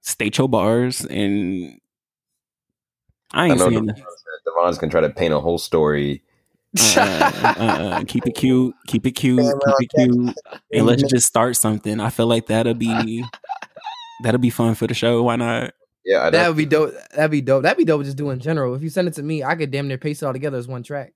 [0.00, 1.78] state your bars, and
[3.32, 6.22] I I ain't know saying Devon's, Devon's gonna try to paint a whole story.
[6.96, 10.34] Uh, uh, uh, keep it cute, keep it cute, keep it cute,
[10.72, 12.00] and let's just start something.
[12.00, 13.24] I feel like that'll be
[14.22, 15.22] that'll be fun for the show.
[15.22, 15.72] Why not?
[16.04, 16.92] Yeah, I That don't, would be dope.
[17.14, 17.62] That'd be dope.
[17.64, 18.04] That'd be dope.
[18.04, 18.74] Just do in general.
[18.74, 20.68] If you send it to me, I could damn near paste it all together as
[20.68, 21.12] one track.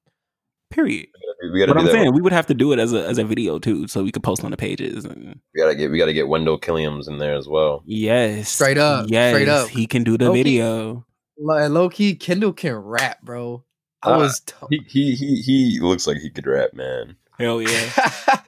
[0.71, 1.09] Period.
[1.53, 1.93] we gotta But I'm that.
[1.93, 4.11] saying we would have to do it as a as a video too, so we
[4.13, 5.05] could post on the pages.
[5.05, 7.83] And We gotta get we gotta get Wendell Killiams in there as well.
[7.87, 9.69] yes, Straight up, yes, straight up.
[9.69, 10.43] he can do the Okay.
[10.43, 11.07] video.
[11.39, 13.65] Low, low key, Kendall can rap, bro.
[14.03, 14.41] I Uh, was.
[14.41, 17.17] T- He he he he looks like he could rap, man.
[17.39, 17.91] Hell yeah.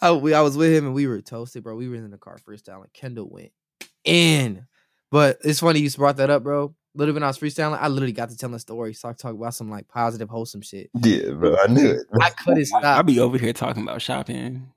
[0.00, 1.74] I, we, I was with him and we were toasted, bro.
[1.74, 2.92] We were in the car freestyling.
[2.92, 3.50] Kendall went
[4.04, 4.66] in.
[5.10, 6.74] But it's funny you brought that up, bro.
[6.94, 8.94] Little when I was freestyling, I literally got to tell a story.
[8.94, 10.90] So I talk about some like positive, wholesome shit.
[11.02, 12.06] Yeah, bro, I knew it.
[12.20, 13.06] I couldn't I, I stop.
[13.06, 14.70] be over here talking about shopping,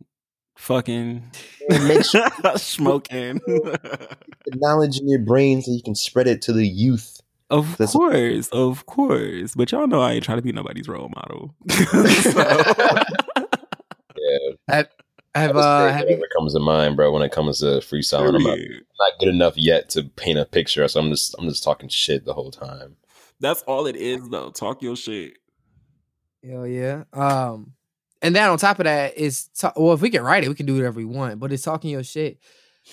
[0.57, 1.23] fucking,
[1.69, 3.39] Make sure smoking.
[3.45, 4.17] the
[4.55, 7.20] knowledge in your brain so you can spread it to the youth.
[7.51, 9.53] Of That's- course, of course.
[9.55, 11.53] But y'all know I ain't trying to be nobody's role model.
[14.17, 14.87] Yeah, have
[15.33, 17.11] I just uh say have you, comes to mind, bro.
[17.11, 18.83] When it comes to freestyling, I'm not, Period.
[18.99, 22.25] not good enough yet to paint a picture, so I'm just I'm just talking shit
[22.25, 22.95] the whole time.
[23.39, 24.51] That's all it is, though.
[24.51, 25.37] Talk your shit.
[26.47, 27.03] Hell yeah.
[27.13, 27.73] Um,
[28.21, 30.55] and then on top of that is ta- well, if we can write it, we
[30.55, 31.39] can do whatever we want.
[31.39, 32.37] But it's talking your shit.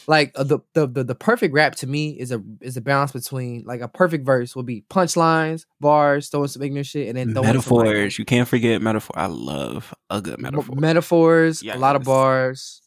[0.06, 3.12] Like uh, the, the the the perfect rap to me is a is a balance
[3.12, 7.32] between like a perfect verse would be punchlines, bars, throwing some ignorant shit, and then
[7.32, 8.18] throwing some, like, Metaphors.
[8.18, 9.18] You can't forget metaphor.
[9.18, 10.76] I love a good metaphor.
[10.76, 12.82] metaphors, a lot of bars,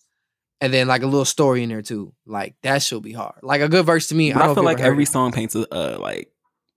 [0.62, 2.14] and then like a little story in there too.
[2.26, 3.39] Like that should be hard.
[3.41, 4.32] Like a good verse to me.
[4.32, 6.32] But I, I, feel like every song paints a uh, like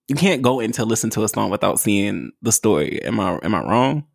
[0.09, 3.03] you can't go in to listen to a song without seeing the story.
[3.03, 4.07] Am I am I wrong?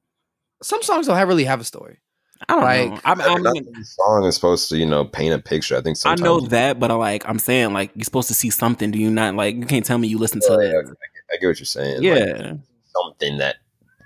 [0.62, 2.00] some songs don't have, really have a story.
[2.48, 3.00] I don't Like, know.
[3.06, 5.76] I'm, I I'm, mean, not every song is supposed to, you know, paint a picture.
[5.78, 8.50] I think I know that, but I like I'm saying like you're supposed to see
[8.50, 8.92] something.
[8.92, 10.70] Do you not like you can't tell me you listen to Yeah, it?
[10.70, 10.94] I, get-
[11.32, 11.96] I get what you're saying.
[11.98, 12.54] Like, Yeah.
[12.86, 13.58] something that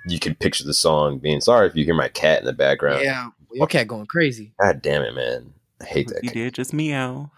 [0.07, 1.41] you can picture the song being.
[1.41, 3.03] Sorry if you hear my cat in the background.
[3.03, 4.53] Yeah, your cat going crazy.
[4.59, 5.53] God damn it, man.
[5.81, 6.23] I hate that.
[6.23, 6.33] You cat.
[6.33, 7.31] did just meow.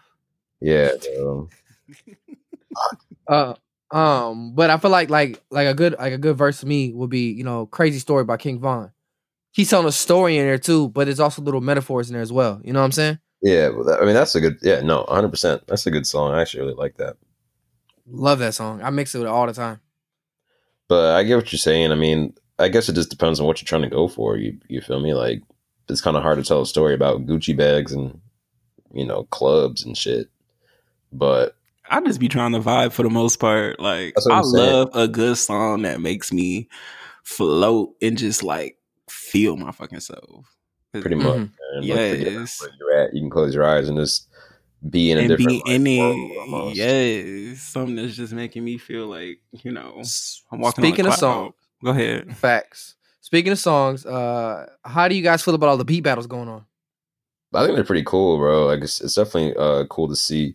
[0.60, 0.90] Yeah.
[3.28, 3.54] Uh,
[3.90, 6.92] um, but I feel like like like a good like a good verse to me
[6.92, 8.92] would be you know crazy story by King Von.
[9.56, 12.30] He's telling a story in there too, but there's also little metaphors in there as
[12.30, 12.60] well.
[12.62, 13.18] You know what I'm saying?
[13.40, 13.70] Yeah.
[13.70, 14.58] Well, that, I mean, that's a good.
[14.60, 14.82] Yeah.
[14.82, 15.04] No.
[15.04, 15.30] 100.
[15.30, 16.34] percent That's a good song.
[16.34, 17.16] I actually really like that.
[18.06, 18.82] Love that song.
[18.82, 19.80] I mix it with it all the time.
[20.88, 21.90] But I get what you're saying.
[21.90, 24.36] I mean, I guess it just depends on what you're trying to go for.
[24.36, 25.14] You you feel me?
[25.14, 25.40] Like
[25.88, 28.20] it's kind of hard to tell a story about Gucci bags and
[28.92, 30.28] you know clubs and shit.
[31.12, 31.56] But
[31.88, 33.80] I just be trying to vibe for the most part.
[33.80, 34.42] Like I saying.
[34.44, 36.68] love a good song that makes me
[37.22, 38.76] float and just like
[39.30, 40.56] feel my fucking self.
[40.92, 41.50] pretty much, Mhm.
[41.74, 42.58] man, like, Yes.
[42.60, 43.12] where you're at.
[43.14, 44.28] You can close your eyes and just
[44.88, 46.76] be in a and different be like, in world it.
[46.76, 50.02] Yes, something that's just making me feel like you know
[50.52, 50.84] I'm walking.
[50.84, 51.36] Speaking on a of cloud.
[51.42, 51.54] songs,
[51.84, 52.36] go ahead.
[52.36, 52.94] facts.
[53.20, 56.48] Speaking of songs, uh, how do you guys feel about all the beat battles going
[56.48, 56.64] on?
[57.52, 58.66] I think they're pretty cool, bro.
[58.66, 60.54] Like it's, it's definitely uh, cool to see.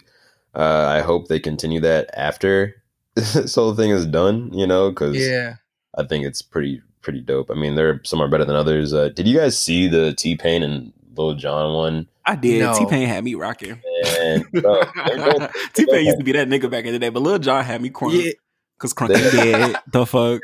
[0.56, 2.82] Uh, I hope they continue that after
[3.16, 4.52] this whole thing is done.
[4.54, 5.56] You know, because Yeah,
[5.98, 7.50] I think it's pretty pretty dope.
[7.52, 8.94] I mean, there are some are better than others.
[8.94, 12.08] Uh, did you guys see the T Pain and Lil Jon one?
[12.26, 12.62] I did.
[12.62, 12.74] No.
[12.78, 13.82] T Pain had me rocking.
[14.20, 17.10] And bro, they're both- T Pain used to be that nigga back in the day,
[17.10, 18.24] but Lil Jon had me crunk.
[18.24, 18.32] Yeah.
[18.78, 19.76] Cause crunk ain't dead.
[19.92, 20.42] The fuck.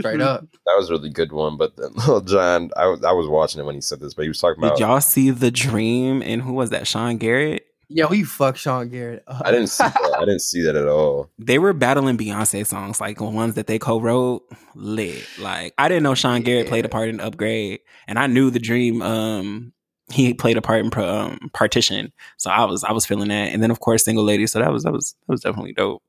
[0.00, 0.46] Straight up.
[0.64, 1.56] that was a really good one.
[1.58, 4.22] But then Lil Jon, I, was- I was watching it when he said this, but
[4.22, 6.22] he was talking Did y'all see The-Dream?
[6.22, 6.86] And who was that?
[6.86, 7.66] Sean Garrett.
[7.94, 9.22] Yo, you fuck Sean Garrett.
[9.26, 9.42] up.
[9.44, 10.16] I didn't see that.
[10.16, 11.30] I didn't see that at all.
[11.38, 14.42] They were battling Beyonce songs, like the ones that they co-wrote.
[14.74, 15.24] Lit.
[15.38, 19.02] Like I didn't know Sean Garrett played a part in Upgrade, and I knew The-Dream.
[19.02, 19.72] Um,
[20.10, 23.52] he played a part in um, Partition, so I was I was feeling that.
[23.52, 24.46] And then of course Single Lady.
[24.46, 26.02] So that was that was that was definitely dope.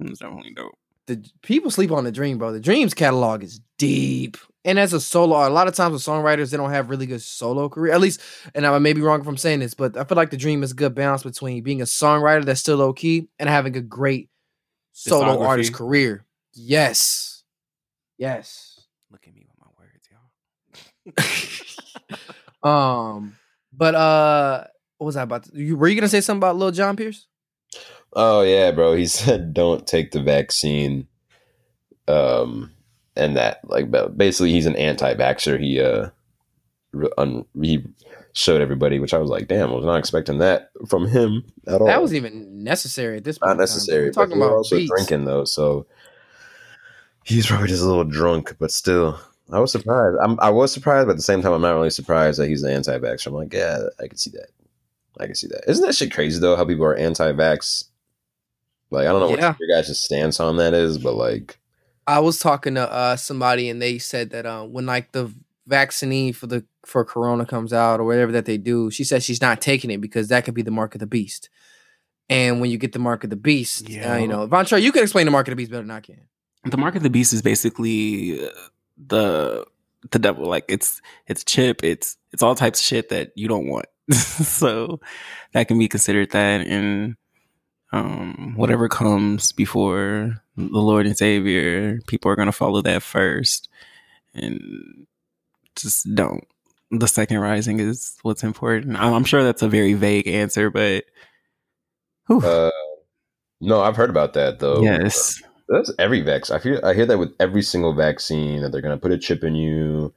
[0.00, 0.78] It was definitely dope.
[1.06, 2.52] the people sleep on The-Dream, bro.
[2.52, 4.36] The dreams catalog is deep.
[4.64, 7.22] And as a solo, a lot of times with songwriters, they don't have really good
[7.22, 7.92] solo career.
[7.92, 8.20] At least,
[8.54, 10.72] and I may be wrong if I'm saying this, but I feel like The-Dream is
[10.72, 14.28] a good balance between being a songwriter that's still low key and having a great
[14.92, 16.24] solo artist career.
[16.54, 17.44] Yes.
[18.18, 18.80] Yes.
[19.10, 22.18] Look at me with my words, y'all.
[22.62, 23.36] Um,
[23.72, 24.64] but uh
[24.98, 27.26] what was I about to you were you gonna say something about Lil Jon Pierce?
[28.12, 28.94] Oh yeah, bro.
[28.94, 31.06] He said don't take the vaccine.
[32.08, 32.72] Um,
[33.18, 35.58] and that like basically he's an anti-vaxxer.
[35.60, 36.08] He uh,
[37.18, 37.84] un- he
[38.32, 41.80] showed everybody, which I was like, damn, I was not expecting that from him at
[41.80, 41.86] all.
[41.86, 43.50] That was even necessary at this point.
[43.50, 44.04] not necessary.
[44.04, 44.90] We're talking about also beats.
[44.90, 45.86] drinking though, so
[47.24, 48.56] he's probably just a little drunk.
[48.58, 49.18] But still,
[49.50, 50.16] I was surprised.
[50.22, 52.62] I'm, I was surprised, but at the same time, I'm not really surprised that he's
[52.62, 53.26] an anti-vaxxer.
[53.28, 54.48] I'm like, yeah, I can see that.
[55.20, 55.68] I can see that.
[55.68, 56.54] Isn't that shit crazy though?
[56.56, 57.84] How people are anti-vax.
[58.90, 59.50] Like I don't know Yeah.
[59.50, 61.58] what your guys' stance on that is, but like,
[62.08, 65.32] I was talking to uh somebody and they said that uh, when like the
[65.66, 69.40] vaccine for the for corona comes out or whatever that they do, she said she's
[69.42, 71.50] not taking it because that could be the mark of the beast.
[72.30, 74.18] And when you get the mark of the beast, uh, Yeah.
[74.18, 76.00] you know, Von Trey, you can explain the mark of the beast better than I
[76.00, 76.20] can.
[76.64, 78.50] the mark of the beast is basically uh,
[79.06, 79.64] the
[80.10, 83.66] the devil like it's it's chip it's it's all types of shit that you don't
[83.68, 85.00] want so
[85.52, 87.16] that can be considered that and
[87.92, 93.68] um whatever comes before the lord and savior people are going to follow that first
[94.34, 95.06] and
[95.76, 96.46] just don't
[96.90, 101.04] the second rising is what's important i'm, I'm sure that's a very vague answer but
[102.30, 102.70] uh,
[103.60, 104.82] no, I've heard about that though.
[104.82, 106.50] yes That's every vax.
[106.50, 109.44] I feel I hear that with every single vaccine that they're gonna put a chip
[109.44, 110.14] in you,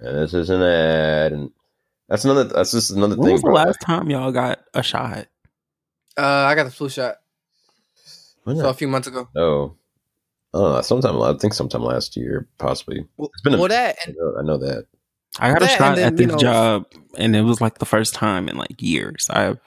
[0.00, 1.50] and this is and that, and
[2.08, 2.44] that's another.
[2.44, 3.32] That's just another when thing.
[3.32, 3.54] was the bro.
[3.54, 5.26] last time y'all got a shot
[6.16, 7.16] Uh, I got the flu shot
[8.44, 9.28] When so did a few months ago.
[9.36, 9.76] Oh,
[10.54, 10.80] no, I know.
[10.82, 13.06] Sometime I think sometime last year, possibly.
[13.16, 13.96] Well, It's been a well, minute.
[13.96, 14.86] that and I know, I know that.
[15.40, 16.84] I got a That and shot then, at this know- job,
[17.16, 19.58] and it was like the first time in like years I've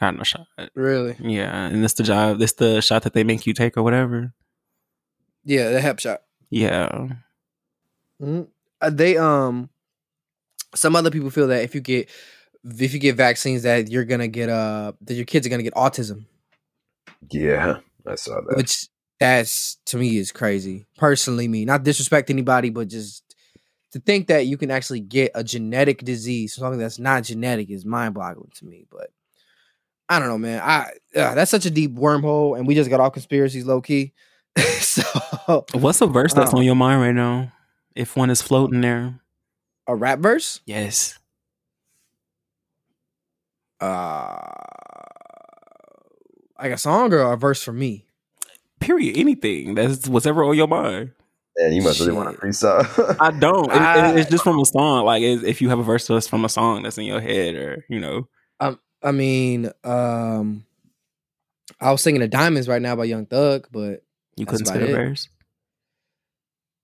[0.00, 0.46] gotten a shot.
[0.74, 2.38] really, Yeah, and this the job.
[2.38, 4.32] This the shot that they make you take or whatever.
[5.44, 6.22] yeah, the hep shot.
[6.50, 7.08] Yeah,
[8.20, 8.48] Mhm.
[8.80, 9.68] Uh, they um,
[10.74, 12.08] some other people feel that if you get
[12.64, 15.74] if you get vaccines that you're gonna get uh that your kids are gonna get
[15.74, 16.24] autism.
[17.30, 18.56] Yeah, I saw that.
[18.56, 18.88] which
[19.20, 20.86] that's to me is crazy.
[20.96, 23.22] Personally, me not disrespect anybody, but just
[23.92, 27.84] to think that you can actually get a genetic disease, something that's not genetic, is
[27.84, 28.86] mind boggling to me.
[28.90, 29.10] But
[30.08, 30.60] I don't know, man.
[30.62, 34.12] I uh, that's such a deep wormhole, and we just got all conspiracies low key.
[34.80, 36.58] so what's a verse that's Oh.
[36.58, 37.52] on your mind right now?
[37.94, 39.20] If one is floating there,
[39.86, 41.18] a rap verse, yes.
[43.82, 44.38] Uh,
[46.62, 48.06] like a song or a verse for me.
[48.80, 49.16] Period.
[49.16, 51.12] Anything that's what's ever on your mind.
[51.58, 53.16] Man, you must really want to freestyle.
[53.20, 53.70] I don't.
[53.70, 55.04] It- it- I- it's just from a song.
[55.04, 57.54] Like it- if you have a verse that's from a song that's in your head,
[57.54, 58.28] or you know,
[59.04, 60.64] I mean, um,
[61.80, 64.04] I was singing "The Diamonds" right now by Young Thug, but
[64.36, 65.28] you couldn't about spit a verse.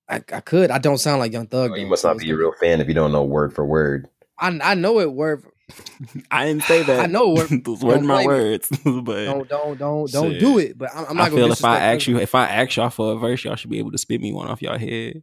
[0.09, 0.70] I, I could.
[0.72, 1.70] I don't sound like Young Thug.
[1.72, 4.09] Oh, you must not be a real fan if you don't know word for word.
[4.38, 5.42] I I know it word.
[5.44, 5.53] for-
[6.31, 7.01] I didn't say that.
[7.01, 8.35] I know word- those weren't don't my blame me.
[8.51, 10.41] words, but Don't don't don't don't Shit.
[10.41, 10.79] do it.
[10.79, 11.43] But I'm, I'm not I gonna.
[11.43, 13.79] feel if I ask you, if I ask y'all for a verse, y'all should be
[13.79, 15.23] able to spit me one off y'all head.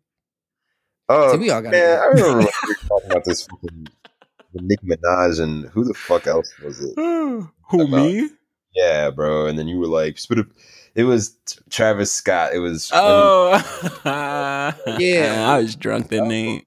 [1.10, 3.88] Oh See, we all got man, I remember when we were talking about this fucking
[4.54, 6.94] with Nicki Minaj and who the fuck else was it?
[6.98, 8.30] Who About- me?
[8.76, 9.46] Yeah, bro.
[9.48, 10.46] And then you were like, spit a,
[10.96, 11.38] it was
[11.70, 12.54] Travis Scott.
[12.54, 13.52] It was Oh,
[14.98, 15.46] Yeah.
[15.50, 16.64] I was drunk that night.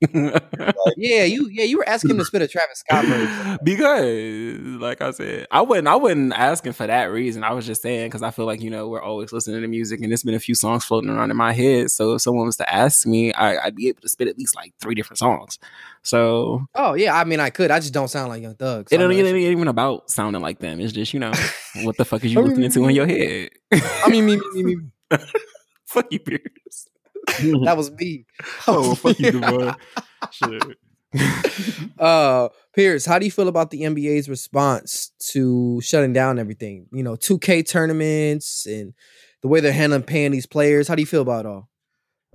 [0.96, 3.58] Yeah, you yeah you were asking him to spit a Travis Scott verse.
[3.64, 5.88] because, like I said, I wouldn't.
[5.88, 7.42] I wasn't asking for that reason.
[7.44, 10.00] I was just saying because I feel like you know we're always listening to music,
[10.00, 11.90] and there's been a few songs floating around in my head.
[11.90, 14.54] So if someone was to ask me, I, I'd be able to spit at least
[14.56, 15.58] like three different songs.
[16.02, 17.70] So Oh yeah, I mean I could.
[17.70, 18.88] I just don't sound like Young Thug.
[18.88, 20.80] so it I'm ain't, not it ain't even about sounding like them.
[20.80, 21.32] It's just you know
[21.84, 23.50] what the fuck is you listening to in your head?
[23.72, 24.90] I mean me me me me.
[25.86, 26.88] fuck you, Pierce.
[27.64, 28.26] that was me.
[28.68, 29.74] oh, fuck you, Devon.
[30.30, 30.78] Shit.
[31.98, 36.86] uh Pierce, how do you feel about the NBA's response to shutting down everything?
[36.92, 38.94] You know, 2K tournaments and
[39.42, 40.88] the way they're handling paying these players.
[40.88, 41.68] How do you feel about it all?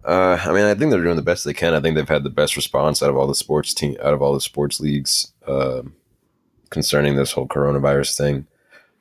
[0.04, 1.74] Uh, I mean, I think they're doing the best they can.
[1.74, 4.22] I think they've had the best response out of all the sports team, out of
[4.22, 5.84] all the sports leagues, uh,
[6.70, 8.48] concerning this whole coronavirus thing.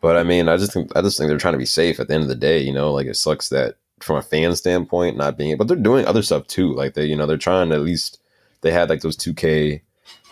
[0.02, 1.98] But I mean, I just think I just think they're trying to be safe.
[1.98, 4.54] At the end of the day, you know, like it sucks that from a fan
[4.56, 6.74] standpoint, not being, but they're doing other stuff too.
[6.74, 8.20] Like they, you know, they're trying to at least
[8.60, 9.80] they had like those two K,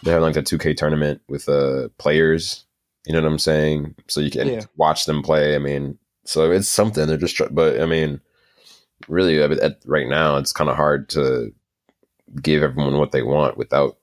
[0.02, 2.64] they had like a two K tournament with uh players.
[3.06, 3.94] You know what I'm saying?
[4.08, 4.60] So you can Yeah.
[4.76, 5.54] watch them play.
[5.54, 7.06] I mean, so it's something.
[7.06, 8.20] They're just, try- but I mean,
[9.08, 11.50] really, at, right now, it's kind of hard to
[12.42, 13.96] give everyone what they want without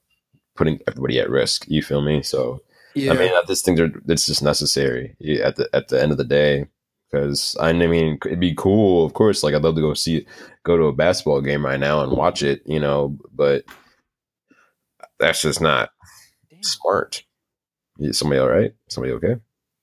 [0.55, 1.65] putting everybody at risk.
[1.67, 2.23] You feel me?
[2.23, 2.61] So
[2.95, 3.13] Yeah.
[3.13, 6.17] I mean, I just think they're it's just necessary at the at the end of
[6.17, 6.67] the day.
[7.09, 9.41] Because I mean, it'd be cool, of course.
[9.41, 10.25] Like I'd love to go see,
[10.63, 13.17] go to a basketball game right now and watch it, you know.
[13.33, 13.63] But
[15.19, 15.89] that's just not
[16.49, 16.63] Damn.
[16.63, 17.23] smart.
[17.97, 18.73] Yeah, somebody all right?
[18.89, 19.37] Somebody okay?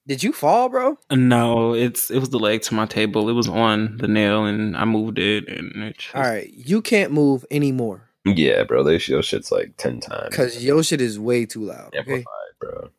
[0.07, 0.99] Did you fall, bro?
[1.11, 3.31] No, it's it was the leg to my table.
[3.31, 6.83] It was on the nail, and I moved it, and it just, All right, you
[6.83, 8.83] can't move anymore Yeah, bro.
[8.83, 11.95] They show shit's like ten times because your shit is way too loud.
[11.97, 12.23] Okay.
[12.65, 12.91] Bro.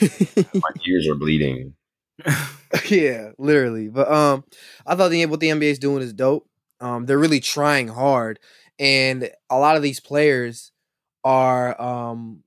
[0.54, 1.74] My ears are bleeding.
[2.88, 3.88] yeah, literally.
[3.88, 4.44] But um,
[4.86, 6.48] I thought the what the NBA is doing is dope.
[6.80, 8.38] Um, they're really trying hard,
[8.78, 10.72] and a lot of these players
[11.24, 12.42] are um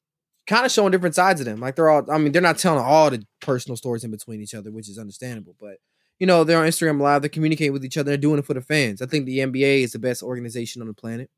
[0.47, 1.59] kind of showing different sides of them.
[1.59, 4.53] Like they're all, I mean, they're not telling all the personal stories in between each
[4.53, 5.55] other, which is understandable.
[5.59, 5.77] But
[6.19, 8.53] you know, they're on Instagram Live, they're communicating with each other, they're doing it for
[8.53, 9.01] the fans.
[9.01, 11.29] I think the NBA is the best organization on the planet,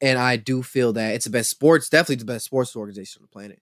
[0.00, 3.28] and I do feel that it's the best sports, definitely the best sports organization on
[3.30, 3.60] the planet.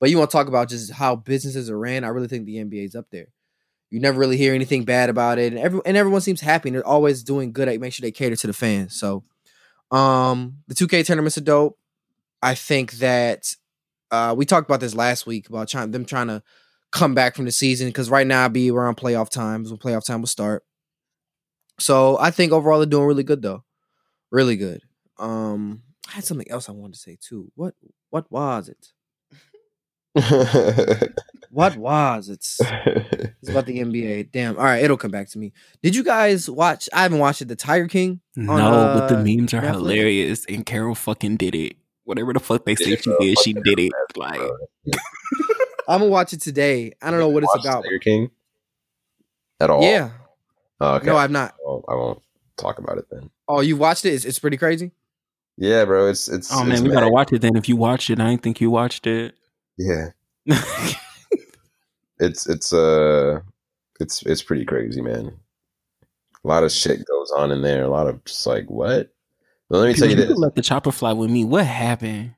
[0.00, 2.04] But you want to talk about just how businesses are ran?
[2.04, 3.28] I really think the NBA is up there.
[3.90, 6.68] You never really hear anything bad about it, and every and everyone seems happy.
[6.68, 8.98] And they're always doing good at make sure they cater to the fans.
[8.98, 9.24] So,
[9.90, 11.78] um, the two K tournaments are dope.
[12.42, 13.54] I think that
[14.10, 16.42] uh, we talked about this last week about trying them trying to
[16.92, 20.04] come back from the season because right now I be around playoff times when playoff
[20.04, 20.64] time will start.
[21.80, 23.64] So I think overall they're doing really good though,
[24.30, 24.82] really good.
[25.18, 27.50] Um, I had something else I wanted to say too.
[27.54, 27.74] What
[28.10, 28.92] what was it?
[31.54, 32.40] What was it?
[32.40, 34.32] It's about the NBA.
[34.32, 34.56] Damn.
[34.56, 35.52] All right, it'll come back to me.
[35.84, 36.88] Did you guys watch?
[36.92, 37.48] I haven't watched it.
[37.48, 38.20] The Tiger King.
[38.34, 39.70] no, on, but the uh, memes are Netflix?
[39.74, 41.76] hilarious, and Carol fucking did it.
[42.02, 43.92] Whatever the fuck they say Yeah, she did, she did it.
[44.14, 44.26] bro.
[44.26, 44.40] Like,
[45.88, 46.92] I'm gonna watch it today.
[47.00, 47.84] I don't know what it's about.
[47.84, 48.30] Tiger King
[49.60, 49.82] at all?
[49.82, 50.10] Yeah.
[50.80, 51.06] Oh, okay.
[51.06, 51.54] No, I've not.
[51.64, 52.20] Well, I won't
[52.56, 53.30] talk about it then.
[53.46, 54.12] Oh, you watched it?
[54.12, 54.90] It's, it's pretty crazy.
[55.56, 56.08] Yeah, bro.
[56.08, 56.52] It's it's.
[56.52, 57.56] oh man, it's we gotta watch it then.
[57.56, 59.36] If you watched it, I didn't think you watched it.
[59.76, 60.10] Yeah,
[62.20, 63.40] it's it's uh,
[64.00, 65.32] it's it's pretty crazy, man.
[66.44, 67.84] A lot of shit goes on in there.
[67.84, 69.12] A lot of just like what?
[69.68, 70.36] Well, let me tell you this.
[70.36, 71.44] let the chopper fly with me.
[71.44, 72.34] What happened?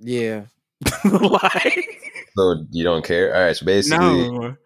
[0.00, 0.46] Yeah.
[1.04, 1.88] like,
[2.36, 3.34] So you don't care?
[3.34, 3.56] All right.
[3.56, 4.56] So basically, no.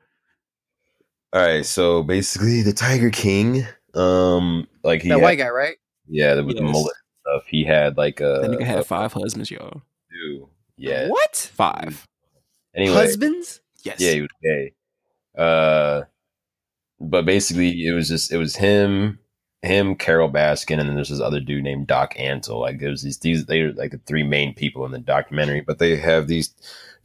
[1.34, 1.64] all right.
[1.66, 5.76] So basically, the Tiger King, um, like he that had- white guy, right?
[6.08, 6.72] yeah, with the Yes.
[6.72, 7.48] mullet and stuff.
[7.48, 9.82] He had like a That nigga a had five husbands, y'all.
[10.10, 10.46] dude.
[10.76, 11.08] Yeah.
[11.08, 11.50] What?
[11.54, 12.06] Five.
[12.74, 13.60] Anyway, Husbands?
[13.82, 14.00] Yes.
[14.00, 14.72] Yeah, he was gay.
[15.36, 16.02] Uh,
[17.00, 19.18] but basically, it was just it was him,
[19.62, 22.60] him, Carole Baskin, and then there's this other dude named Doc Antle.
[22.60, 25.78] Like there's these these they are like the three main people in the documentary, but
[25.78, 26.54] they have these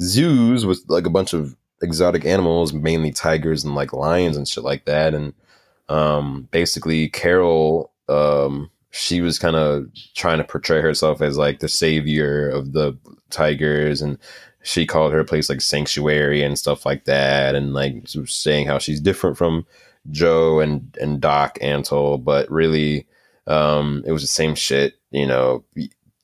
[0.02, 4.64] zoos with like a bunch of exotic animals, mainly tigers and like lions and shit
[4.64, 5.14] like that.
[5.14, 5.34] And
[5.90, 11.70] um, basically, Carol um she was kind of trying to portray herself as like the
[11.70, 12.98] savior of the
[13.30, 14.18] tigers and
[14.64, 19.00] she called her place like sanctuary and stuff like that and like saying how she's
[19.00, 19.66] different from
[20.12, 23.08] joe and and doc antle but really
[23.48, 25.64] um it was the same shit you know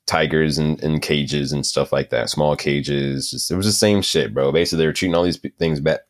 [0.08, 4.02] tigers and, in cages and stuff like that small cages just, it was the same
[4.02, 4.50] shit bro.
[4.50, 6.00] Basically they were treating all these things bad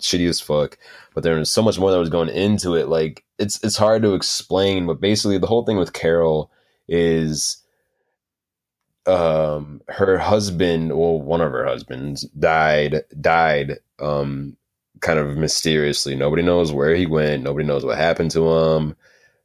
[0.00, 0.78] shitty as fuck
[1.14, 2.88] but there was so much more that was going into it.
[2.88, 6.50] Like it's it's hard to explain but basically the whole thing with carol
[6.88, 7.58] is
[9.06, 14.56] um her husband well one of her husbands died died um
[15.00, 16.16] kind of mysteriously.
[16.16, 17.42] Nobody knows where he went.
[17.42, 18.96] Nobody knows what happened to him.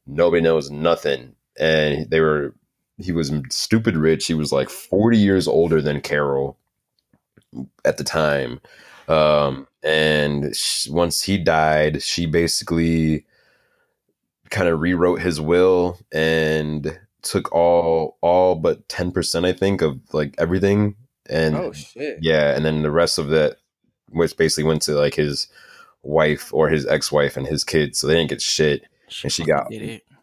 [0.06, 1.34] Nobody knows nothing.
[1.58, 2.54] And they were
[2.98, 4.26] he was stupid rich.
[4.26, 6.58] He was like 40 years older than carol
[7.84, 8.60] at the time
[9.08, 13.24] um and sh- once he died she basically
[14.50, 20.34] kind of rewrote his will and took all all but 10% i think of like
[20.38, 20.96] everything
[21.28, 22.18] and Oh shit.
[22.20, 23.56] yeah and then the rest of that
[24.10, 25.46] which basically went to like his
[26.02, 28.82] wife or his ex-wife and his kids so they didn't get shit
[29.22, 29.70] And she got-.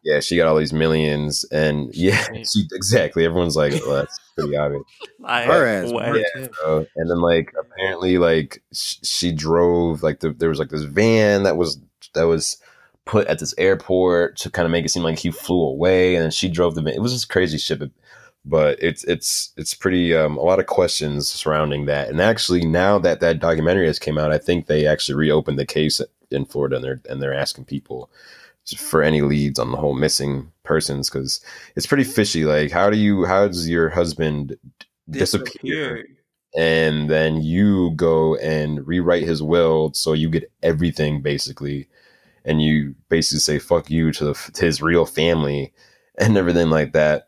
[0.07, 3.25] Yeah, she got all these millions, and yeah, she exactly.
[3.25, 4.83] Everyone's like, well, that's pretty obvious.
[5.27, 6.47] Her ass Yeah, yeah.
[6.63, 6.85] bro.
[6.95, 11.43] And then like apparently like sh- she drove like the, there was like this van
[11.43, 11.79] that was
[12.13, 12.57] that was
[13.03, 16.23] put at this airport to kind of make it seem like he flew away, and
[16.23, 16.93] then she drove the van.
[16.93, 17.79] It was just crazy shit.
[17.79, 17.91] But,
[18.45, 22.07] but it's it's it's pretty um, a lot of questions surrounding that.
[22.07, 25.65] And actually, now that that documentary has came out, I think they actually reopened the
[25.65, 26.01] case
[26.31, 28.09] in Florida, and they're and they're asking people
[28.75, 31.39] for any leads on the whole missing persons because
[31.75, 32.45] it's pretty fishy.
[32.45, 34.57] Like, how do you how does your husband
[35.09, 36.05] disappear?
[36.55, 41.87] and then you go and rewrite his will so you get everything basically
[42.45, 45.73] and you basically say fuck you to, the, to his real family
[46.17, 47.27] and everything like that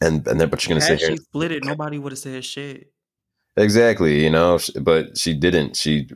[0.00, 2.44] and and then but you're gonna say here she split it, nobody would have said
[2.44, 2.92] shit.
[3.56, 6.08] exactly you know but she didn't she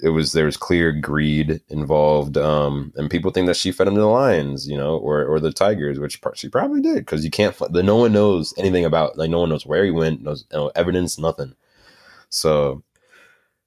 [0.00, 3.94] it was there was clear greed involved um and people think that she fed him
[3.94, 7.30] to the lions you know or or the tigers which she probably did because you
[7.30, 10.44] can't The, no one knows anything about like no one knows where he went knows
[10.52, 11.54] no evidence nothing.
[12.30, 12.82] So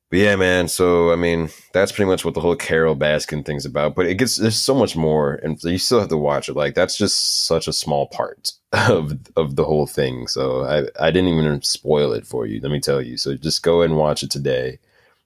[0.09, 3.65] but yeah man so i mean that's pretty much what the whole Carole Baskin thing's
[3.65, 6.55] about but it gets there's so much more and you still have to watch it
[6.55, 11.09] like that's just such a small part of of the whole thing so i i
[11.09, 14.21] didn't even spoil it for you let me tell you so just go and watch
[14.21, 14.77] it today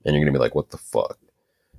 [0.06, 1.18] and you're gonna be like, "What the fuck?"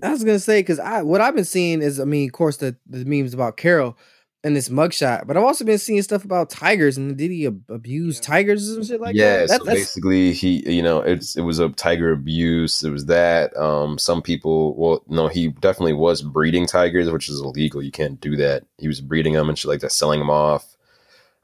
[0.03, 2.59] I was gonna say because I what I've been seeing is I mean, of course,
[2.59, 3.97] the the memes about Carol
[4.45, 8.17] and this mugshot, but I've also been seeing stuff about tigers and did he abuse
[8.19, 8.23] Yeah.
[8.23, 9.49] tigers and shit like yeah, that?
[9.49, 12.85] so That- that's basically, he, you know, it's it was a tiger abuse.
[12.85, 13.57] It was that.
[13.57, 17.83] Um, some people, well, no, he definitely was breeding tigers, which is illegal.
[17.83, 18.65] You can't do that.
[18.79, 20.77] He was breeding them and shit like that, selling them off,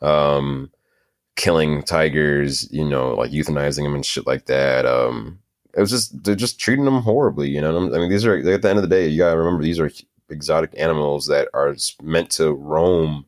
[0.00, 0.70] um,
[1.34, 4.86] killing tigers, you know, like euthanizing them and shit like that.
[4.86, 5.38] Um,
[5.74, 7.48] it was just they're just treating them horribly.
[7.48, 9.62] You know, I mean, these are at the end of the day, you gotta remember
[9.62, 9.90] these are
[10.28, 13.26] exotic animals that are meant to roam,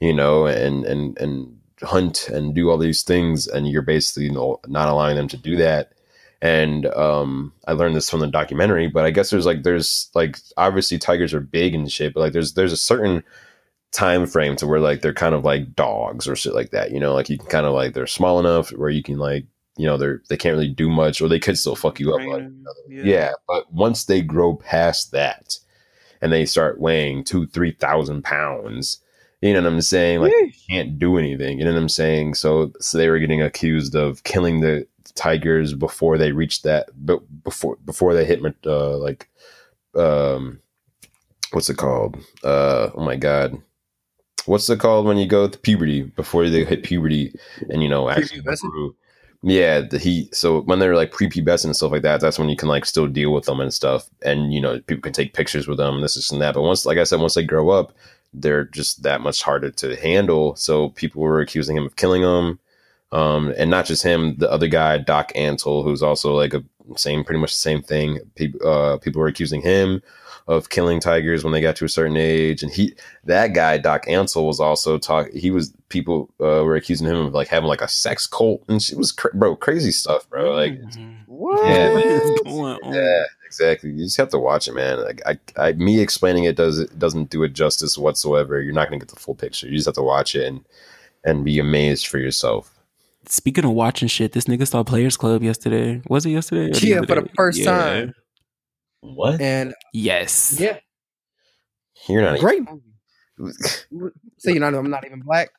[0.00, 4.32] you know, and and and hunt and do all these things, and you're basically you
[4.32, 5.92] know, not allowing them to do that.
[6.42, 10.38] And um, I learned this from the documentary, but I guess there's like there's like
[10.56, 13.24] obviously tigers are big and shit, but like there's there's a certain
[13.92, 17.00] time frame to where like they're kind of like dogs or shit like that, you
[17.00, 19.86] know, like you can kind of like they're small enough where you can like you
[19.86, 22.42] know they're they can't really do much or they could still fuck you up like
[22.88, 23.02] Yeah.
[23.04, 23.30] yeah.
[23.46, 25.58] but once they grow past that
[26.22, 29.00] and they start weighing two, three thousand pounds,
[29.42, 30.20] you know what I'm saying?
[30.22, 30.66] Like Yeesh.
[30.68, 31.58] can't do anything.
[31.58, 32.34] You know what I'm saying?
[32.34, 37.20] So so they were getting accused of killing the tigers before they reached that but
[37.44, 39.28] before before they hit uh like
[39.94, 40.60] um
[41.52, 42.16] what's it called?
[42.42, 43.60] Uh oh my god.
[44.46, 47.34] What's it called when you go to puberty before they hit puberty
[47.68, 48.40] and you know actually?
[49.42, 52.56] Yeah, the he so when they're like prepubescent and stuff like that, that's when you
[52.56, 55.68] can like still deal with them and stuff, and you know people can take pictures
[55.68, 56.54] with them, and this, this and that.
[56.54, 57.92] But once, like I said, once they grow up,
[58.32, 60.56] they're just that much harder to handle.
[60.56, 62.58] So people were accusing him of killing them,
[63.12, 66.64] um, and not just him, the other guy, Doc Antle, who's also like a
[66.96, 68.18] same, pretty much the same thing.
[68.36, 70.02] People, uh, people were accusing him
[70.48, 72.94] of killing tigers when they got to a certain age, and he,
[73.24, 75.28] that guy, Doc Antle, was also talk.
[75.32, 78.80] He was people uh, were accusing him of like having like a sex cult, and
[78.80, 80.52] she was cra- bro, crazy stuff, bro.
[80.54, 81.16] Like, Mhm.
[81.26, 81.66] what?
[81.66, 83.90] Yeah, What is yeah, exactly.
[83.90, 85.02] You just have to watch it, man.
[85.02, 88.60] Like, I, I, me explaining it does it doesn't do it justice whatsoever.
[88.60, 89.66] You're not gonna get the full picture.
[89.66, 90.64] You just have to watch it and
[91.24, 92.70] and be amazed for yourself.
[93.28, 96.00] Speaking of watching shit, this nigga saw Players Club yesterday.
[96.08, 96.70] Was it yesterday?
[96.78, 97.64] Yeah, other for the first Yeah.
[97.64, 98.14] time.
[99.14, 99.40] What?
[99.40, 100.56] And Yes.
[100.58, 100.78] yeah,
[102.08, 102.40] You're not.
[102.40, 102.82] great movie.
[104.38, 105.50] So you know I'm not even black,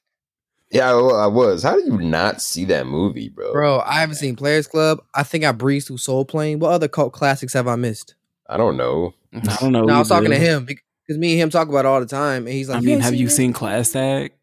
[0.71, 1.63] Yeah, I, I was.
[1.63, 3.51] How do you not see that movie, bro?
[3.51, 3.79] bro.
[3.79, 4.99] I haven't seen Players Club.
[5.15, 6.59] I think I breezed through Soul Plane.
[6.59, 8.15] What other cult classics have I missed?
[8.49, 9.13] I don't know.
[9.33, 9.83] I don't know.
[9.83, 12.05] no, I was talking to him because me and him talk about it all the
[12.05, 14.35] time, and he's like, I mean, ain't have you seen Class Act?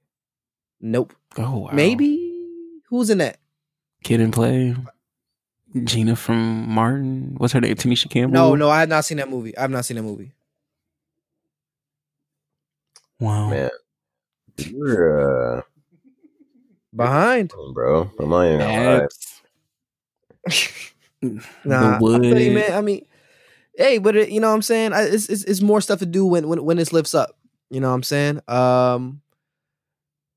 [0.80, 1.14] Nope.
[1.38, 1.70] Oh, wow.
[1.72, 2.32] Maybe.
[2.90, 3.38] Who's in that?
[4.02, 4.76] Kid and Play.
[5.82, 7.34] Gina from Martin.
[7.38, 7.74] What's her name?
[7.74, 8.34] Tanisha Campbell.
[8.34, 9.56] No, no, I have not seen that movie.
[9.56, 10.32] I have not seen that movie.
[13.18, 13.50] Wow.
[13.50, 13.70] Man,
[14.58, 15.62] you're uh,
[16.94, 17.52] Behind.
[17.72, 18.10] bro.
[18.20, 19.08] I'm not even gonna
[20.46, 20.52] lie.
[21.64, 21.98] Nah.
[22.02, 22.74] I you, man.
[22.74, 23.06] I mean,
[23.78, 24.92] hey, but it, you know what I'm saying?
[24.92, 27.38] I, it's, it's it's more stuff to do when when when this lifts up.
[27.70, 28.42] You know what I'm saying?
[28.46, 29.22] Um,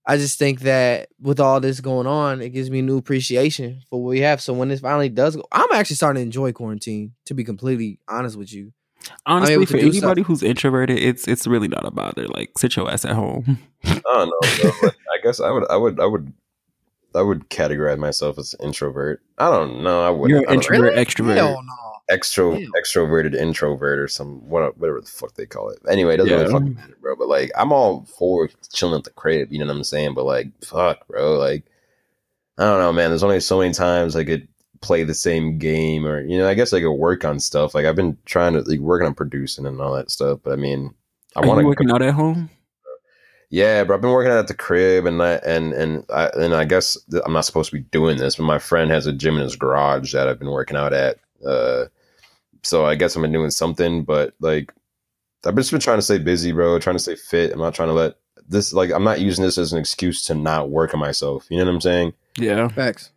[0.09, 4.01] I just think that with all this going on, it gives me new appreciation for
[4.01, 4.39] what we have.
[4.41, 7.11] So when this finally does go, I'm actually starting to enjoy quarantine.
[7.25, 8.71] To be completely honest with you,
[9.25, 10.23] Honestly, for anybody something.
[10.23, 12.27] who's introverted, it's it's really not a bother.
[12.27, 13.59] Like, sit your ass at home.
[13.83, 14.71] I don't know.
[14.81, 15.65] Bro, I guess I would.
[15.69, 15.99] I would.
[15.99, 16.33] I would.
[17.15, 19.21] I would categorize myself as introvert.
[19.37, 20.03] I don't know.
[20.03, 20.29] I would.
[20.29, 21.35] You're an I introvert, extrovert.
[21.35, 21.86] Hell no.
[22.11, 22.71] Extro Ew.
[22.81, 25.79] extroverted introvert or some whatever the fuck they call it.
[25.89, 26.39] Anyway, it doesn't Yeah.
[26.39, 27.15] really fucking matter, bro.
[27.15, 29.51] But like, I'm all for chilling at the crib.
[29.51, 30.13] You know what I'm saying?
[30.13, 31.37] But like, fuck, bro.
[31.37, 31.65] Like,
[32.57, 33.09] I don't know, man.
[33.09, 34.47] There's only so many times I could
[34.81, 37.75] play the same game, or you know, I guess I could work on stuff.
[37.75, 40.39] Like, I've been trying to like working on producing and all that stuff.
[40.43, 40.93] But I mean,
[41.35, 42.49] I want to working out at home?
[43.49, 46.53] yeah, but I've been working out at the crib, and I, and and I, and
[46.55, 49.35] I guess I'm not supposed to be doing this, but my friend has a gym
[49.35, 51.17] in his garage that I've been working out at.
[51.45, 51.85] Uh,
[52.63, 54.73] so I guess I've been doing something, but like
[55.45, 56.79] I've just been trying to stay busy, bro.
[56.79, 57.51] Trying to stay fit.
[57.51, 58.15] I'm not trying to let
[58.47, 61.45] this like I'm not using this as an excuse to not work on myself.
[61.49, 62.13] You know what I'm saying?
[62.37, 63.11] Yeah, Facts.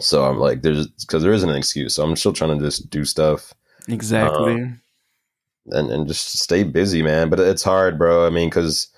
[0.00, 1.94] So I'm like, there's because there isn't an excuse.
[1.94, 3.52] So I'm still trying to just do stuff
[3.88, 4.72] exactly.
[5.66, 7.28] and and just stay busy, man.
[7.28, 8.26] But it's hard, bro.
[8.26, 8.88] I mean, because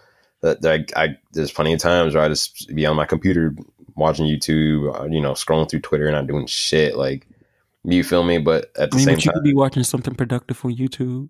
[0.45, 3.55] I, I there's plenty of times where I just be on my computer
[3.97, 6.97] watching YouTube, uh, you know, scrolling through Twitter and not doing shit.
[6.97, 7.27] Like,
[7.85, 8.39] you feel me?
[8.39, 10.74] But at the I mean, same but you time, could be watching something productive on
[10.74, 11.28] YouTube.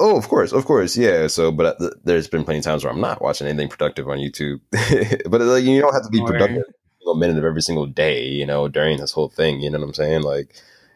[0.00, 1.26] oh, of course, of course, yeah.
[1.28, 4.08] So, but uh, th- there's been plenty of times where I'm not watching anything productive
[4.08, 4.60] on YouTube.
[5.30, 7.62] but uh, like, you don't have to be Or- productive every single minute of every
[7.62, 9.60] single day, you know, during this whole thing.
[9.60, 10.22] You know what I'm saying?
[10.22, 10.54] Like,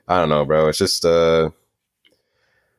[0.08, 0.68] I don't know, bro.
[0.68, 1.50] It's just, uh,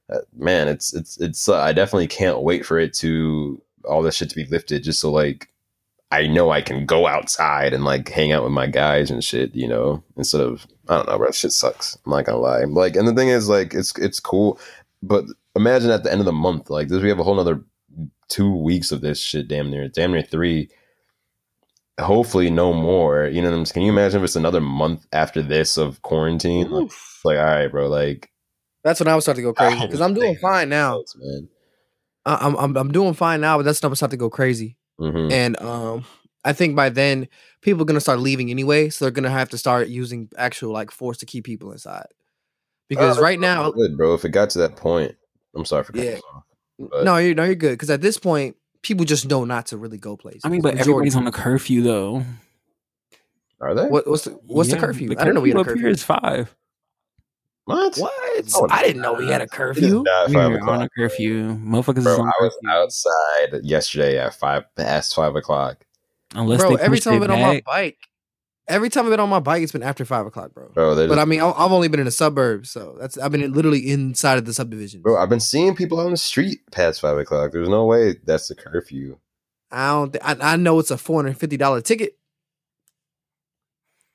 [0.09, 1.47] uh, man, it's it's it's.
[1.47, 4.99] Uh, I definitely can't wait for it to all this shit to be lifted, just
[4.99, 5.47] so like
[6.12, 9.53] I know I can go outside and like hang out with my guys and shit,
[9.53, 11.32] you know, instead of I don't know, bro.
[11.32, 11.97] Shit sucks.
[12.05, 12.64] I'm not gonna lie.
[12.64, 14.60] Like, and the thing is, like, it's it's cool,
[15.03, 17.62] but imagine at the end of the month, like this, we have a whole nother
[18.28, 19.47] two weeks of this shit.
[19.47, 20.70] Damn near, damn near three.
[21.99, 23.28] Hopefully, no more.
[23.28, 23.74] You know what I'm saying?
[23.74, 26.72] Can you imagine if it's another month after this of quarantine?
[26.72, 26.91] Like,
[27.24, 27.88] like all right, bro.
[27.88, 28.32] Like,
[28.84, 31.03] That's when I was starting to go crazy because I'm doing fine now.
[31.18, 31.49] man.
[32.26, 34.78] I- I'm, I'm I'm doing fine now, but that's when I'm starting to go crazy.
[34.99, 36.05] Hmm And um,
[36.45, 37.27] I think by then
[37.61, 40.91] people are gonna start leaving anyway, so they're gonna have to start using actual like
[40.91, 42.07] force to keep people inside.
[42.89, 44.13] Because Uh, right now, good, bro.
[44.13, 45.15] If it got to that point,
[45.55, 46.15] I'm sorry for Yeah.
[46.15, 46.43] you off.
[46.79, 47.71] but- no, you're no, you're good.
[47.73, 50.41] Because at this point, people just know not to really go places.
[50.45, 50.81] I mean, but Majority.
[50.91, 52.23] everybody's on the curfew though.
[53.61, 53.87] Are they?
[53.87, 55.11] What, what's the what's the Yeah, curfew?
[55.11, 55.87] I didn't know we had up curfew.
[55.89, 56.55] is five.
[57.76, 57.97] What?
[57.97, 58.45] What?
[58.55, 60.03] Oh, I didn't know we had a curfew.
[60.03, 61.55] We're five on a curfew.
[61.57, 62.70] Motherfuckers Bro, is on I was curfew.
[62.70, 65.86] outside yesterday at five past five o'clock.
[66.36, 67.97] Unless Bro, they every time I've it been on my bike,
[68.67, 70.70] every time I've been on my bike, it's been after five o'clock, bro.
[70.70, 73.32] Bro, there's But I mean, I- I've only been in the suburbs, so that's I've
[73.32, 75.01] been literally inside of the subdivision.
[75.01, 77.51] bro, I've been seeing people on the street past five o'clock.
[77.51, 79.17] There's no way that's the curfew.
[79.72, 80.13] I don't.
[80.13, 82.17] Th- I, I know it's a four hundred fifty dollar ticket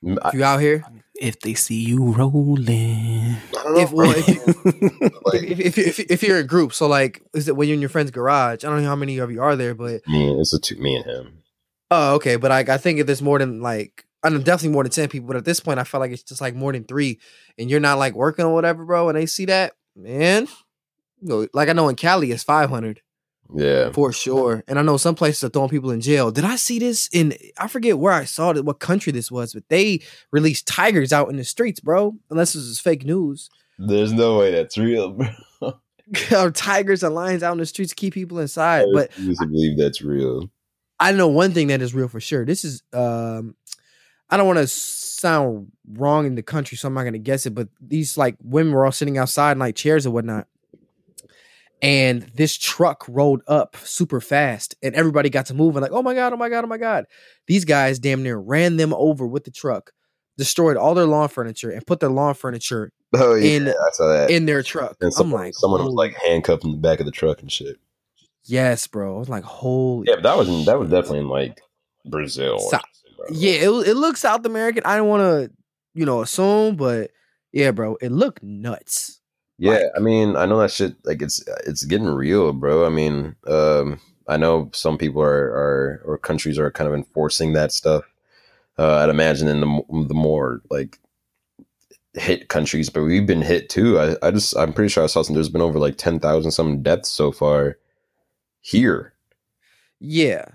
[0.05, 0.83] M- I, if you out here.
[1.19, 4.11] If they see you rolling, I don't know, If, bro.
[4.11, 7.69] if, you, like, if, if, if, if you're in group, so like, is it when
[7.69, 8.65] you're in your friend's garage?
[8.65, 10.95] I don't know how many of you are there, but me, it's a two, me
[10.97, 11.37] and him.
[11.91, 12.35] oh, okay.
[12.35, 15.07] But like, I think if there's more than like, I know definitely more than ten
[15.07, 15.27] people.
[15.27, 17.19] But at this point, I feel like it's just like more than three,
[17.57, 19.07] and you're not like working or whatever, bro.
[19.07, 20.47] And they see that, man.
[21.21, 23.01] you know, Like I know in Cali it's five hundred.
[23.53, 24.63] Yeah, For sure.
[24.67, 26.31] And I know some places are throwing people in jail.
[26.31, 29.53] Did I see this in I forget where I saw it, what country this was,
[29.53, 32.15] but they released tigers out in the streets, bro.
[32.29, 33.49] Unless this is fake news.
[33.77, 36.51] there's no way that's real, bro.
[36.53, 38.87] tigers and lions out in the streets keep people I inside.
[38.93, 40.49] But refuse to believe that's real.
[40.99, 42.45] I know one thing that is real for sure.
[42.45, 43.55] This is um
[44.29, 47.53] I don't want to sound wrong in the country, so I'm not gonna guess it,
[47.53, 50.47] but these like women were all sitting outside in like chairs and whatnot.
[51.81, 56.01] And this truck rolled up super fast, and everybody got to move and like, oh
[56.01, 57.05] my god, oh my god, oh my god.
[57.47, 59.91] These guys damn near ran them over with the truck,
[60.37, 64.07] destroyed all their lawn furniture, and put their lawn furniture Oh yeah, In- I saw
[64.07, 64.31] that.
[64.31, 64.95] in their truck.
[65.01, 67.51] and I'm someone, like, someone was like handcuffed in the back of the truck and
[67.51, 67.77] shit.
[68.45, 69.15] yes, bro.
[69.15, 71.61] I was like, holy Yeah, but that was in, that was definitely in like
[72.05, 72.53] Brazil.
[72.53, 73.27] or South- something, bro.
[73.31, 74.83] Yeah, it, was- it looks South American.
[74.85, 75.51] I don't want to,
[75.93, 77.11] you know, assume, but
[77.51, 79.21] yeah, bro, it looked nuts.
[79.57, 80.95] Yeah, Like- I mean, I know that shit.
[81.05, 82.85] Like, it's it's getting real, bro.
[82.85, 87.53] I mean, um, I know some people are are or countries are kind of enforcing
[87.53, 88.03] that stuff.
[88.77, 90.99] Uh, I'd imagine in the the more like
[92.15, 93.99] hit countries, but we've been hit too.
[93.99, 95.33] I, I just I'm pretty sure I saw some.
[95.35, 97.77] There's been over like ten thousand some deaths so far
[98.61, 99.13] here,
[99.99, 100.45] Yeah,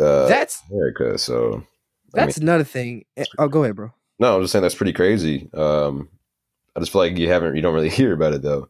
[0.00, 1.16] uh, that's America.
[1.18, 1.64] So
[2.12, 3.04] that's another thing.
[3.16, 3.92] Eh, Oh, go ahead, bro.
[4.18, 5.48] no, I'm just saying that's pretty crazy.
[5.54, 6.08] Um,
[6.76, 8.68] I just feel like you haven't you don't really hear about it though.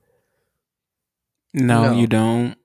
[1.53, 1.93] no, No.
[1.99, 2.57] you don't.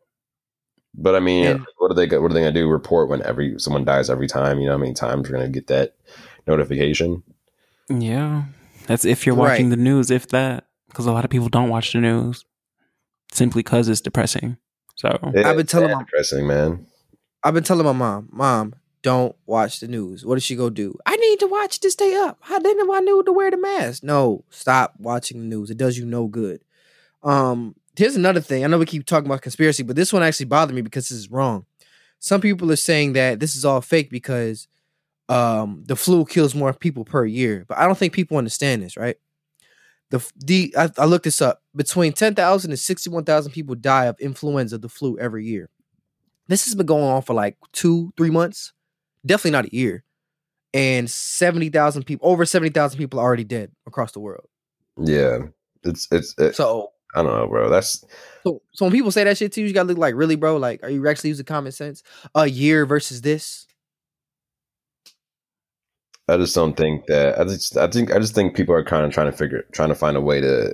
[0.95, 2.07] But I mean, And- what are they?
[2.17, 2.67] What are they gonna do?
[2.67, 4.59] Report when every someone dies every time?
[4.59, 5.95] You know how many times you're gonna get that
[6.47, 7.23] notification?
[7.89, 8.43] Yeah,
[8.87, 9.77] that's if you're watching Right.
[9.77, 12.43] the news, if that, because a lot of people don't watch the news
[13.31, 14.57] simply because it's depressing.
[14.95, 16.85] So Yeah, I've been telling my- depressing, man.
[17.43, 20.25] I've been telling my mom, mom, don't watch the news.
[20.25, 20.97] What does she go do?
[21.05, 22.37] I need to watch to stay up.
[22.41, 24.03] How didn't I knew to wear the mask?
[24.03, 25.69] No, stop watching the news.
[25.69, 26.61] It does you no good.
[27.23, 28.63] Um, here's another thing.
[28.63, 31.17] I know we keep talking about conspiracy, but this one actually bothered me because this
[31.17, 31.65] is wrong.
[32.19, 34.67] Some people are saying that this is all fake because
[35.29, 38.97] um, the flu kills more people per year, but I don't think people understand this,
[38.97, 39.15] right?
[40.09, 41.61] The the I, I looked this up.
[41.75, 45.69] Between 10,000 and 61,000 people die of influenza, the flu, every year.
[46.47, 48.73] This has been going on for like two, three months.
[49.25, 50.03] Definitely not a year.
[50.73, 54.47] And 70,000 people, over 70,000 people are already dead across the world.
[54.97, 55.39] Yeah,
[55.83, 56.35] it's it's.
[56.37, 57.69] It, So I don't know, bro.
[57.69, 58.05] That's
[58.43, 60.57] So, so when people say that shit to you, you gotta look like, really, bro?
[60.57, 62.03] Like, are you actually using common sense?
[62.35, 63.65] A year versus this?
[66.27, 67.39] I just don't think that.
[67.39, 69.89] I just I think I just think people are kind of trying to figure, trying
[69.89, 70.73] to find a way to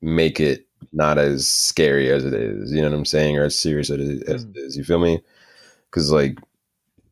[0.00, 2.72] make it not as scary as it is.
[2.72, 4.22] You know what I'm saying, or as serious as it is.
[4.22, 4.56] As mm.
[4.56, 5.20] it is you feel me?
[5.90, 6.38] Because like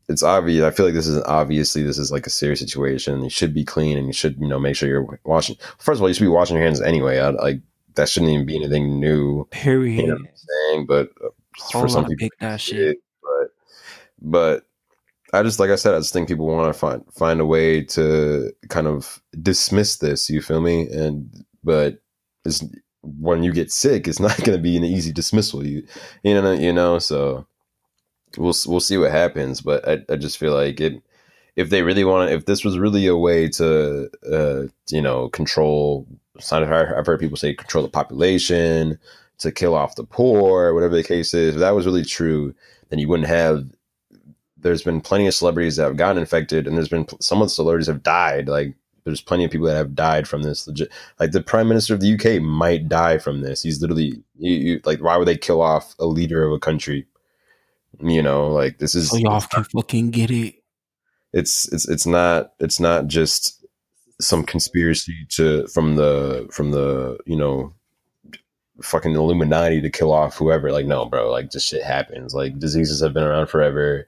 [0.09, 0.63] it's obvious.
[0.63, 3.23] I feel like this is obviously this is like a serious situation.
[3.23, 5.55] You should be clean, and you should you know make sure you're washing.
[5.77, 7.19] First of all, you should be washing your hands anyway.
[7.19, 7.61] I, like
[7.93, 9.47] that shouldn't even be anything new.
[9.51, 10.01] Period.
[10.01, 10.85] You know what I'm saying?
[10.87, 11.29] But uh,
[11.71, 12.97] for some people, pick that it, shit.
[13.21, 13.51] but
[14.19, 14.63] but
[15.31, 17.83] I just like I said, I just think people want to find find a way
[17.83, 20.27] to kind of dismiss this.
[20.27, 20.89] You feel me?
[20.89, 21.99] And but
[22.45, 22.63] it's
[23.03, 25.63] when you get sick, it's not going to be an easy dismissal.
[25.63, 25.85] You
[26.23, 27.45] you know you know so
[28.37, 29.61] we'll we'll see what happens.
[29.61, 31.01] But I I just feel like it.
[31.55, 36.07] If they really want if this was really a way to, uh, you know, control,
[36.51, 38.97] I've heard I've heard people say control the population,
[39.39, 41.55] to kill off the poor, whatever the case is.
[41.55, 42.53] If that was really true,
[42.89, 43.65] then you wouldn't have.
[44.57, 47.53] There's been plenty of celebrities that have gotten infected, and there's been some of the
[47.53, 48.47] celebrities have died.
[48.49, 48.75] Like
[49.05, 50.67] there's plenty of people that have died from this.
[50.67, 53.63] Legit, like the prime minister of the UK might die from this.
[53.63, 57.05] He's literally, you, like, why would they kill off a leader of a country?
[58.01, 60.55] You know, like this is So y'all can fucking get it.
[61.33, 63.65] it's it's it's not it's not just
[64.21, 67.73] some conspiracy to from the from the you know
[68.81, 70.71] fucking Illuminati to kill off whoever.
[70.71, 71.29] Like no, bro.
[71.31, 72.33] Like this shit happens.
[72.33, 74.07] Like diseases have been around forever.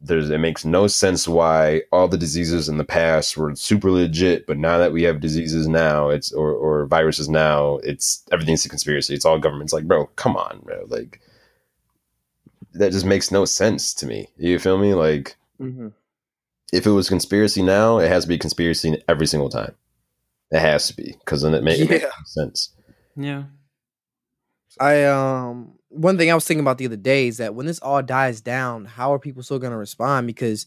[0.00, 4.46] There's it makes no sense why all the diseases in the past were super legit,
[4.46, 8.68] but now that we have diseases now, it's or or viruses now, it's everything's a
[8.68, 9.14] conspiracy.
[9.14, 9.72] It's all governments.
[9.72, 10.84] Like bro, come on, bro.
[10.88, 11.20] Like
[12.74, 14.28] that just makes no sense to me.
[14.36, 14.94] You feel me?
[14.94, 15.88] Like Mm-hmm.
[16.72, 19.74] if it was conspiracy now, it has to be conspiracy every single time.
[20.52, 22.74] It has to be because then it, ma- it makes sense.
[23.16, 23.44] Yeah.
[24.80, 27.80] I um one thing I was thinking about the other day is that when this
[27.80, 30.26] all dies down, how are people still gonna respond?
[30.26, 30.66] Because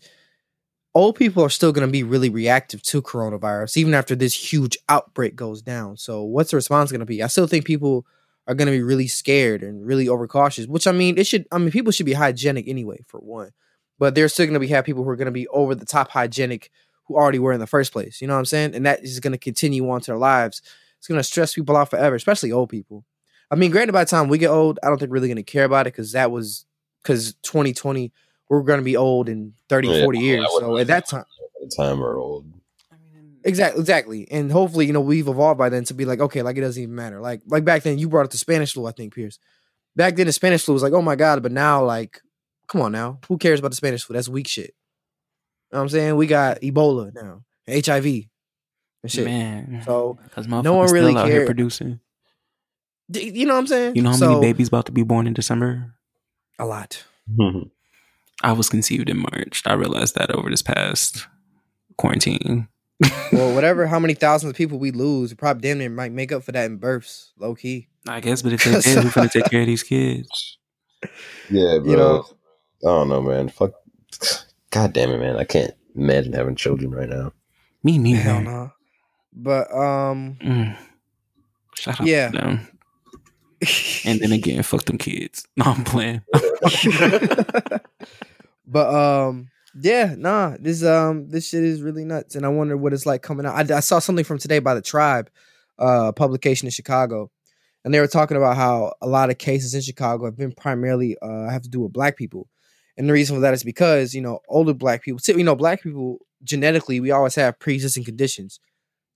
[0.94, 5.36] old people are still gonna be really reactive to coronavirus, even after this huge outbreak
[5.36, 5.96] goes down.
[5.98, 7.24] So what's the response gonna be?
[7.24, 8.06] I still think people
[8.48, 11.72] are gonna be really scared and really overcautious, which I mean it should I mean
[11.72, 13.52] people should be hygienic anyway, for one.
[14.00, 16.72] But they're still gonna be have people who are gonna be over the top hygienic
[17.06, 18.22] who already were in the first place.
[18.22, 18.76] You know what I'm saying?
[18.76, 20.62] And that is gonna continue on to their lives.
[20.98, 23.06] It's gonna stress people out forever, especially old people.
[23.52, 25.36] I mean, granted, by the time we get old, I don't think we're really going
[25.36, 26.66] to care about it because that was
[27.04, 28.14] because 2020,
[28.50, 30.48] we're going to be old in 30, Yeah, 40 years.
[30.60, 31.26] So at that time,
[31.76, 32.46] time we're old,
[33.44, 34.28] exactly, exactly.
[34.32, 36.82] And hopefully, you know, we've evolved by then to be like, okay, like it doesn't
[36.82, 37.20] even matter.
[37.20, 39.40] Like, like back then, you brought up the Spanish flu, I think, Pierce.
[39.96, 41.44] Back then, the Spanish flu was like, oh my God.
[41.44, 42.22] But now, like,
[42.68, 43.20] come on now.
[43.28, 44.14] Who cares about the Spanish flu?
[44.14, 44.74] That's weak shit.
[45.72, 46.16] You know what I'm saying?
[46.16, 49.26] We got Ebola now, HIV, and shit.
[49.26, 49.82] Man.
[49.86, 51.48] So, Because no no one one really still out here cared.
[51.48, 52.00] producing.
[53.10, 53.96] d- you know what I'm saying?
[53.96, 55.96] You know how so, many babies about to be born in December?
[56.60, 57.04] A lot.
[58.44, 59.64] I was conceived in March.
[59.66, 61.28] I realized that over this past
[61.98, 62.68] quarantine.
[63.32, 66.44] Well, whatever, how many thousands of people we lose, probably damn near might make up
[66.44, 67.88] for that in births, low key.
[68.08, 70.58] I guess, but if they did, who's gonna take care of these kids?
[71.50, 71.90] yeah, bro.
[71.92, 72.26] You know,
[72.84, 73.50] I don't know, man.
[73.50, 73.72] Fuck.
[74.72, 75.36] God damn it, man.
[75.38, 77.34] I can't imagine having children right now.
[77.84, 78.22] Me neither.
[78.22, 78.72] hell no.
[79.34, 80.78] But um, Mm.
[81.76, 82.30] Shout out Yeah.
[82.32, 82.68] to them.
[84.06, 85.46] And then again, fuck them kids.
[85.58, 86.22] No, I'm playing.
[88.66, 89.50] but um,
[89.80, 93.22] yeah, nah, this um, this shit is really nuts, and I wonder what it's like
[93.22, 93.72] coming out.
[93.72, 95.30] I, I saw something from today by the Tribe,
[95.80, 97.32] uh, publication in Chicago,
[97.86, 101.18] and they were talking about how a lot of cases in Chicago have been primarily
[101.22, 102.50] uh have to do with black people,
[102.98, 105.82] and the reason for that is because you know older black people, you know, black
[105.82, 108.60] people genetically we always have pre-existing conditions,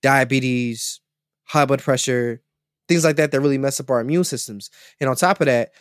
[0.02, 1.02] diabetes,
[1.45, 2.41] high blood pressure,
[2.88, 4.69] things like that that really mess up our immune systems,
[5.02, 5.72] and on top of that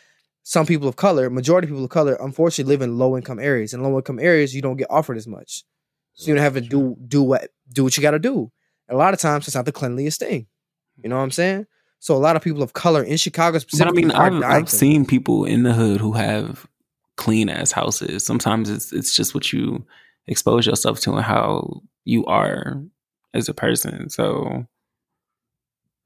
[0.44, 3.72] some people of color, majority of people of color, unfortunately live in low income areas.
[3.72, 5.64] In low income areas, you don't get offered as much.
[6.12, 8.52] So you don't have to do do what do what you gotta do.
[8.86, 10.46] And a lot of times it's not the cleanliest thing.
[11.02, 11.66] You know what I'm saying?
[11.98, 15.06] So a lot of people of color in Chicago But I mean, I've, I've seen
[15.06, 16.66] people in the hood who have
[17.16, 18.24] clean ass houses.
[18.24, 19.86] Sometimes it's it's just what you
[20.26, 22.82] expose yourself to and how you are
[23.32, 24.10] as a person.
[24.10, 24.66] So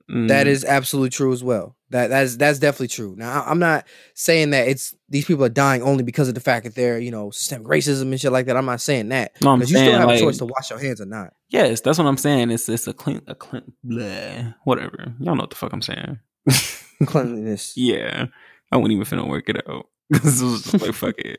[0.09, 0.51] That Mm.
[0.51, 1.77] is absolutely true as well.
[1.91, 3.15] That that's that's definitely true.
[3.19, 6.65] Now I'm not saying that it's these people are dying only because of the fact
[6.65, 8.57] that they're you know systemic racism and shit like that.
[8.57, 10.71] I'm not saying that No, I'm because you still have like- a choice to wash
[10.71, 11.35] your hands or not.
[11.51, 12.51] Yes, that's what I'm saying.
[12.51, 15.15] It's it's a clean a clean blah, whatever.
[15.21, 16.19] Y'all know what the fuck I'm saying.
[17.07, 17.75] Cleanliness.
[17.77, 18.27] Yeah.
[18.73, 19.87] I wouldn't even finna work it out.
[20.11, 21.39] this was just like fuck it.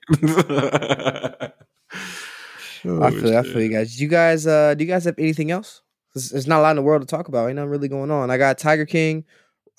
[2.86, 3.96] Oh, I feel I feel you guys.
[3.98, 5.82] Do you guys uh do you guys have anything else?
[6.14, 7.48] 'Cause There's not a lot in the world to talk about.
[7.48, 8.32] Ain't nothing really going on.
[8.32, 9.26] I got Tiger King,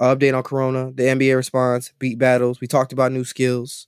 [0.01, 2.61] update on Corona, the NBA response, beat battles.
[2.61, 3.86] We talked about new skills.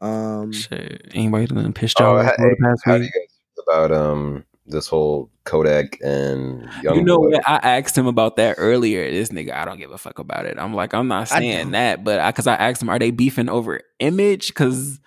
[0.00, 1.10] Um Shit.
[1.14, 3.02] Anybody done pissed Oh, off hey, the past How week?
[3.14, 7.30] you guys feel about um this whole Kodak and Young You know Boy?
[7.30, 7.48] what?
[7.48, 9.10] I asked him about that earlier.
[9.10, 10.56] This nigga, I don't give a fuck about it.
[10.58, 13.10] I'm like, I'm not I saying that, but I, because I, asked him, are they
[13.10, 14.48] beefing over image?
[14.48, 15.00] Because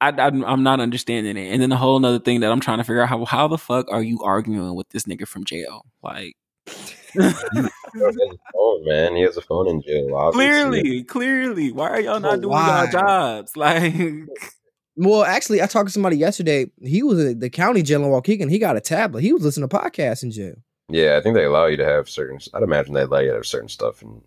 [0.00, 1.52] I, I, I'm not understanding it.
[1.52, 3.58] And then the whole other thing that I'm trying to figure out how how the
[3.58, 5.84] fuck are you arguing with this nigga from jail?
[6.02, 6.36] Like,
[7.12, 7.36] He has
[8.16, 9.16] a phone, man.
[9.16, 10.14] He has a phone in jail.
[10.14, 10.80] Obviously.
[10.82, 12.82] clearly, clearly, why are y'all But not doing why?
[12.84, 13.52] y'all jobs?
[13.56, 13.94] Like,
[14.96, 16.70] well actually I talked to somebody yesterday.
[16.82, 18.50] He was at the county jail in Waukegan.
[18.50, 19.22] He got a tablet.
[19.22, 20.54] He was listening to podcasts in jail.
[20.88, 22.38] Yeah, I think they allow you to have certain.
[22.52, 24.20] I'd imagine they allow you to have certain stuff, and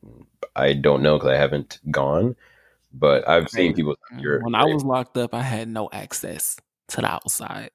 [0.55, 2.35] I don't know because I haven't gone,
[2.93, 3.95] but I've seen people.
[4.19, 6.57] You're when I was locked up, I had no access
[6.89, 7.71] to the outside.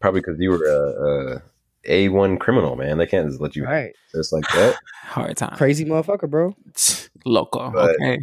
[0.00, 1.42] probably because you were a, a
[1.84, 2.98] a one criminal, man.
[2.98, 3.92] They can't just let you Right.
[4.14, 5.56] just like that, Hard time.
[5.56, 6.54] Crazy motherfucker, bro.
[7.24, 7.70] Loco.
[7.72, 8.18] But- okay.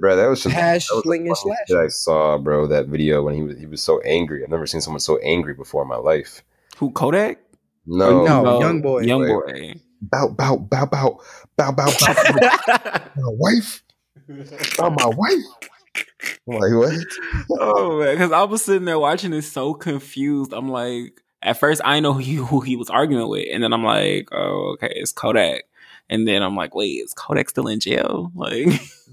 [0.00, 0.14] bro.
[0.16, 1.56] That was just Hash that was the slinging slash.
[1.66, 2.66] shit I saw, bro.
[2.66, 4.42] That video when he was he was so angry.
[4.44, 6.42] I've never seen someone so angry before in my life.
[6.76, 7.38] Who Kodak?
[7.86, 9.00] No, No, No, young boy.
[9.00, 9.74] Young boy.
[10.02, 11.18] bow, bow, bow, bow,
[11.56, 13.00] bow, bow, bow.
[13.16, 13.82] my wife,
[14.78, 15.44] oh my wife.
[16.48, 17.06] I'm like what?
[17.60, 20.52] oh man, because I was sitting there watching it so confused.
[20.52, 23.72] I'm like, at first I know who he, who he was arguing with, and then
[23.72, 25.64] I'm like, oh okay, it's Kodak.
[26.10, 28.32] And then I'm like, wait, is Kodak still in jail?
[28.34, 28.66] Like,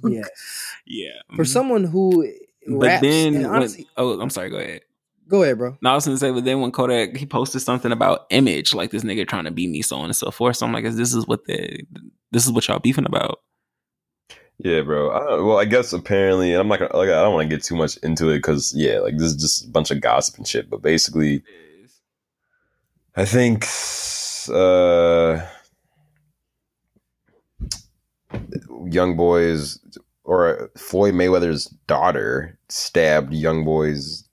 [0.03, 0.29] yes.
[0.85, 1.09] yeah.
[1.29, 1.43] For mm-hmm.
[1.43, 2.27] someone who
[2.67, 4.49] but raps, then, and when- oh, I'm sorry.
[4.49, 4.81] Go ahead.
[5.27, 5.77] go ahead, bro.
[5.81, 8.91] No, I was gonna say, but then when Kodak he posted something about image, like
[8.91, 10.57] this nigga trying to beat me, so on and so forth.
[10.57, 11.83] So I'm like, is this is what the
[12.31, 13.39] this is what y'all beefing about?
[14.59, 15.11] Yeah, bro.
[15.11, 16.95] I don't, well, I guess apparently, and I'm not gonna.
[16.95, 19.35] Like, I don't want to get too much into it because yeah, like this is
[19.35, 20.69] just a bunch of gossip and shit.
[20.69, 21.43] But basically,
[23.15, 23.65] I think
[24.53, 25.45] uh
[28.89, 29.79] young boys
[30.23, 34.23] or Floyd Mayweather's daughter stabbed young boy's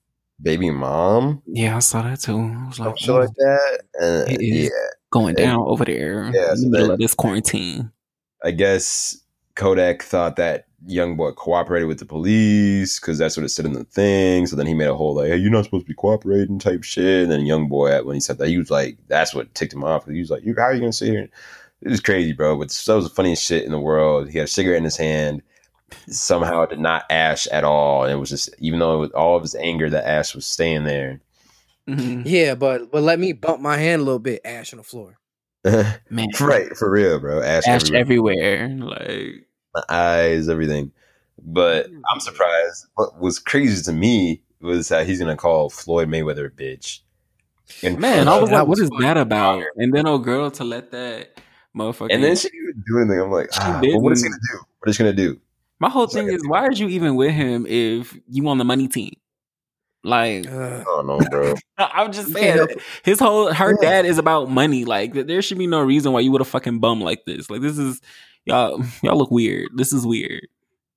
[0.41, 2.37] baby mom, Yeah, I saw that too.
[2.39, 3.81] I was like, like that.
[4.01, 4.65] And It is.
[4.65, 4.69] yeah,
[5.11, 7.93] going And- down over there Yeah, in so the middle that- of this quarantine.
[8.45, 9.17] I guess
[9.55, 13.73] Kodak thought that young boy cooperated with the police because that's what it said in
[13.73, 14.47] the thing.
[14.47, 16.83] So then he made a whole like, "Hey, you're not supposed to be cooperating" type
[16.83, 17.23] shit.
[17.23, 19.85] And then young boy, when he said that, he was like, "That's what ticked him
[19.85, 21.29] off." He was like, "You how are you gonna sit here?"
[21.83, 22.57] It was crazy, bro.
[22.57, 24.31] But that was the funniest shit in the world.
[24.31, 25.43] He had a cigarette in his hand.
[26.09, 28.05] Somehow it did not ash at all.
[28.05, 30.47] And it was just, even though it was all of his anger, that ash was
[30.47, 31.21] staying there.
[31.89, 32.23] Mhm.
[32.25, 34.41] Yeah, but but let me bump my hand a little bit.
[34.45, 35.19] Ash on the floor.
[35.65, 37.41] Man, right, for real, bro.
[37.43, 38.35] Ash, ash everywhere.
[38.65, 38.89] everywhere.
[38.89, 40.93] Like, my eyes, everything.
[41.45, 42.87] But I'm surprised.
[42.95, 47.01] What was crazy to me was that he's gonna call Floyd Mayweather a bitch.
[47.83, 49.63] In man, front I of- was that like, what was is that about?
[49.77, 51.39] And then old girl to let that
[51.77, 52.09] motherfucker.
[52.11, 53.21] and then she didn't do anything.
[53.21, 54.59] I'm like, ah, but what is he gonna do?
[54.81, 55.41] What is he gonna do?
[55.81, 58.59] My whole It's thing like- is, why are you even with him if you on
[58.59, 59.15] the money team?
[60.05, 61.55] Like, I don't know, bro.
[61.79, 62.83] I'm just saying, can't help it.
[63.05, 63.89] his whole her Yeah.
[63.91, 64.85] dad is about money.
[64.85, 67.49] Like, there should be no reason why you would a fucking bum like this.
[67.49, 68.01] Like, this is
[68.45, 68.83] y'all.
[69.03, 69.69] Y'all look weird.
[69.77, 70.47] This is weird.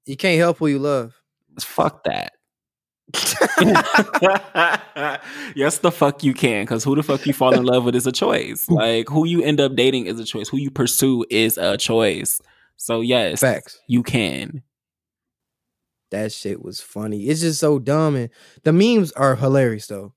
[0.05, 1.13] you can't help who you love.
[1.59, 2.33] Fuck that.
[5.55, 8.07] yes, the fuck you can, because who the fuck you fall in love with is
[8.07, 8.69] a choice.
[8.69, 10.49] Like who you end up dating is a choice.
[10.49, 12.41] Who you pursue is a choice.
[12.77, 13.79] So yes, Facts.
[13.87, 14.61] you can.
[16.15, 17.23] That shit was funny.
[17.23, 18.29] It's just so dumb, and
[18.63, 20.13] the memes are hilarious though.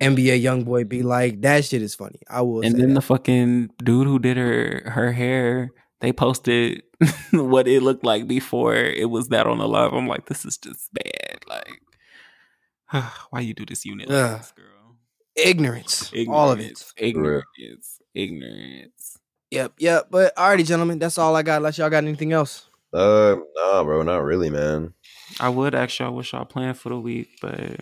[0.00, 2.20] NBA young boy be like, that shit is funny.
[2.30, 2.62] I will.
[2.62, 2.94] And say then that.
[2.94, 6.82] the fucking dude who did her her hair, they posted
[7.32, 9.92] what it looked like before it was that on the live.
[9.92, 11.40] I'm like, this is just bad.
[11.46, 14.38] Like, why you do this unit like Ugh.
[14.38, 14.96] this, girl?
[15.36, 16.82] ignorance, all of it.
[16.96, 17.44] Ignorance.
[17.58, 18.00] Ignorance.
[18.14, 19.18] Ignorance.
[19.50, 20.06] Yep, yep.
[20.10, 21.58] But alrighty, gentlemen, that's all I got.
[21.58, 22.66] Unless y'all got anything else.
[22.94, 24.94] Uh, nah, bro, not really, man.
[25.40, 27.80] I would ask y'all what y'all plan for the week, but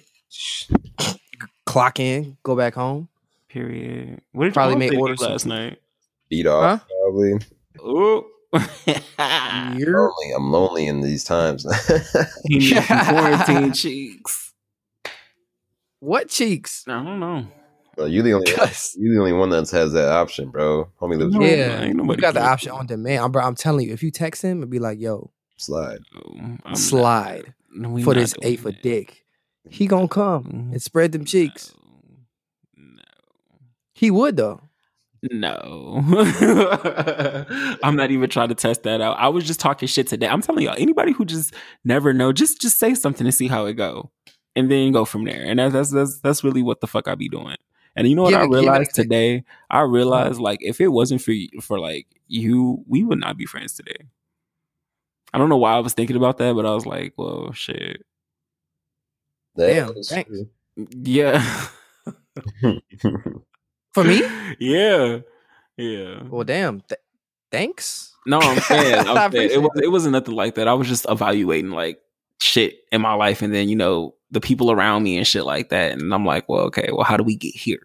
[1.67, 3.09] Clock in, go back home.
[3.49, 4.21] period.
[4.33, 5.79] What did Probably you may make order last some- night?
[6.31, 6.87] Beat off, Huh?
[7.05, 7.39] probably.
[7.81, 8.25] Ooh.
[9.79, 10.33] You're Lonely.
[10.37, 11.67] I'm lonely in these times.
[12.45, 14.53] he needs some quarantine cheeks.
[16.01, 16.85] what cheeks?
[16.89, 17.47] I don't know.
[17.97, 18.51] Bro, you the only
[18.97, 20.89] you the only one that has that option, bro.
[21.01, 23.25] Homie lives No, right Yeah, you got the option on demand.
[23.25, 25.31] I'm, bro, I'm telling you, if you text him and be like, "Yo,
[25.63, 26.01] slide.
[26.65, 28.83] I'm slide not- we for this doing eight foot that.
[28.83, 29.25] dick,"
[29.69, 30.73] he gonna come Mhm.
[30.73, 31.73] and spread them cheeks.
[32.77, 33.03] No.
[33.95, 34.61] He would though.
[35.31, 36.03] No.
[37.83, 39.17] I'm not even trying to test that out.
[39.19, 40.27] I was just talking shit today.
[40.29, 43.67] I'm telling y'all, anybody who just never know, just just say something to see how
[43.67, 44.11] it go.
[44.55, 45.43] And then go from there.
[45.45, 47.57] And that's that's that's, that's really what the fuck I be doing.
[47.95, 49.05] And you know what Give I it- give it a realized kick.
[49.05, 49.45] today?
[49.71, 53.47] I realized like if it wasn't for you, for like you, we would not be
[53.47, 53.97] friends today.
[55.33, 58.05] I don't know why I was thinking about that, but I was like, well, shit.
[59.57, 60.29] Damn, That's thanks.
[60.31, 60.49] true.
[60.93, 61.41] Yeah.
[63.95, 64.23] For me?
[64.59, 65.19] yeah.
[65.77, 66.23] Yeah.
[66.29, 66.81] Well, damn.
[66.83, 67.01] Th-
[67.51, 68.15] thanks.
[68.27, 70.69] No, I'm saying, I I'm saying it, was it wasn't nothing like that.
[70.69, 72.01] I was just evaluating like
[72.41, 75.69] shit in my life, and then you know the people around me and shit like
[75.71, 75.93] that.
[75.93, 77.81] And I'm like, well, okay, well, how do we get here?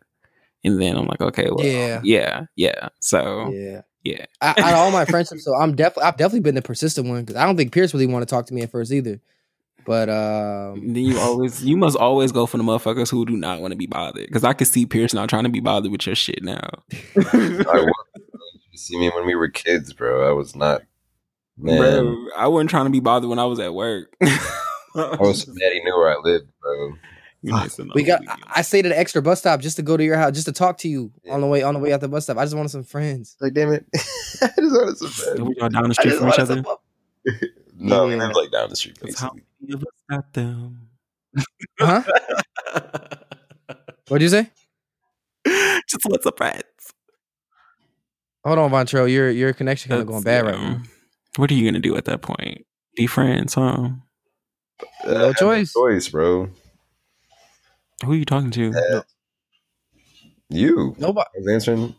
[0.63, 2.01] And then I'm like, okay, well, Yeah.
[2.03, 2.89] yeah, yeah.
[3.01, 3.81] So Yeah.
[4.11, 7.07] Yeah, I, out of all my friendships, so I'm definitely I've definitely been the persistent
[7.07, 9.19] one because I don't think Pierce really want to talk to me at first either.
[9.85, 13.61] But um, then you always you must always go for the motherfuckers who do not
[13.61, 14.27] want to be bothered.
[14.27, 16.69] Because I could see Pierce not trying to be bothered with your shit now.
[17.15, 17.85] I.
[18.77, 20.29] You see me when we were kids, bro.
[20.29, 20.83] I was not.
[21.57, 24.15] Man, Bro, I wasn't trying to be bothered when I was at work.
[24.21, 26.93] I was mad he knew where I lived, bro.
[27.47, 29.95] You nice we got I- I stayed at an extra bus stop just to go
[29.97, 32.01] to your house, just to talk to you on the way on the way out
[32.01, 32.37] the bus stop.
[32.37, 33.37] I just wanted some friends.
[33.39, 35.41] Like, damn it, I just wanted some friends.
[35.41, 36.63] We got down the street from each other.
[36.63, 36.77] some-
[37.79, 38.27] No, we Yeah.
[38.27, 39.45] live like down the street, That's how basically.
[39.61, 40.81] many of us got them.
[41.79, 42.03] Huh?
[44.07, 44.49] What'd you say?
[45.87, 46.63] Just what's up, friends?
[48.45, 49.11] Hold on, Vontrell.
[49.11, 50.81] Your your connection kind of going bad right now.
[51.37, 52.65] What are you gonna do at that point?
[52.95, 53.89] Be friends, huh?
[55.05, 55.73] Uh, No choice.
[55.73, 56.49] choice, bro.
[58.05, 58.73] Who are you talking to?
[58.73, 59.01] Uh,
[60.49, 60.95] You.
[60.97, 61.27] Nobody.
[61.35, 61.95] I was answering.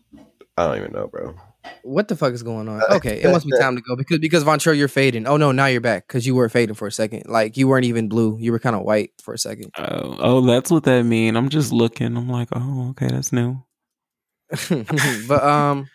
[0.57, 1.35] I don't even know, bro.
[1.83, 2.83] What the fuck is going on?
[2.91, 5.27] Okay, it must be time to go because because Vontrell, you're fading.
[5.27, 7.25] Oh no, now you're back because you were fading for a second.
[7.27, 8.39] Like you weren't even blue.
[8.41, 9.73] You were kind of white for a second.
[9.77, 11.37] Oh, oh, that's what that mean.
[11.37, 12.17] I'm just looking.
[12.17, 13.63] I'm like, oh, okay, that's new.
[15.29, 15.89] but um,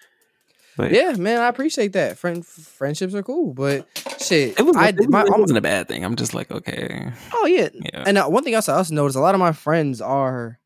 [0.75, 2.17] But yeah, man, I appreciate that.
[2.17, 3.87] Friend friendships are cool, but
[4.19, 6.03] shit, it was, I, it, my, it wasn't a bad thing.
[6.03, 8.03] I'm just like, okay, oh yeah, yeah.
[8.07, 10.59] And uh, one thing else I also noticed, a lot of my friends are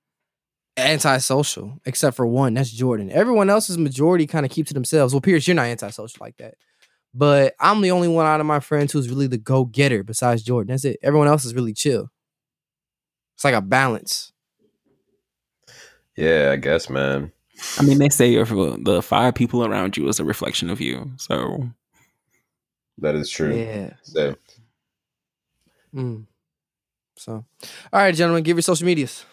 [0.78, 2.54] antisocial, except for one.
[2.54, 3.12] That's Jordan.
[3.12, 5.14] Everyone else's majority kind of keep to themselves.
[5.14, 6.56] Well, Pierce, you're not antisocial like that.
[7.14, 10.44] But I'm the only one out of my friends who's really the go getter besides
[10.44, 10.72] Jordan.
[10.72, 11.00] That's it.
[11.02, 12.12] Everyone else is really chill.
[13.36, 14.32] It's like a balance.
[16.16, 17.32] Yeah, I guess, man.
[17.80, 20.80] I mean, they say if uh, the five people around you is a reflection of
[20.82, 21.12] you.
[21.18, 21.70] So
[23.00, 23.56] That is true.
[23.56, 23.94] Yeah.
[24.04, 24.36] So,
[25.96, 26.26] Mm.
[27.16, 27.46] So,
[27.92, 29.26] all right, gentlemen, give your social medias.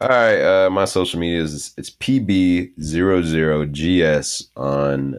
[0.00, 0.40] all right.
[0.40, 2.72] Uh, my social media is it's pb00gs
[4.56, 5.18] on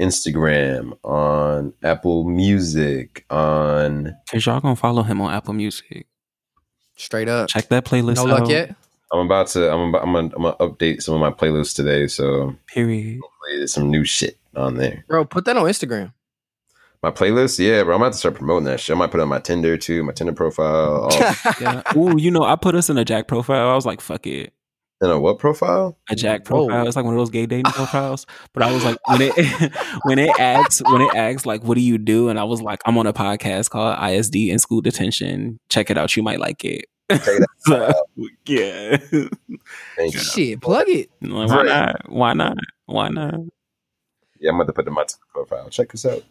[0.00, 4.16] Instagram, on Apple Music, on.
[4.30, 6.06] Cause y'all gonna follow him on Apple Music.
[6.96, 7.48] Straight up.
[7.48, 8.16] Check that playlist.
[8.16, 8.40] No out.
[8.40, 8.74] luck yet.
[9.12, 9.70] I'm about to.
[9.72, 10.02] I'm about.
[10.02, 12.06] I'm gonna, I'm gonna update some of my playlists today.
[12.08, 13.20] So Period.
[13.22, 15.04] hopefully there's some new shit on there.
[15.08, 16.12] Bro, put that on Instagram.
[17.02, 17.94] My playlist, yeah, bro.
[17.94, 18.96] I'm about to start promoting that shit.
[18.96, 21.08] I might put it on my Tinder too, my Tinder profile.
[21.10, 21.10] All,
[21.60, 21.82] Yeah.
[21.96, 23.68] Ooh, you know, I put us in a Jack profile.
[23.70, 24.52] I was like, fuck it.
[25.00, 25.96] in a what profile?
[26.10, 26.66] A Jack Whoa.
[26.66, 26.86] profile.
[26.88, 28.26] It's like one of those gay dating profiles.
[28.52, 29.32] But I was like, when it
[30.02, 32.30] when it asks when it asks like, what do you do?
[32.30, 35.60] And I was like, I'm on a podcast called ISD in School Detention.
[35.68, 36.16] Check it out.
[36.16, 36.86] You might like it.
[37.10, 37.92] Check it So, uh,
[38.46, 38.96] yeah.
[39.96, 40.20] Thank you.
[40.20, 41.10] Shit, plug it.
[41.22, 42.10] Like, why not?
[42.10, 42.56] Why not?
[42.86, 43.34] Why not?
[44.40, 45.68] Yeah, I'm about to put it in my profile.
[45.70, 46.22] Check us out.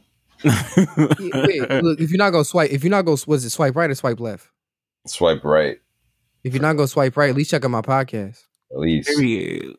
[0.43, 3.89] Wait, look, if you're not gonna swipe, if you're not gonna was it swipe right
[3.89, 4.47] or swipe left?
[5.07, 5.79] Swipe right,
[6.43, 8.43] If you're not gonna swipe right, at least check out my podcast.
[8.71, 9.09] at least.
[9.09, 9.75] Period.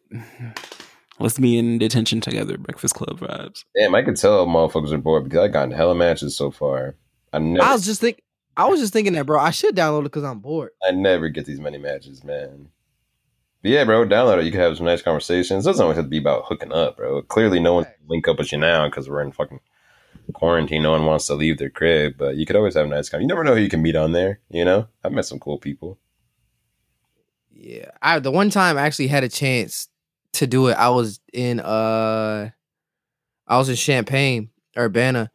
[1.21, 2.59] Let's be in detention together.
[2.59, 3.65] Breakfast Club vibes.
[3.77, 6.95] Damn, I can tell motherfuckers are bored because I got hella matches so far.
[7.33, 8.23] I never, I I, was just think,
[8.59, 9.39] I was just thinking that, bro.
[9.39, 10.73] I should download it because I'm bored.
[10.87, 12.71] I never get these many matches, man.
[13.63, 14.47] But yeah, bro, download it.
[14.47, 15.65] You can have some nice conversations.
[15.65, 17.23] It doesn't always have to be about hooking up, bro.
[17.23, 19.61] Clearly, no one can link up with you now because we're in fucking
[20.33, 20.83] quarantine.
[20.83, 23.23] No one wants to leave their crib, but you could always have nice conversations.
[23.23, 24.41] You never know who you can meet on there.
[24.51, 25.97] You know, I've met some cool people.
[27.53, 29.89] Yeah, I the one time I actually had a chance
[30.33, 30.75] to do it.
[30.75, 32.51] I was in uh,
[33.47, 35.31] I was in Champaign, Urbana,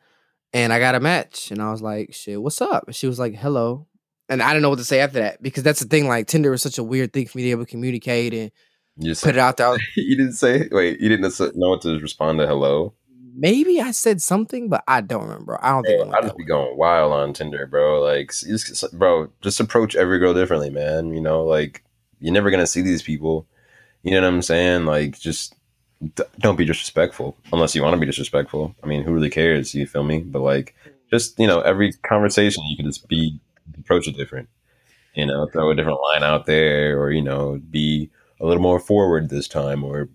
[0.54, 3.20] and I got a match, and I was like, "Shit, what's up?" And she was
[3.20, 3.88] like, "Hello,"
[4.30, 6.08] and I didn't know what to say after that because that's the thing.
[6.08, 8.52] Like Tinder is such a weird thing for me to be able to communicate and
[8.98, 9.76] You put it out there.
[9.98, 11.00] you didn't say wait.
[11.00, 12.48] You didn't know what to respond to.
[12.48, 12.94] Hello.
[13.36, 15.58] Maybe I said something, but I don't remember.
[15.64, 18.00] I don't think went I just be going wild on Tinder, bro.
[18.00, 21.12] Like, just, bro, just approach every girl differently, man.
[21.14, 21.84] You know, like
[22.20, 23.48] you're never gonna see these people,
[24.04, 24.86] You know what I'm saying?
[24.86, 25.56] Like, just
[26.16, 28.76] d- don't be disrespectful unless you want to be disrespectful.
[28.84, 29.74] I mean, who really cares?
[29.76, 30.20] You feel me?
[30.20, 30.76] But like,
[31.10, 33.40] just you know, every conversation you can just be
[33.80, 34.50] approach it different.
[35.16, 38.10] You know, throw a different line out there, or you know, be
[38.40, 40.10] a little more forward this time, or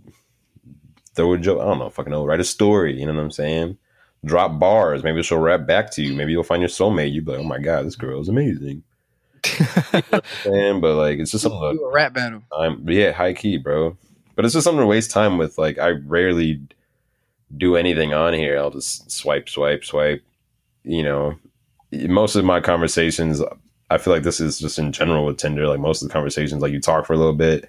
[1.14, 1.60] throw a joke.
[1.60, 2.24] I don't know, fucking know.
[2.26, 2.98] Write a story.
[2.98, 3.78] You know what I'm saying?
[4.24, 5.04] Drop bars.
[5.04, 6.12] Maybe she'll rap back to you.
[6.14, 7.12] Maybe you'll find your soulmate.
[7.12, 8.82] You'll be like, oh my god, this girl is amazing.
[9.58, 10.80] You know what I'm saying?
[10.80, 11.60] But like, it's just something.
[11.60, 12.42] to- Do a rap battle.
[12.52, 13.96] I'm yeah, high key, bro.
[14.38, 15.58] But it's just something to waste time with.
[15.58, 16.60] Like I rarely
[17.56, 18.56] do anything on here.
[18.56, 20.22] I'll just swipe, swipe, swipe.
[20.84, 21.36] You know,
[21.90, 23.42] most of my conversations,
[23.90, 25.66] I feel like this is just in general with Tinder.
[25.66, 27.68] Like most of the conversations, like you talk for a little bit,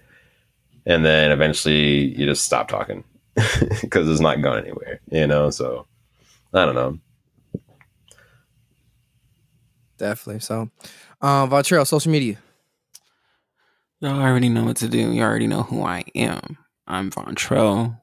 [0.86, 3.04] and then eventually you just stop talking
[3.82, 5.02] because it's not going anywhere.
[5.12, 5.88] You know, so
[6.54, 7.00] I don't know.
[9.98, 10.42] Definitely.
[10.42, 10.70] So,
[11.20, 12.38] um, Vontrell, social media.
[14.02, 15.12] Y'all already know what to do.
[15.12, 16.58] You already know who I am.
[16.88, 18.00] I'm Vontrell.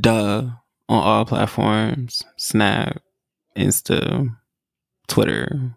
[0.00, 0.50] Duh.
[0.88, 2.24] On all platforms.
[2.36, 3.00] Snap,
[3.56, 4.34] Insta,
[5.06, 5.76] Twitter.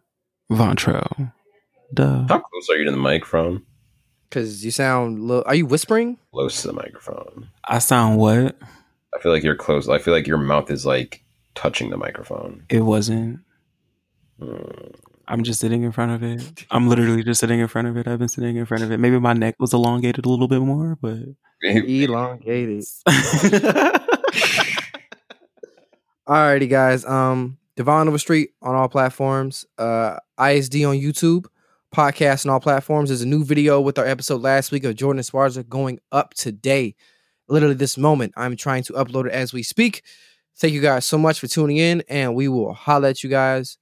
[0.52, 1.32] Vontrell.
[1.94, 2.26] Duh.
[2.28, 3.64] How close are you to the microphone?
[4.30, 5.20] Because you sound.
[5.20, 6.18] Low, are you whispering?
[6.34, 7.50] Close to the microphone.
[7.66, 8.58] I sound what?
[9.14, 9.88] I feel like you're close.
[9.88, 11.24] I feel like your mouth is like
[11.54, 12.66] touching the microphone.
[12.70, 13.42] It wasn't.
[14.42, 14.96] Mm.
[15.32, 16.66] I'm just sitting in front of it.
[16.72, 18.06] I'm literally just sitting in front of it.
[18.06, 18.98] I've been sitting in front of it.
[18.98, 21.20] Maybe my neck was elongated a little bit more, but
[21.64, 22.84] Elongated.
[26.28, 27.06] Alrighty, guys.
[27.06, 29.66] Um, Devon Overstreet on all platforms.
[29.78, 31.46] Uh, ISD on YouTube.
[31.96, 33.08] Podcast on all platforms.
[33.10, 36.94] There's a new video with our episode last week of Jordan Esparza going up today.
[37.48, 38.34] Literally this moment.
[38.36, 40.04] I'm trying to upload it as we speak.
[40.58, 43.78] Thank you guys so much for tuning in, and we will holla at you guys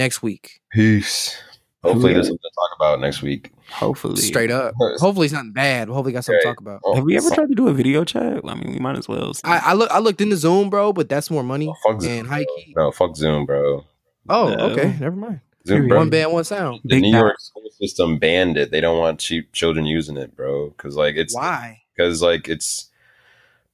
[0.00, 0.60] next week.
[0.72, 1.36] Peace.
[1.82, 3.52] Hopefully, there's something to talk about next week.
[3.70, 4.16] hopefully.
[4.16, 4.74] Straight up.
[4.98, 5.88] Hopefully it's nothing bad.
[5.88, 6.80] Hopefully got something to talk about.
[6.84, 8.40] Oh, Have we ever tried to do a video chat?
[8.44, 9.32] I mean, we might as well.
[9.44, 11.68] I, I look I looked into Zoom, bro, but that's more money.
[11.68, 12.56] oh, fuck Zoom, and high bro.
[12.56, 12.74] key.
[12.76, 13.84] No, fuck Zoom, bro.
[14.28, 14.64] Oh, No.
[14.70, 14.94] okay.
[15.00, 15.40] Never mind.
[15.66, 15.98] Zoom, bro.
[15.98, 16.80] One band, one sound.
[16.84, 17.22] The Big New facts.
[17.22, 18.70] York school system banned it.
[18.70, 20.70] They don't want cheap children using it, bro.
[20.70, 21.82] Because like it's Why?
[21.96, 22.88] because like it's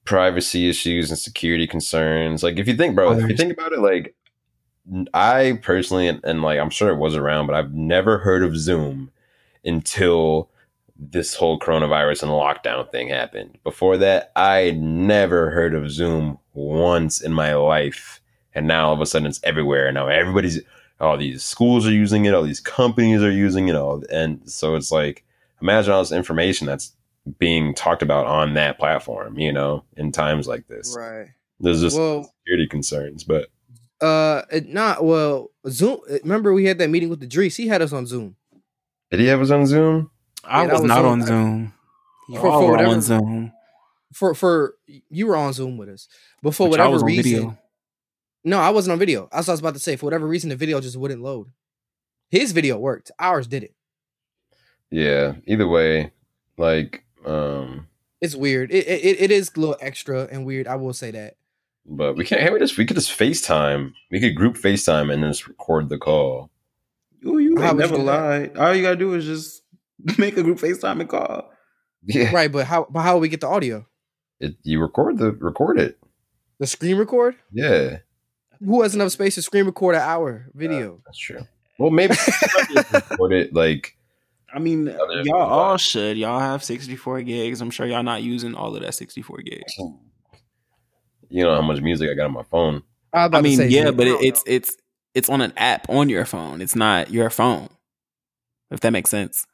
[0.05, 2.41] privacy issues and security concerns.
[2.43, 4.13] Like if you think, bro, if you think about it, like n-
[5.13, 8.57] I personally and, and like I'm sure it was around, but I've never heard of
[8.57, 9.11] Zoom
[9.65, 10.49] until
[10.99, 13.57] this whole coronavirus and lockdown thing happened.
[13.63, 18.21] Before that, I never heard of Zoom once in my life.
[18.55, 19.87] And now all of a sudden it's everywhere.
[19.87, 20.59] And Now everybody's
[20.99, 24.75] all these schools are using it, all these companies are using it, all and so
[24.75, 25.23] it's like
[25.61, 26.93] imagine all this information that's
[27.39, 30.95] being talked about on that platform, you know, in times like this.
[30.97, 31.27] Right.
[31.59, 33.49] There's just Well, security concerns, but
[34.01, 35.51] uh, it not well.
[35.69, 35.99] Zoom.
[36.23, 37.55] Remember, we had that meeting with the Drees.
[37.55, 38.35] He had us on Zoom.
[39.11, 40.11] did he have his on Zoom?
[40.43, 41.73] I Yeah, that was was not on- on Zoom.
[42.27, 43.51] For- Y'all for were whatever- on Zoom.
[44.13, 46.07] For for you were on Zoom with us,
[46.41, 47.57] but for but y'all whatever was reason, video.
[48.45, 49.27] no, I wasn't on video.
[49.31, 49.95] That's what I was about to say.
[49.97, 51.47] For whatever reason, the video just wouldn't load.
[52.29, 53.11] His video worked.
[53.19, 53.73] Ours did it.
[54.91, 55.35] Yeah.
[55.45, 56.11] Either way,
[56.57, 57.87] like, um,
[58.21, 58.71] It's weird.
[58.71, 60.67] It, it it is a little extra and weird.
[60.67, 61.35] I will say that.
[61.87, 62.41] But we can't.
[62.41, 63.93] Hey, we just we could just FaceTime.
[64.11, 66.51] We could group FaceTime and then just record the call.
[67.25, 68.51] Ooh, you How ain't never do that?
[68.53, 68.57] lied.
[68.57, 69.63] All you gotta do is just
[70.17, 71.49] make a group FaceTime and call.
[72.03, 72.31] Yeah.
[72.33, 73.85] Right, but how but how do we get the audio?
[74.39, 75.97] It, you record the record it.
[76.59, 77.35] The screen record?
[77.51, 77.97] Yeah,
[78.63, 81.01] Who has enough space to screen record an hour video?
[81.05, 81.41] that's true.
[81.79, 82.15] Well, maybe
[82.91, 83.95] record it like
[84.53, 84.87] I mean,
[85.23, 86.17] y'all all should.
[86.17, 87.61] Y'all have 64 gigs.
[87.61, 89.73] I'm sure y'all not using all of that 64 gigs.
[91.29, 92.83] You know how much music I got on my phone.
[93.13, 94.77] I, I mean, yeah, but it, it's it's
[95.13, 96.61] it's on an app on your phone.
[96.61, 97.69] It's not your phone.
[98.71, 99.45] If that makes sense.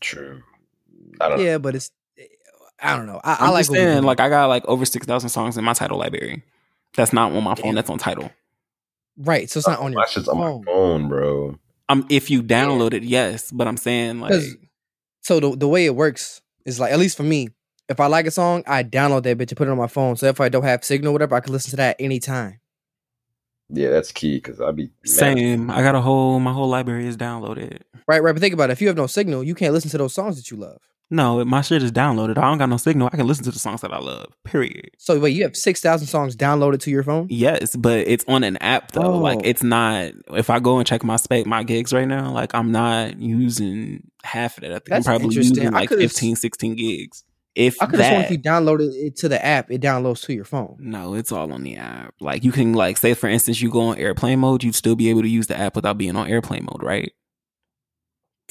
[0.00, 0.42] True.
[1.20, 1.44] I don't know.
[1.44, 1.90] yeah, but it's
[2.82, 3.20] I don't know.
[3.22, 5.28] I, I I'm like just what we're saying, like I got like over six thousand
[5.30, 6.42] songs in my Tidal library.
[6.96, 7.66] That's not on my phone.
[7.66, 7.74] Damn.
[7.76, 8.30] That's on Tidal.
[9.16, 9.48] right.
[9.48, 10.60] So it's not on your My shit's on phone.
[10.64, 11.58] my phone, bro.
[11.88, 14.56] Um, if you download it, yes, but I'm saying like 'Cause-
[15.20, 17.48] So the the way it works is like at least for me,
[17.92, 20.16] if I like a song, I download that bitch and put it on my phone.
[20.16, 22.58] So if I don't have signal, or whatever, I can listen to that anytime.
[23.74, 24.92] Yeah, that's key because I'd be mad.
[25.08, 25.70] same.
[25.70, 27.78] I got a whole my whole library is downloaded.
[28.06, 28.32] Right, right.
[28.32, 28.74] But think about it.
[28.74, 30.78] If you have no signal, you can't listen to those songs that you love.
[31.10, 32.38] No, my shit is downloaded.
[32.38, 33.08] I don't got no signal.
[33.12, 34.26] I can listen to the songs that I love.
[34.44, 34.90] Period.
[34.98, 37.26] So wait, you have six thousand songs downloaded to your phone?
[37.30, 39.02] Yes, but it's on an app though.
[39.14, 39.18] Oh.
[39.18, 39.42] Like Oh.
[39.44, 40.12] it's not.
[40.34, 44.02] If I go and check my spec, my gigs right now, like I'm not using
[44.22, 44.70] half of it.
[44.70, 45.56] I think That's I'm probably interesting.
[45.56, 47.24] using like could've 15, 16 gigs.
[47.54, 48.24] If I could have that.
[48.24, 50.76] if you downloaded it to the app, it downloads to your phone.
[50.80, 52.14] no, it's all on the app.
[52.20, 55.10] Like you can like say for instance you go on airplane mode, you'd still be
[55.10, 57.12] able to use the app without being on airplane mode, right?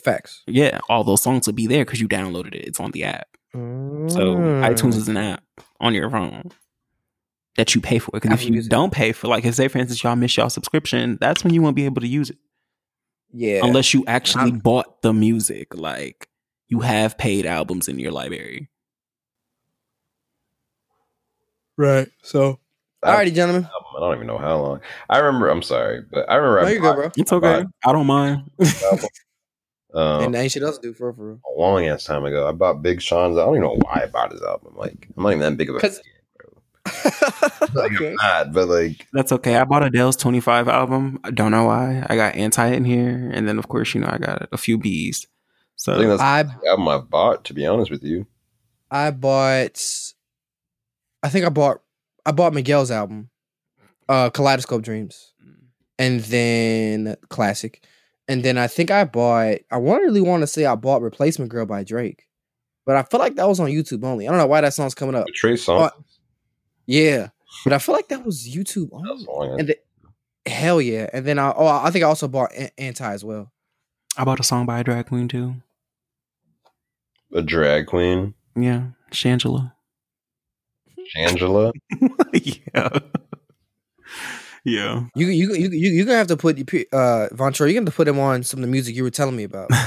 [0.03, 0.44] Facts.
[0.48, 2.65] Yeah, all those songs would be there because you downloaded it.
[2.65, 3.28] It's on the app.
[3.56, 4.10] Mm.
[4.11, 4.68] So Mm.
[4.68, 5.44] iTunes is an app
[5.80, 6.49] on your phone
[7.57, 8.11] that you pay for.
[8.14, 11.18] Because if you don't pay for, like, if say for instance y'all miss y'all subscription,
[11.22, 12.38] that's when you won't be able to use it
[13.34, 13.60] Yeah.
[13.64, 15.76] unless you actually I'm- bought the music.
[15.76, 16.28] Like
[16.68, 18.69] you have paid albums in your library.
[21.82, 22.08] Right.
[22.24, 22.60] So.
[23.03, 23.68] Alrighty, gentlemen.
[23.98, 24.82] I don't even know how long.
[25.10, 25.49] I remember.
[25.49, 27.12] I'm sorry, but I remember No, I you're good, bro.
[27.18, 27.66] It's okay.
[27.84, 28.52] I don't mind.
[28.60, 29.03] bought,
[29.95, 31.40] um, and ain't shit else to do for real, for real.
[31.58, 32.48] a long ass time ago.
[32.48, 33.38] I bought Big Sean's.
[33.38, 34.76] I don't even know why I bought his album.
[34.78, 35.99] Like I'm not even that big of a 'Cause-
[37.74, 38.10] Like, okay.
[38.10, 38.16] I'm
[38.48, 39.56] not, but like That's okay.
[39.56, 41.20] I bought Adele's 25 album.
[41.24, 42.06] I don't know why.
[42.08, 43.32] I got Anti in here.
[43.34, 45.26] And then, of course, you know, I got a few B's.
[45.76, 47.45] So I think So, that's I the album I've bought.
[47.45, 48.28] To be honest with you,
[48.91, 50.14] I bought.
[51.23, 51.81] I think I bought.
[52.26, 53.30] I bought Miguel's album,
[54.10, 55.34] uh, Kaleidoscope Dreams,
[55.98, 57.84] and then Classic,
[58.27, 59.57] and then I think I bought.
[59.72, 62.27] I want really want to say I bought Replacement Girl by Drake,
[62.85, 64.27] but I feel like that was on YouTube only.
[64.27, 65.27] I don't know why that song's coming up.
[65.34, 65.88] Trey Songz.
[65.88, 65.89] Uh,
[66.85, 67.30] Yeah,
[67.64, 69.60] but I feel like that was YouTube that was only.
[69.60, 69.77] And the,
[70.52, 73.52] hell yeah, and then I oh I think I also bought Anti as well.
[74.18, 75.56] I bought a song by a drag queen, too.
[77.34, 78.88] a drag queen, Yeah.
[79.11, 79.72] Shangela.
[81.16, 81.72] Angela.
[82.34, 82.90] yeah.
[84.64, 85.04] Yeah.
[85.16, 87.92] You you you you you're gonna have to put uh Vontra, you're gonna have to
[87.92, 89.70] put him on some of the music you were telling me about.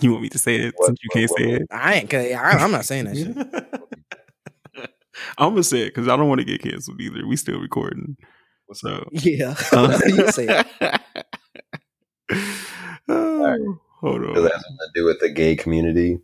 [0.00, 1.62] You want me to say it What- since you can't what- say it?
[1.70, 3.36] I ain't gonna, I, I'm not saying that shit.
[5.38, 7.26] I'm gonna say it because I don't want to get canceled either.
[7.26, 8.16] We still recording.
[8.72, 10.66] So Yeah, Uh, you say it.
[13.08, 14.34] Oh, hold Does on.
[14.44, 16.18] that have something to do with the gay community?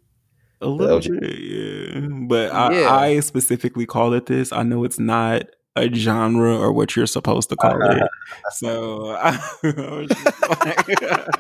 [0.61, 1.21] A little LGBT.
[1.21, 2.09] bit, yeah.
[2.29, 2.97] But I, Yeah.
[2.97, 4.53] I specifically call it this.
[4.53, 5.45] I know it's not
[5.77, 8.03] a genre or what you're supposed to call it.
[8.55, 11.29] So I, was just like-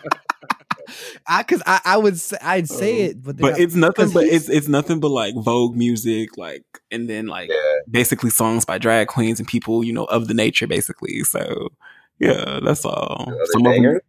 [1.27, 4.24] I cause I, I would say I'd say it, but but I- it's nothing but
[4.24, 8.78] it's it's nothing but like Vogue music, like and then like Yeah, basically songs by
[8.78, 11.24] drag queens and people, you know, of the nature basically.
[11.24, 11.69] So
[12.19, 13.31] yeah, that's all.
[13.53, 14.01] Some of them,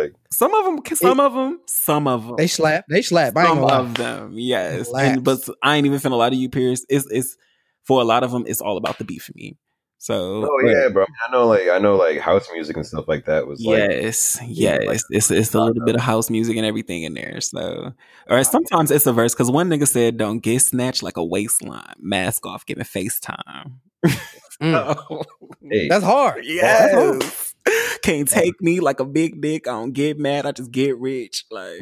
[0.00, 0.12] bangers?
[0.14, 2.36] Like, some of them, some of them, some of them.
[2.36, 3.36] they slap, they slap.
[3.36, 3.78] I ain't some gonna lie.
[3.78, 4.90] of them, yes.
[4.96, 6.84] And, but I ain't even finna lie to you, Pierce.
[6.88, 7.36] It's it's
[7.84, 8.44] for a lot of them.
[8.46, 9.56] It's all about the beat for me.
[10.02, 11.04] So oh yeah, bro.
[11.04, 14.38] I know, like I know, like house music and stuff like that was like yes,
[14.46, 17.38] Yeah, yes, like- it's it's a little bit of house music and everything in there.
[17.42, 17.92] So,
[18.26, 21.96] or sometimes it's a verse because one nigga said, "Don't get snatched like a waistline,
[21.98, 23.72] mask off, giving FaceTime."
[24.60, 25.24] Mm.
[25.70, 26.44] Hey, That's hard.
[26.60, 27.22] That's hard.
[27.22, 27.54] yes,
[28.02, 29.66] can't take me like a big dick.
[29.68, 30.46] I don't get mad.
[30.46, 31.44] I just get rich.
[31.50, 31.80] Like,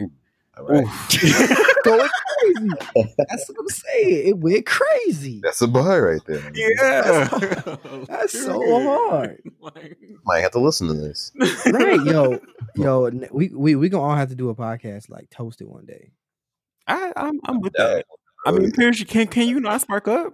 [0.57, 0.85] all right.
[1.85, 2.69] Going crazy.
[3.17, 4.29] That's what I'm saying.
[4.29, 5.41] It went crazy.
[5.43, 6.51] that's a bar right there.
[6.55, 7.29] yeah,
[8.09, 9.41] That's so hard.
[9.61, 11.33] Like, Might have to listen to this.
[11.67, 12.39] Right, yo,
[12.77, 15.85] yo, we we we gonna all have to do a podcast like toast it one
[15.85, 16.11] day.
[16.87, 18.07] I, I'm I'm with that.
[18.47, 20.33] I mean, Pierce, you can can you not spark up?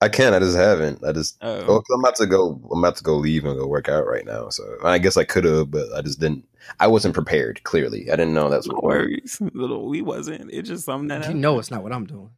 [0.00, 0.32] I can.
[0.32, 1.04] I just haven't.
[1.04, 1.36] I just.
[1.42, 2.60] Oh, Well, 'cause I'm about to go.
[2.72, 4.48] I'm about to go leave and go work out right now.
[4.48, 6.44] So I guess I could have, but I just didn't.
[6.78, 7.62] I wasn't prepared.
[7.64, 8.84] Clearly, I didn't know that's no what.
[8.84, 9.38] worries.
[9.54, 10.50] Little, we wasn't.
[10.52, 12.30] It's just something that You know it's not what I'm doing.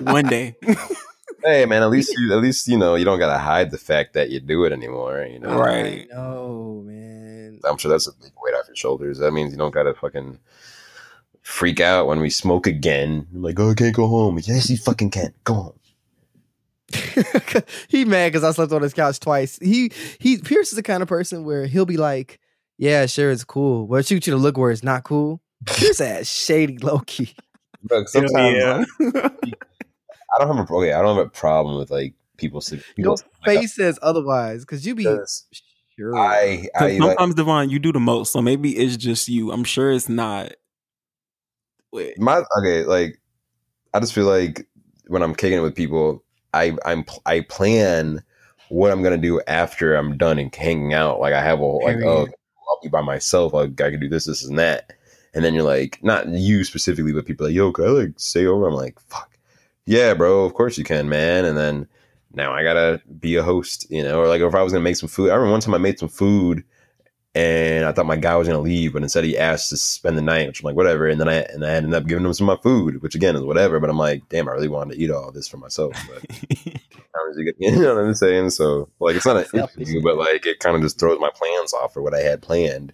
[0.00, 0.56] one day.
[1.44, 2.32] Hey man, at least you.
[2.32, 5.22] At least you know you don't gotta hide the fact that you do it anymore.
[5.22, 5.56] You know.
[5.56, 6.08] Right.
[6.10, 7.60] No, man.
[7.64, 9.18] I'm sure that's a big weight off your shoulders.
[9.20, 10.40] That means you don't gotta fucking
[11.48, 13.26] freak out when we smoke again.
[13.34, 14.38] I'm like, oh, I can't go home.
[14.42, 15.32] Yes, you fucking can.
[15.44, 15.72] Go home.
[17.88, 19.58] he mad because I slept on his couch twice.
[19.60, 22.38] He he Pierce is the kind of person where he'll be like,
[22.78, 25.40] "Yeah, sure, it's cool," but shoot you to look where it's not cool.
[25.66, 27.34] Pierce ass shady, low key.
[27.82, 28.84] But sometimes yeah.
[29.14, 30.92] I don't have a okay.
[30.92, 32.60] I don't have a problem with like people.
[32.60, 35.46] say- Your people like, face says otherwise because you be because
[35.96, 36.16] sure.
[36.16, 39.52] I I 'Cause like, sometimes Devon, you do the most, so maybe it's just you.
[39.52, 40.52] I'm sure it's not.
[41.90, 43.18] Wait, my okay like
[43.94, 44.68] i just feel like
[45.06, 48.22] when i'm kicking it with people i i'm i plan
[48.68, 51.20] what i'm gonna do after i'm done and hanging out.
[51.20, 54.08] Like i have a whole like oh i'll be by myself like i can do
[54.08, 54.92] this this and that.
[55.34, 58.12] And then you're like not you specifically but people are like yo can i like
[58.16, 58.68] stay over?
[58.68, 59.38] I'm like fuck.
[59.86, 61.46] Yeah bro of course you can man.
[61.46, 61.88] And then
[62.34, 64.20] now i gotta be a host you know?
[64.20, 65.98] Or like if i was gonna make some food i remember one time i made
[65.98, 66.62] some food
[67.38, 70.22] and I thought my guy was gonna leave, but instead he asked to spend the
[70.22, 71.06] night, which I'm like, whatever.
[71.06, 73.36] And then I and I ended up giving him some of my food, which again
[73.36, 73.78] is whatever.
[73.78, 75.92] But I'm like, damn, I really wanted to eat all this for myself.
[76.08, 76.24] But
[77.14, 78.50] how he get, you know what I'm saying?
[78.50, 79.88] So like, it's not an Selfish.
[79.88, 82.42] issue, but like, it kind of just throws my plans off for what I had
[82.42, 82.92] planned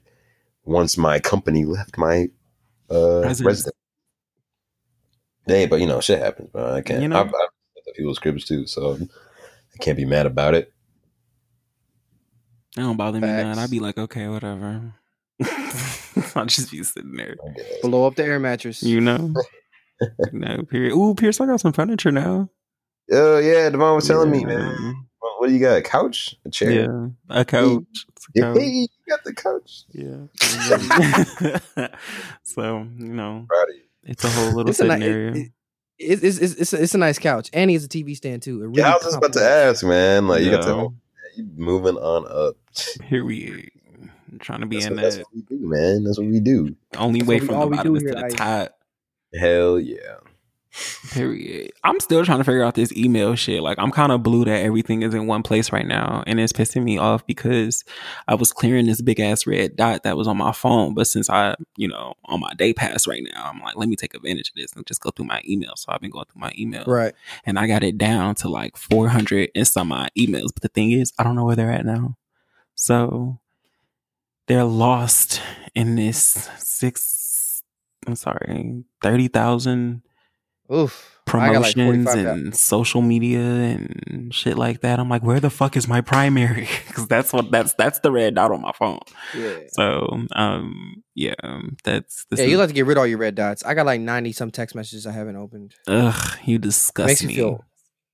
[0.67, 2.29] once my company left my
[2.91, 3.41] uh, Residence.
[3.47, 3.77] residence.
[5.47, 6.75] Hey, but you know, shit happens, bro.
[6.75, 7.01] I can't.
[7.01, 7.17] You know?
[7.19, 7.33] I've, I've
[7.79, 8.99] at the people's cribs too, so
[9.75, 10.71] I can't be mad about it.
[12.77, 13.55] That don't bother me, man.
[13.55, 13.59] Facts.
[13.65, 14.95] I'd be like, okay, whatever.
[16.37, 17.37] I'll just be sitting there,
[17.83, 18.83] blow up the air mattress.
[18.83, 19.33] you know.
[20.33, 20.93] no, period.
[20.95, 22.49] Ooh, Pierce, I got some furniture now.
[23.13, 25.07] Oh yeah, Devon was telling me, man.
[25.19, 25.77] What, what do you got?
[25.77, 26.35] A couch?
[26.45, 26.71] A chair?
[26.71, 27.83] Yeah, a couch.
[28.09, 28.59] It's a couch.
[28.59, 29.85] hey, you got the couch.
[29.93, 31.89] Yeah.
[32.43, 33.67] so you know, Proud
[34.05, 35.31] it's a whole little It's a, ni- area.
[35.33, 35.51] it- it-
[35.97, 38.63] it's, it's, it's, a, it's a nice couch, and he has a TV stand too.
[38.63, 40.27] It really Yeah, I was just about to ask, man.
[40.27, 40.73] Like you got Yeah.
[40.73, 41.01] to you
[41.57, 42.57] moving on up.
[43.05, 43.69] Here we
[44.41, 46.05] trying to be That's in what, that's that what we do, man.
[46.05, 46.75] That's what we do.
[46.93, 48.79] The only that's way what we- from the bottom is to here, the top.
[49.39, 50.17] Hell yeah.
[51.13, 51.71] Period.
[51.85, 53.63] I'm still trying to figure out this email shit.
[53.63, 56.53] Like I'm kind of blue that everything is in one place right now, and it's
[56.53, 57.85] pissing me off because
[58.27, 61.31] I was clearing this big ass red dot that was on my phone, but since
[61.31, 64.49] I, you know, on my day pass right now, I'm like, let me take advantage
[64.49, 65.73] of this and just go through my email.
[65.77, 67.15] So I've been going through my email, Right.
[67.47, 70.49] and I got it down to like 400 and some odd emails.
[70.55, 72.17] But the thing is, I don't know where they're at now.
[72.75, 73.39] So
[74.47, 75.41] they're lost
[75.75, 77.63] in this six.
[78.07, 80.03] I'm sorry, thirty thousand
[80.73, 81.11] Oof.
[81.27, 82.27] I got like promotions 45,000.
[82.29, 85.01] and social media and shit like that.
[85.01, 86.69] I'm like, where the fuck is my primary?
[86.87, 89.01] Because that's what that's that's the red dot on my phone.
[89.35, 89.55] Yeah.
[89.73, 91.35] So um yeah,
[91.83, 93.65] that's this Yeah, is, you like to get rid of all your red dots.
[93.65, 95.75] I got like ninety some text messages I haven't opened.
[95.89, 97.29] ugh, you disgust Makes me.
[97.29, 97.65] me feel.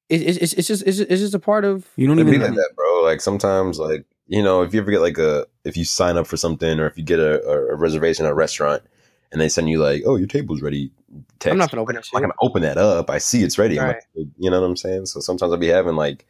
[0.09, 1.87] It, it, it's it's just it's just, it's just a part of.
[1.97, 3.03] You don't even be like that, bro.
[3.03, 6.27] Like sometimes, like you know, if you ever get like a, if you sign up
[6.27, 8.83] for something, or if you get a, a, a reservation at a restaurant,
[9.31, 10.91] and they send you like, "Oh, your table's ready."
[11.39, 11.53] Text.
[11.53, 13.11] I'm not gonna open that I'm not gonna open that up.
[13.11, 13.79] I see it's ready.
[13.79, 13.97] Right.
[14.15, 15.07] like, you know what I'm saying?
[15.07, 16.27] So sometimes I'll be having like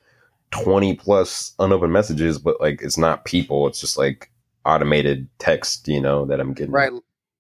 [0.53, 3.67] 20 plus unopened messages, but like it's not people.
[3.67, 4.31] It's just like
[4.65, 6.73] automated text, you know, that I'm getting.
[6.73, 6.93] Right.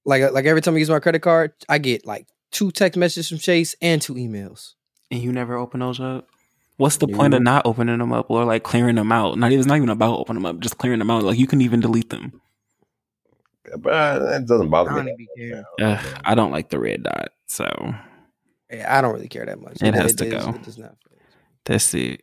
[0.04, 3.28] Like like every time I use my credit card, I get like two text messages
[3.28, 4.74] from Chase and two emails.
[5.10, 6.28] and you never open those up.
[6.76, 9.36] What's the point of not opening them up or like clearing them out?
[9.38, 11.22] Not even it's not even about opening them up, just clearing them out.
[11.22, 12.39] Like you can even delete them.
[13.78, 15.14] But uh, it doesn't I bother don't me.
[15.16, 15.64] be caring.
[15.80, 17.66] Ugh, I don't like the red dot, so
[18.72, 19.82] Yeah, I don't really care that much.
[19.82, 20.50] It has to is- go.
[20.50, 20.96] It does not.
[21.64, 22.22] that's it.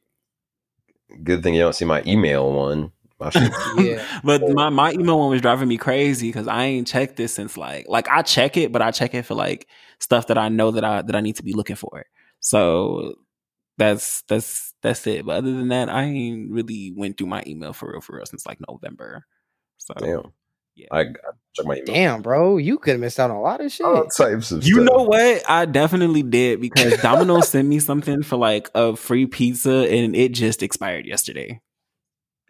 [1.24, 2.92] Good thing you don't see my email one.
[3.78, 4.06] Yeah.
[4.24, 7.58] but my, my email one was driving me crazy because I ain't checked this since
[7.58, 9.68] like like I check it, but I check it for like
[10.00, 12.06] stuff that I know that I that I need to be looking for.
[12.42, 13.16] So
[13.78, 15.26] that's that's that's it.
[15.26, 18.26] But other than that, I ain't really went through my email for real for real
[18.26, 19.26] since like November.
[19.78, 20.34] So Damn.
[20.78, 20.88] Yeah.
[20.92, 21.06] I, I
[21.56, 21.86] check my email.
[21.88, 23.86] Damn, bro, you could have missed out on a lot of shit.
[23.86, 24.86] All types of You stuff.
[24.86, 25.44] know what?
[25.50, 30.34] I definitely did because Domino sent me something for like a free pizza and it
[30.34, 31.60] just expired yesterday.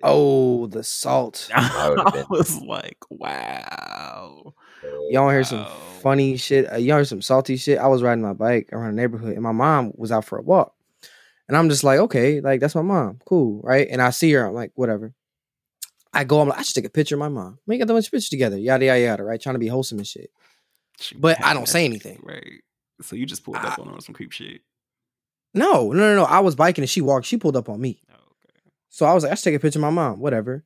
[0.04, 1.50] Oh, the salt.
[1.56, 4.54] I would've I been- was like, wow.
[5.10, 5.66] Y'all wanna hear some
[6.02, 6.72] funny shit?
[6.72, 7.80] Uh, y'all hear some salty shit?
[7.80, 10.42] I was riding my bike around the neighborhood, and my mom was out for a
[10.42, 10.74] walk,
[11.48, 13.88] and I'm just like, okay, like that's my mom, cool, right?
[13.90, 15.14] And I see her, I'm like, whatever.
[16.14, 17.60] I go, I'm like, I should take a picture of my mom.
[17.66, 19.42] We got a bunch of pictures together, yada yada yada, right?
[19.42, 20.32] Trying to be wholesome and shit.
[21.18, 22.20] But I don't say anything.
[22.24, 22.62] Right.
[23.02, 24.62] So you just pulled up on her on some creep shit.
[25.54, 26.24] No, no, no, no.
[26.24, 27.26] I was biking and she walked.
[27.26, 28.02] She pulled up on me.
[28.12, 28.72] Oh, okay.
[28.90, 30.64] So I was like, I should take a picture of my mom, whatever.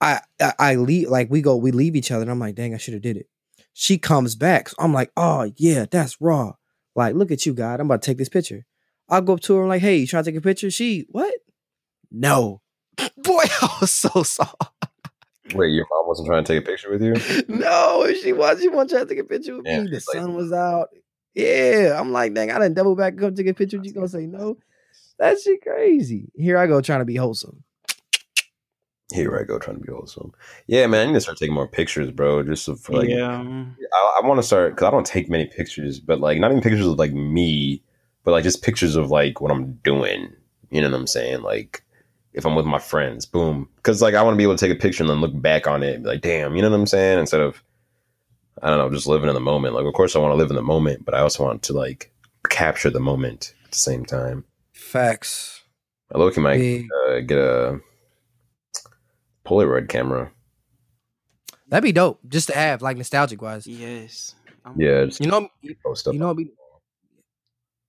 [0.00, 2.74] I, I I leave like we go, we leave each other, and I'm like, dang,
[2.74, 3.28] I should have did it.
[3.72, 4.68] She comes back.
[4.68, 6.54] So I'm like, oh yeah, that's raw.
[6.94, 7.80] Like, look at you, God.
[7.80, 8.66] I'm about to take this picture.
[9.08, 10.70] I'll go up to her, I'm like, hey, you trying to take a picture?
[10.70, 11.34] She, what?
[12.10, 12.62] No.
[13.16, 14.54] Boy, I was so soft.
[15.54, 17.14] Wait, your mom wasn't trying to take a picture with you?
[17.48, 18.60] no, she was.
[18.60, 19.90] She wasn't trying to take a picture with Yeah, me.
[19.90, 20.88] The she's like- sun was out.
[21.34, 21.96] Yeah.
[21.98, 23.78] I'm like, dang, I didn't double back up, take a picture.
[23.82, 24.56] You gonna say no?
[25.18, 26.30] That shit crazy.
[26.34, 27.62] Here I go trying to be wholesome.
[29.12, 30.32] Here I go trying to be wholesome.
[30.66, 32.42] Yeah, man, I need to start taking more pictures, bro.
[32.42, 33.42] Just so for like, yeah.
[33.42, 36.62] I, I want to start because I don't take many pictures, but like not even
[36.62, 37.82] pictures of like me,
[38.24, 40.32] but like just pictures of like what I'm doing.
[40.70, 41.42] You know what I'm saying?
[41.42, 41.82] Like
[42.34, 43.68] if I'm with my friends, boom.
[43.76, 45.66] Because like I want to be able to take a picture and then look back
[45.66, 47.18] on it, and be like, damn, you know what I'm saying?
[47.18, 47.62] Instead of
[48.62, 49.74] I don't know, just living in the moment.
[49.74, 51.72] Like, of course, I want to live in the moment, but I also want to
[51.72, 52.12] like
[52.48, 54.44] capture the moment at the same time.
[54.74, 55.62] Facts.
[56.14, 57.80] I look at my uh, get a
[59.46, 60.30] Polaroid camera.
[61.68, 63.66] That'd be dope, just to have, like nostalgic wise.
[63.66, 64.34] Yes.
[64.64, 65.48] I'm- Yeah, just You know,
[65.84, 66.12] post stuff.
[66.14, 66.50] you know, what be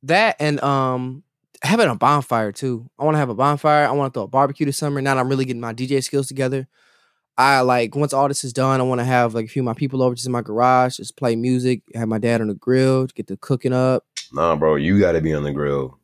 [0.04, 1.24] that and um,
[1.64, 2.90] having a bonfire too.
[3.00, 3.88] I want to have a bonfire.
[3.88, 5.02] I want to throw a barbecue this summer.
[5.02, 6.68] Now that I'm really getting my DJ skills together.
[7.36, 9.66] I like once all this is done, I want to have like a few of
[9.66, 12.54] my people over just in my garage, just play music, have my dad on the
[12.54, 14.06] grill, get the cooking up.
[14.32, 15.98] Nah, bro, you got to be on the grill.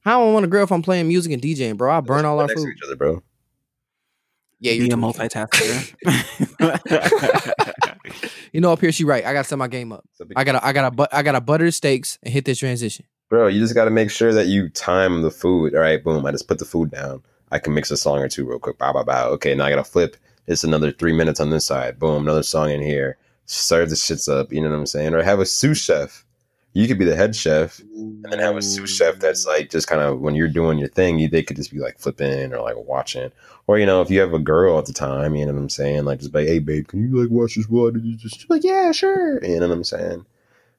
[0.00, 1.90] How do I want to grill if I'm playing music and DJing, bro?
[1.90, 2.74] I burn all our Next to food.
[2.76, 3.22] each other, bro.
[4.60, 5.28] Yeah, you're a tweaking.
[5.30, 5.94] multitasker.
[8.52, 9.24] You know, up here, she right.
[9.24, 10.04] I gotta set my game up.
[10.36, 13.04] I gotta, I gotta, but I gotta butter the steaks and hit this transition.
[13.34, 15.74] Bro, you just got to make sure that you time the food.
[15.74, 16.24] All right, boom.
[16.24, 17.20] I just put the food down.
[17.50, 18.78] I can mix a song or two real quick.
[18.78, 19.28] Bow, bow, bow.
[19.30, 20.16] Okay, now I got to flip.
[20.46, 21.98] It's another three minutes on this side.
[21.98, 23.18] Boom, another song in here.
[23.46, 24.52] Serve the shits up.
[24.52, 25.14] You know what I'm saying?
[25.14, 26.24] Or have a sous chef
[26.74, 29.86] You could be the head chef, and then have a sous chef that's like just
[29.86, 32.60] kind of when you're doing your thing, you, they could just be like flipping or
[32.60, 33.30] like watching,
[33.68, 35.68] or you know, if you have a girl at the time, you know what I'm
[35.70, 38.00] saying, like just be like, hey babe, can you like watch this while I do
[38.00, 38.22] this?
[38.22, 40.26] Just like, yeah, sure, you know what I'm saying.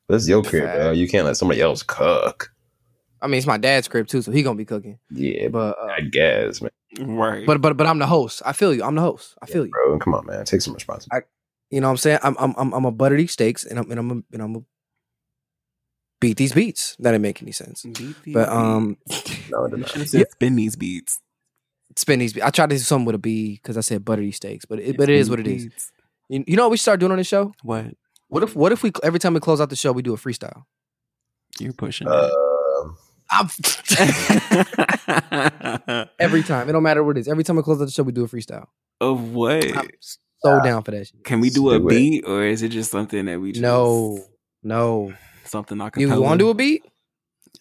[0.07, 0.91] But this is your crib, bro.
[0.91, 2.51] You can't let somebody else cook.
[3.21, 4.99] I mean, it's my dad's crib too, so he gonna be cooking.
[5.09, 6.69] Yeah, But uh, I guess, man.
[6.99, 7.45] Right.
[7.45, 8.41] but but but I'm the host.
[8.45, 8.83] I feel you.
[8.83, 9.35] I'm the host.
[9.41, 9.71] I feel you.
[9.71, 11.25] Bro, come on, man, take some responsibility.
[11.71, 12.19] You know what I'm saying?
[12.23, 14.55] I'm I'm I'm, I'm a butter these steaks and I'm and I'm a, and I'm
[14.57, 14.59] a
[16.21, 16.95] beat these beats.
[16.99, 17.85] That didn't make any sense.
[18.27, 18.97] But um,
[19.49, 19.91] no, it did should not.
[19.97, 21.19] have said spin these beats.
[21.95, 22.39] spin these.
[22.39, 24.79] I tried to do something with a B because I said butter these steaks, but
[24.79, 25.63] it, but it is what it is.
[25.63, 25.91] Beats.
[26.29, 27.53] You, you know what we start doing on this show?
[27.63, 27.87] What?
[28.35, 30.17] What if what if we every time we close out the show we do a
[30.17, 30.65] freestyle?
[31.57, 32.09] You're pushing.
[32.09, 32.29] Uh,
[33.31, 33.47] I'm,
[36.19, 36.67] every time.
[36.67, 37.29] It don't matter what it is.
[37.29, 38.65] Every time we close out the show we do a freestyle.
[38.99, 39.63] of what?
[39.77, 39.87] I'm
[40.39, 41.23] so down for that shit.
[41.23, 41.89] Can we do Let's a do it.
[41.91, 44.19] beat or is it just something that we just No,
[44.63, 45.13] no.
[45.45, 46.83] something I can You want to do a beat?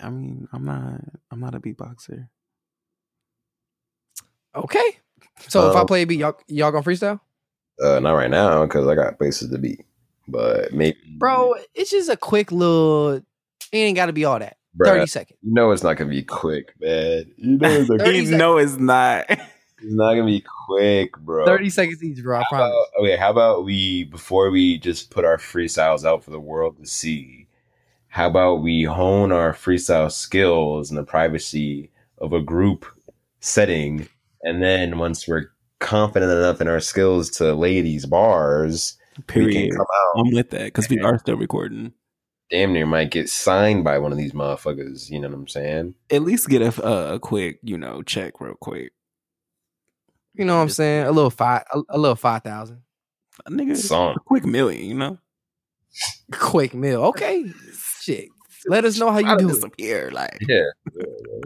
[0.00, 2.26] I mean, I'm not I'm not a beatboxer.
[4.56, 4.98] Okay.
[5.46, 7.20] So if I Um, play a beat, y'all y'all gonna freestyle?
[7.80, 9.78] uh, not right now because I got places to be,
[10.28, 13.12] but maybe, Bro, it's just a quick little.
[13.14, 13.24] It
[13.72, 14.56] ain't got to be all that.
[14.76, 15.38] Bruh, Thirty seconds.
[15.42, 17.30] You know it's not gonna be quick, man.
[17.36, 19.26] You know it's, not- 30 You know it's not.
[19.28, 19.40] it's
[19.82, 21.44] not gonna be quick, bro.
[21.44, 22.38] Thirty seconds each, bro.
[22.38, 22.74] I How promise.
[22.74, 26.78] about, okay, how about we before we just put our freestyles out for the world
[26.78, 27.46] to see?
[28.08, 32.86] How about we hone our freestyle skills in the privacy of a group
[33.40, 34.08] setting,
[34.42, 39.03] and then once we're confident enough in our skills to lay these bars, we can
[39.26, 39.70] Period.
[39.72, 40.20] come out.
[40.20, 41.92] I'm with that because we are still recording.
[42.50, 45.10] Damn near might get signed by one of these motherfuckers.
[45.10, 45.94] You know what I'm saying?
[46.10, 48.92] At least get a, a quick, you know, check real quick.
[50.34, 51.06] You know what I'm saying?
[51.06, 52.82] A little five, a, a little five thousand.
[53.46, 54.14] A nigga, Song.
[54.16, 55.18] a quick million, you know.
[56.32, 57.04] Quick mill.
[57.06, 57.44] Okay.
[58.00, 58.28] Shit.
[58.66, 59.54] Let us know how you Try to do it.
[59.54, 60.38] disappear, like.
[60.48, 60.64] Yeah.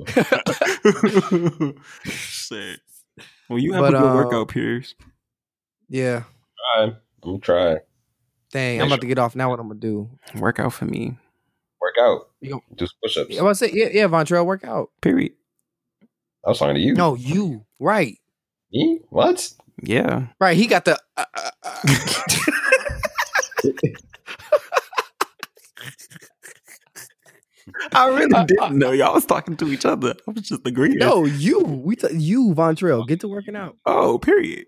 [2.04, 2.80] Shit.
[3.48, 4.94] Well, you have But, a good uh, workout, Pierce.
[5.88, 6.24] yeah.
[6.76, 6.92] Try.
[7.28, 7.76] I'm gonna try.
[8.50, 8.76] Dang.
[8.76, 9.00] Yeah, I'm about sure.
[9.02, 9.50] to get off now.
[9.50, 10.08] What I'm gonna do?
[10.36, 11.16] Work out for me.
[11.80, 12.28] Work out.
[12.40, 13.38] You gon- Do some push-ups.
[13.38, 14.08] I was say yeah, yeah.
[14.08, 14.90] Vontrell, work out.
[15.02, 15.32] Period.
[16.46, 16.94] I was talking to you.
[16.94, 17.64] No, you.
[17.78, 18.18] Right.
[18.72, 19.00] Me?
[19.10, 19.52] What?
[19.82, 20.28] Yeah.
[20.40, 20.56] Right.
[20.56, 20.98] He got the.
[21.16, 21.82] Uh, uh, uh.
[27.92, 30.14] I really didn't know y'all was talking to each other.
[30.26, 30.98] I was just agreeing.
[30.98, 31.60] no, you.
[31.60, 33.06] We t- you, Vontrell.
[33.06, 33.76] Get to working out.
[33.86, 34.66] Oh, period.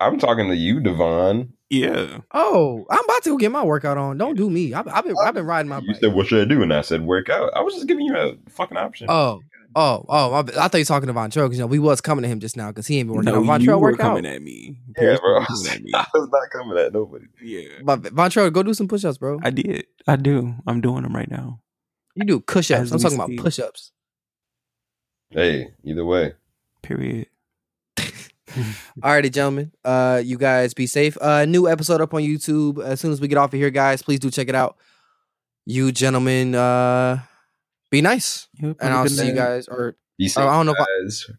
[0.00, 1.52] I'm talking to you, Devon.
[1.68, 2.18] Yeah.
[2.32, 4.18] Oh, I'm about to go get my workout on.
[4.18, 4.74] Don't do me.
[4.74, 5.96] I've, I've been I've been riding my You bike.
[6.00, 8.16] said, "What should I do?" And I said, "Work out." I was just giving you
[8.16, 9.06] a fucking option.
[9.08, 9.40] Oh,
[9.76, 10.32] oh, oh!
[10.32, 12.28] I, I thought you were talking to Vontrell because you know we was coming to
[12.28, 13.60] him just now because he ain't been working No, out.
[13.60, 14.16] you Vontrell, were work out.
[14.16, 14.78] coming at me.
[14.88, 15.34] yeah, Pierce bro.
[15.48, 15.90] was coming at me.
[15.94, 17.26] I was not coming at nobody.
[17.40, 17.68] Yeah.
[17.84, 19.38] But Vontrell, go do some push-ups, bro.
[19.44, 19.84] I did.
[20.08, 20.54] I do.
[20.66, 21.60] I'm doing them right now.
[22.16, 22.80] You do push-ups.
[22.80, 23.40] As I'm we talking about speak.
[23.42, 23.92] push-ups.
[25.30, 26.32] Hey, either way,
[26.82, 27.28] Period.
[29.02, 29.72] Alrighty, gentlemen.
[29.84, 31.16] Uh, you guys be safe.
[31.20, 34.02] Uh, new episode up on YouTube as soon as we get off of here, guys.
[34.02, 34.76] Please do check it out.
[35.66, 37.20] You gentlemen, uh,
[37.90, 39.68] be nice, Yep, and have a I'll good see you guys.
[39.68, 41.30] Or be safe, I don't know if I- guys.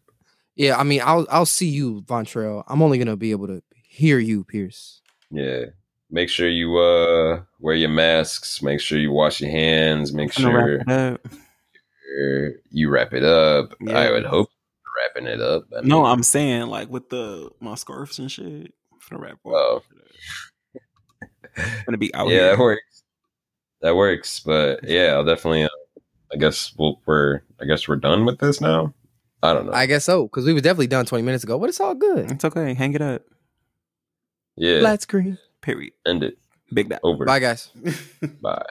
[0.54, 2.62] yeah, I mean, I'll I'll see you, Vontrell.
[2.68, 5.00] I'm only gonna be able to hear you, Pierce.
[5.30, 5.66] Yeah,
[6.10, 8.62] make sure you uh wear your masks.
[8.62, 10.12] Make sure you wash your hands.
[10.12, 11.26] Make sure wrap it up.
[12.70, 13.74] you wrap it up.
[13.80, 13.98] Yeah.
[13.98, 14.51] I would hope you're
[15.14, 15.64] wrapping it up.
[15.76, 18.72] I No, I'm saying like with the my scarves and shit.
[18.92, 19.82] I'm gonna wrap Oh.
[20.74, 20.82] that up.
[21.56, 22.50] I'm gonna be out yeah, here.
[22.50, 23.02] that works.
[23.82, 24.40] That works.
[24.40, 25.64] But yeah, I'll definitely.
[25.64, 25.68] Uh,
[26.32, 27.40] I guess we'll, we're.
[27.60, 28.94] I guess we're done with this now.
[29.42, 29.72] I don't know.
[29.72, 32.30] I guess so because we were definitely done 20 minutes ago, but it's all good.
[32.30, 32.74] It's okay.
[32.74, 33.22] Hang it up.
[34.56, 35.36] yeah, Flat screen.
[35.60, 35.92] Period.
[36.06, 36.38] end it.
[36.72, 37.00] Big that.
[37.02, 37.24] Over.
[37.26, 37.70] Bye, guys.
[38.40, 38.64] Bye.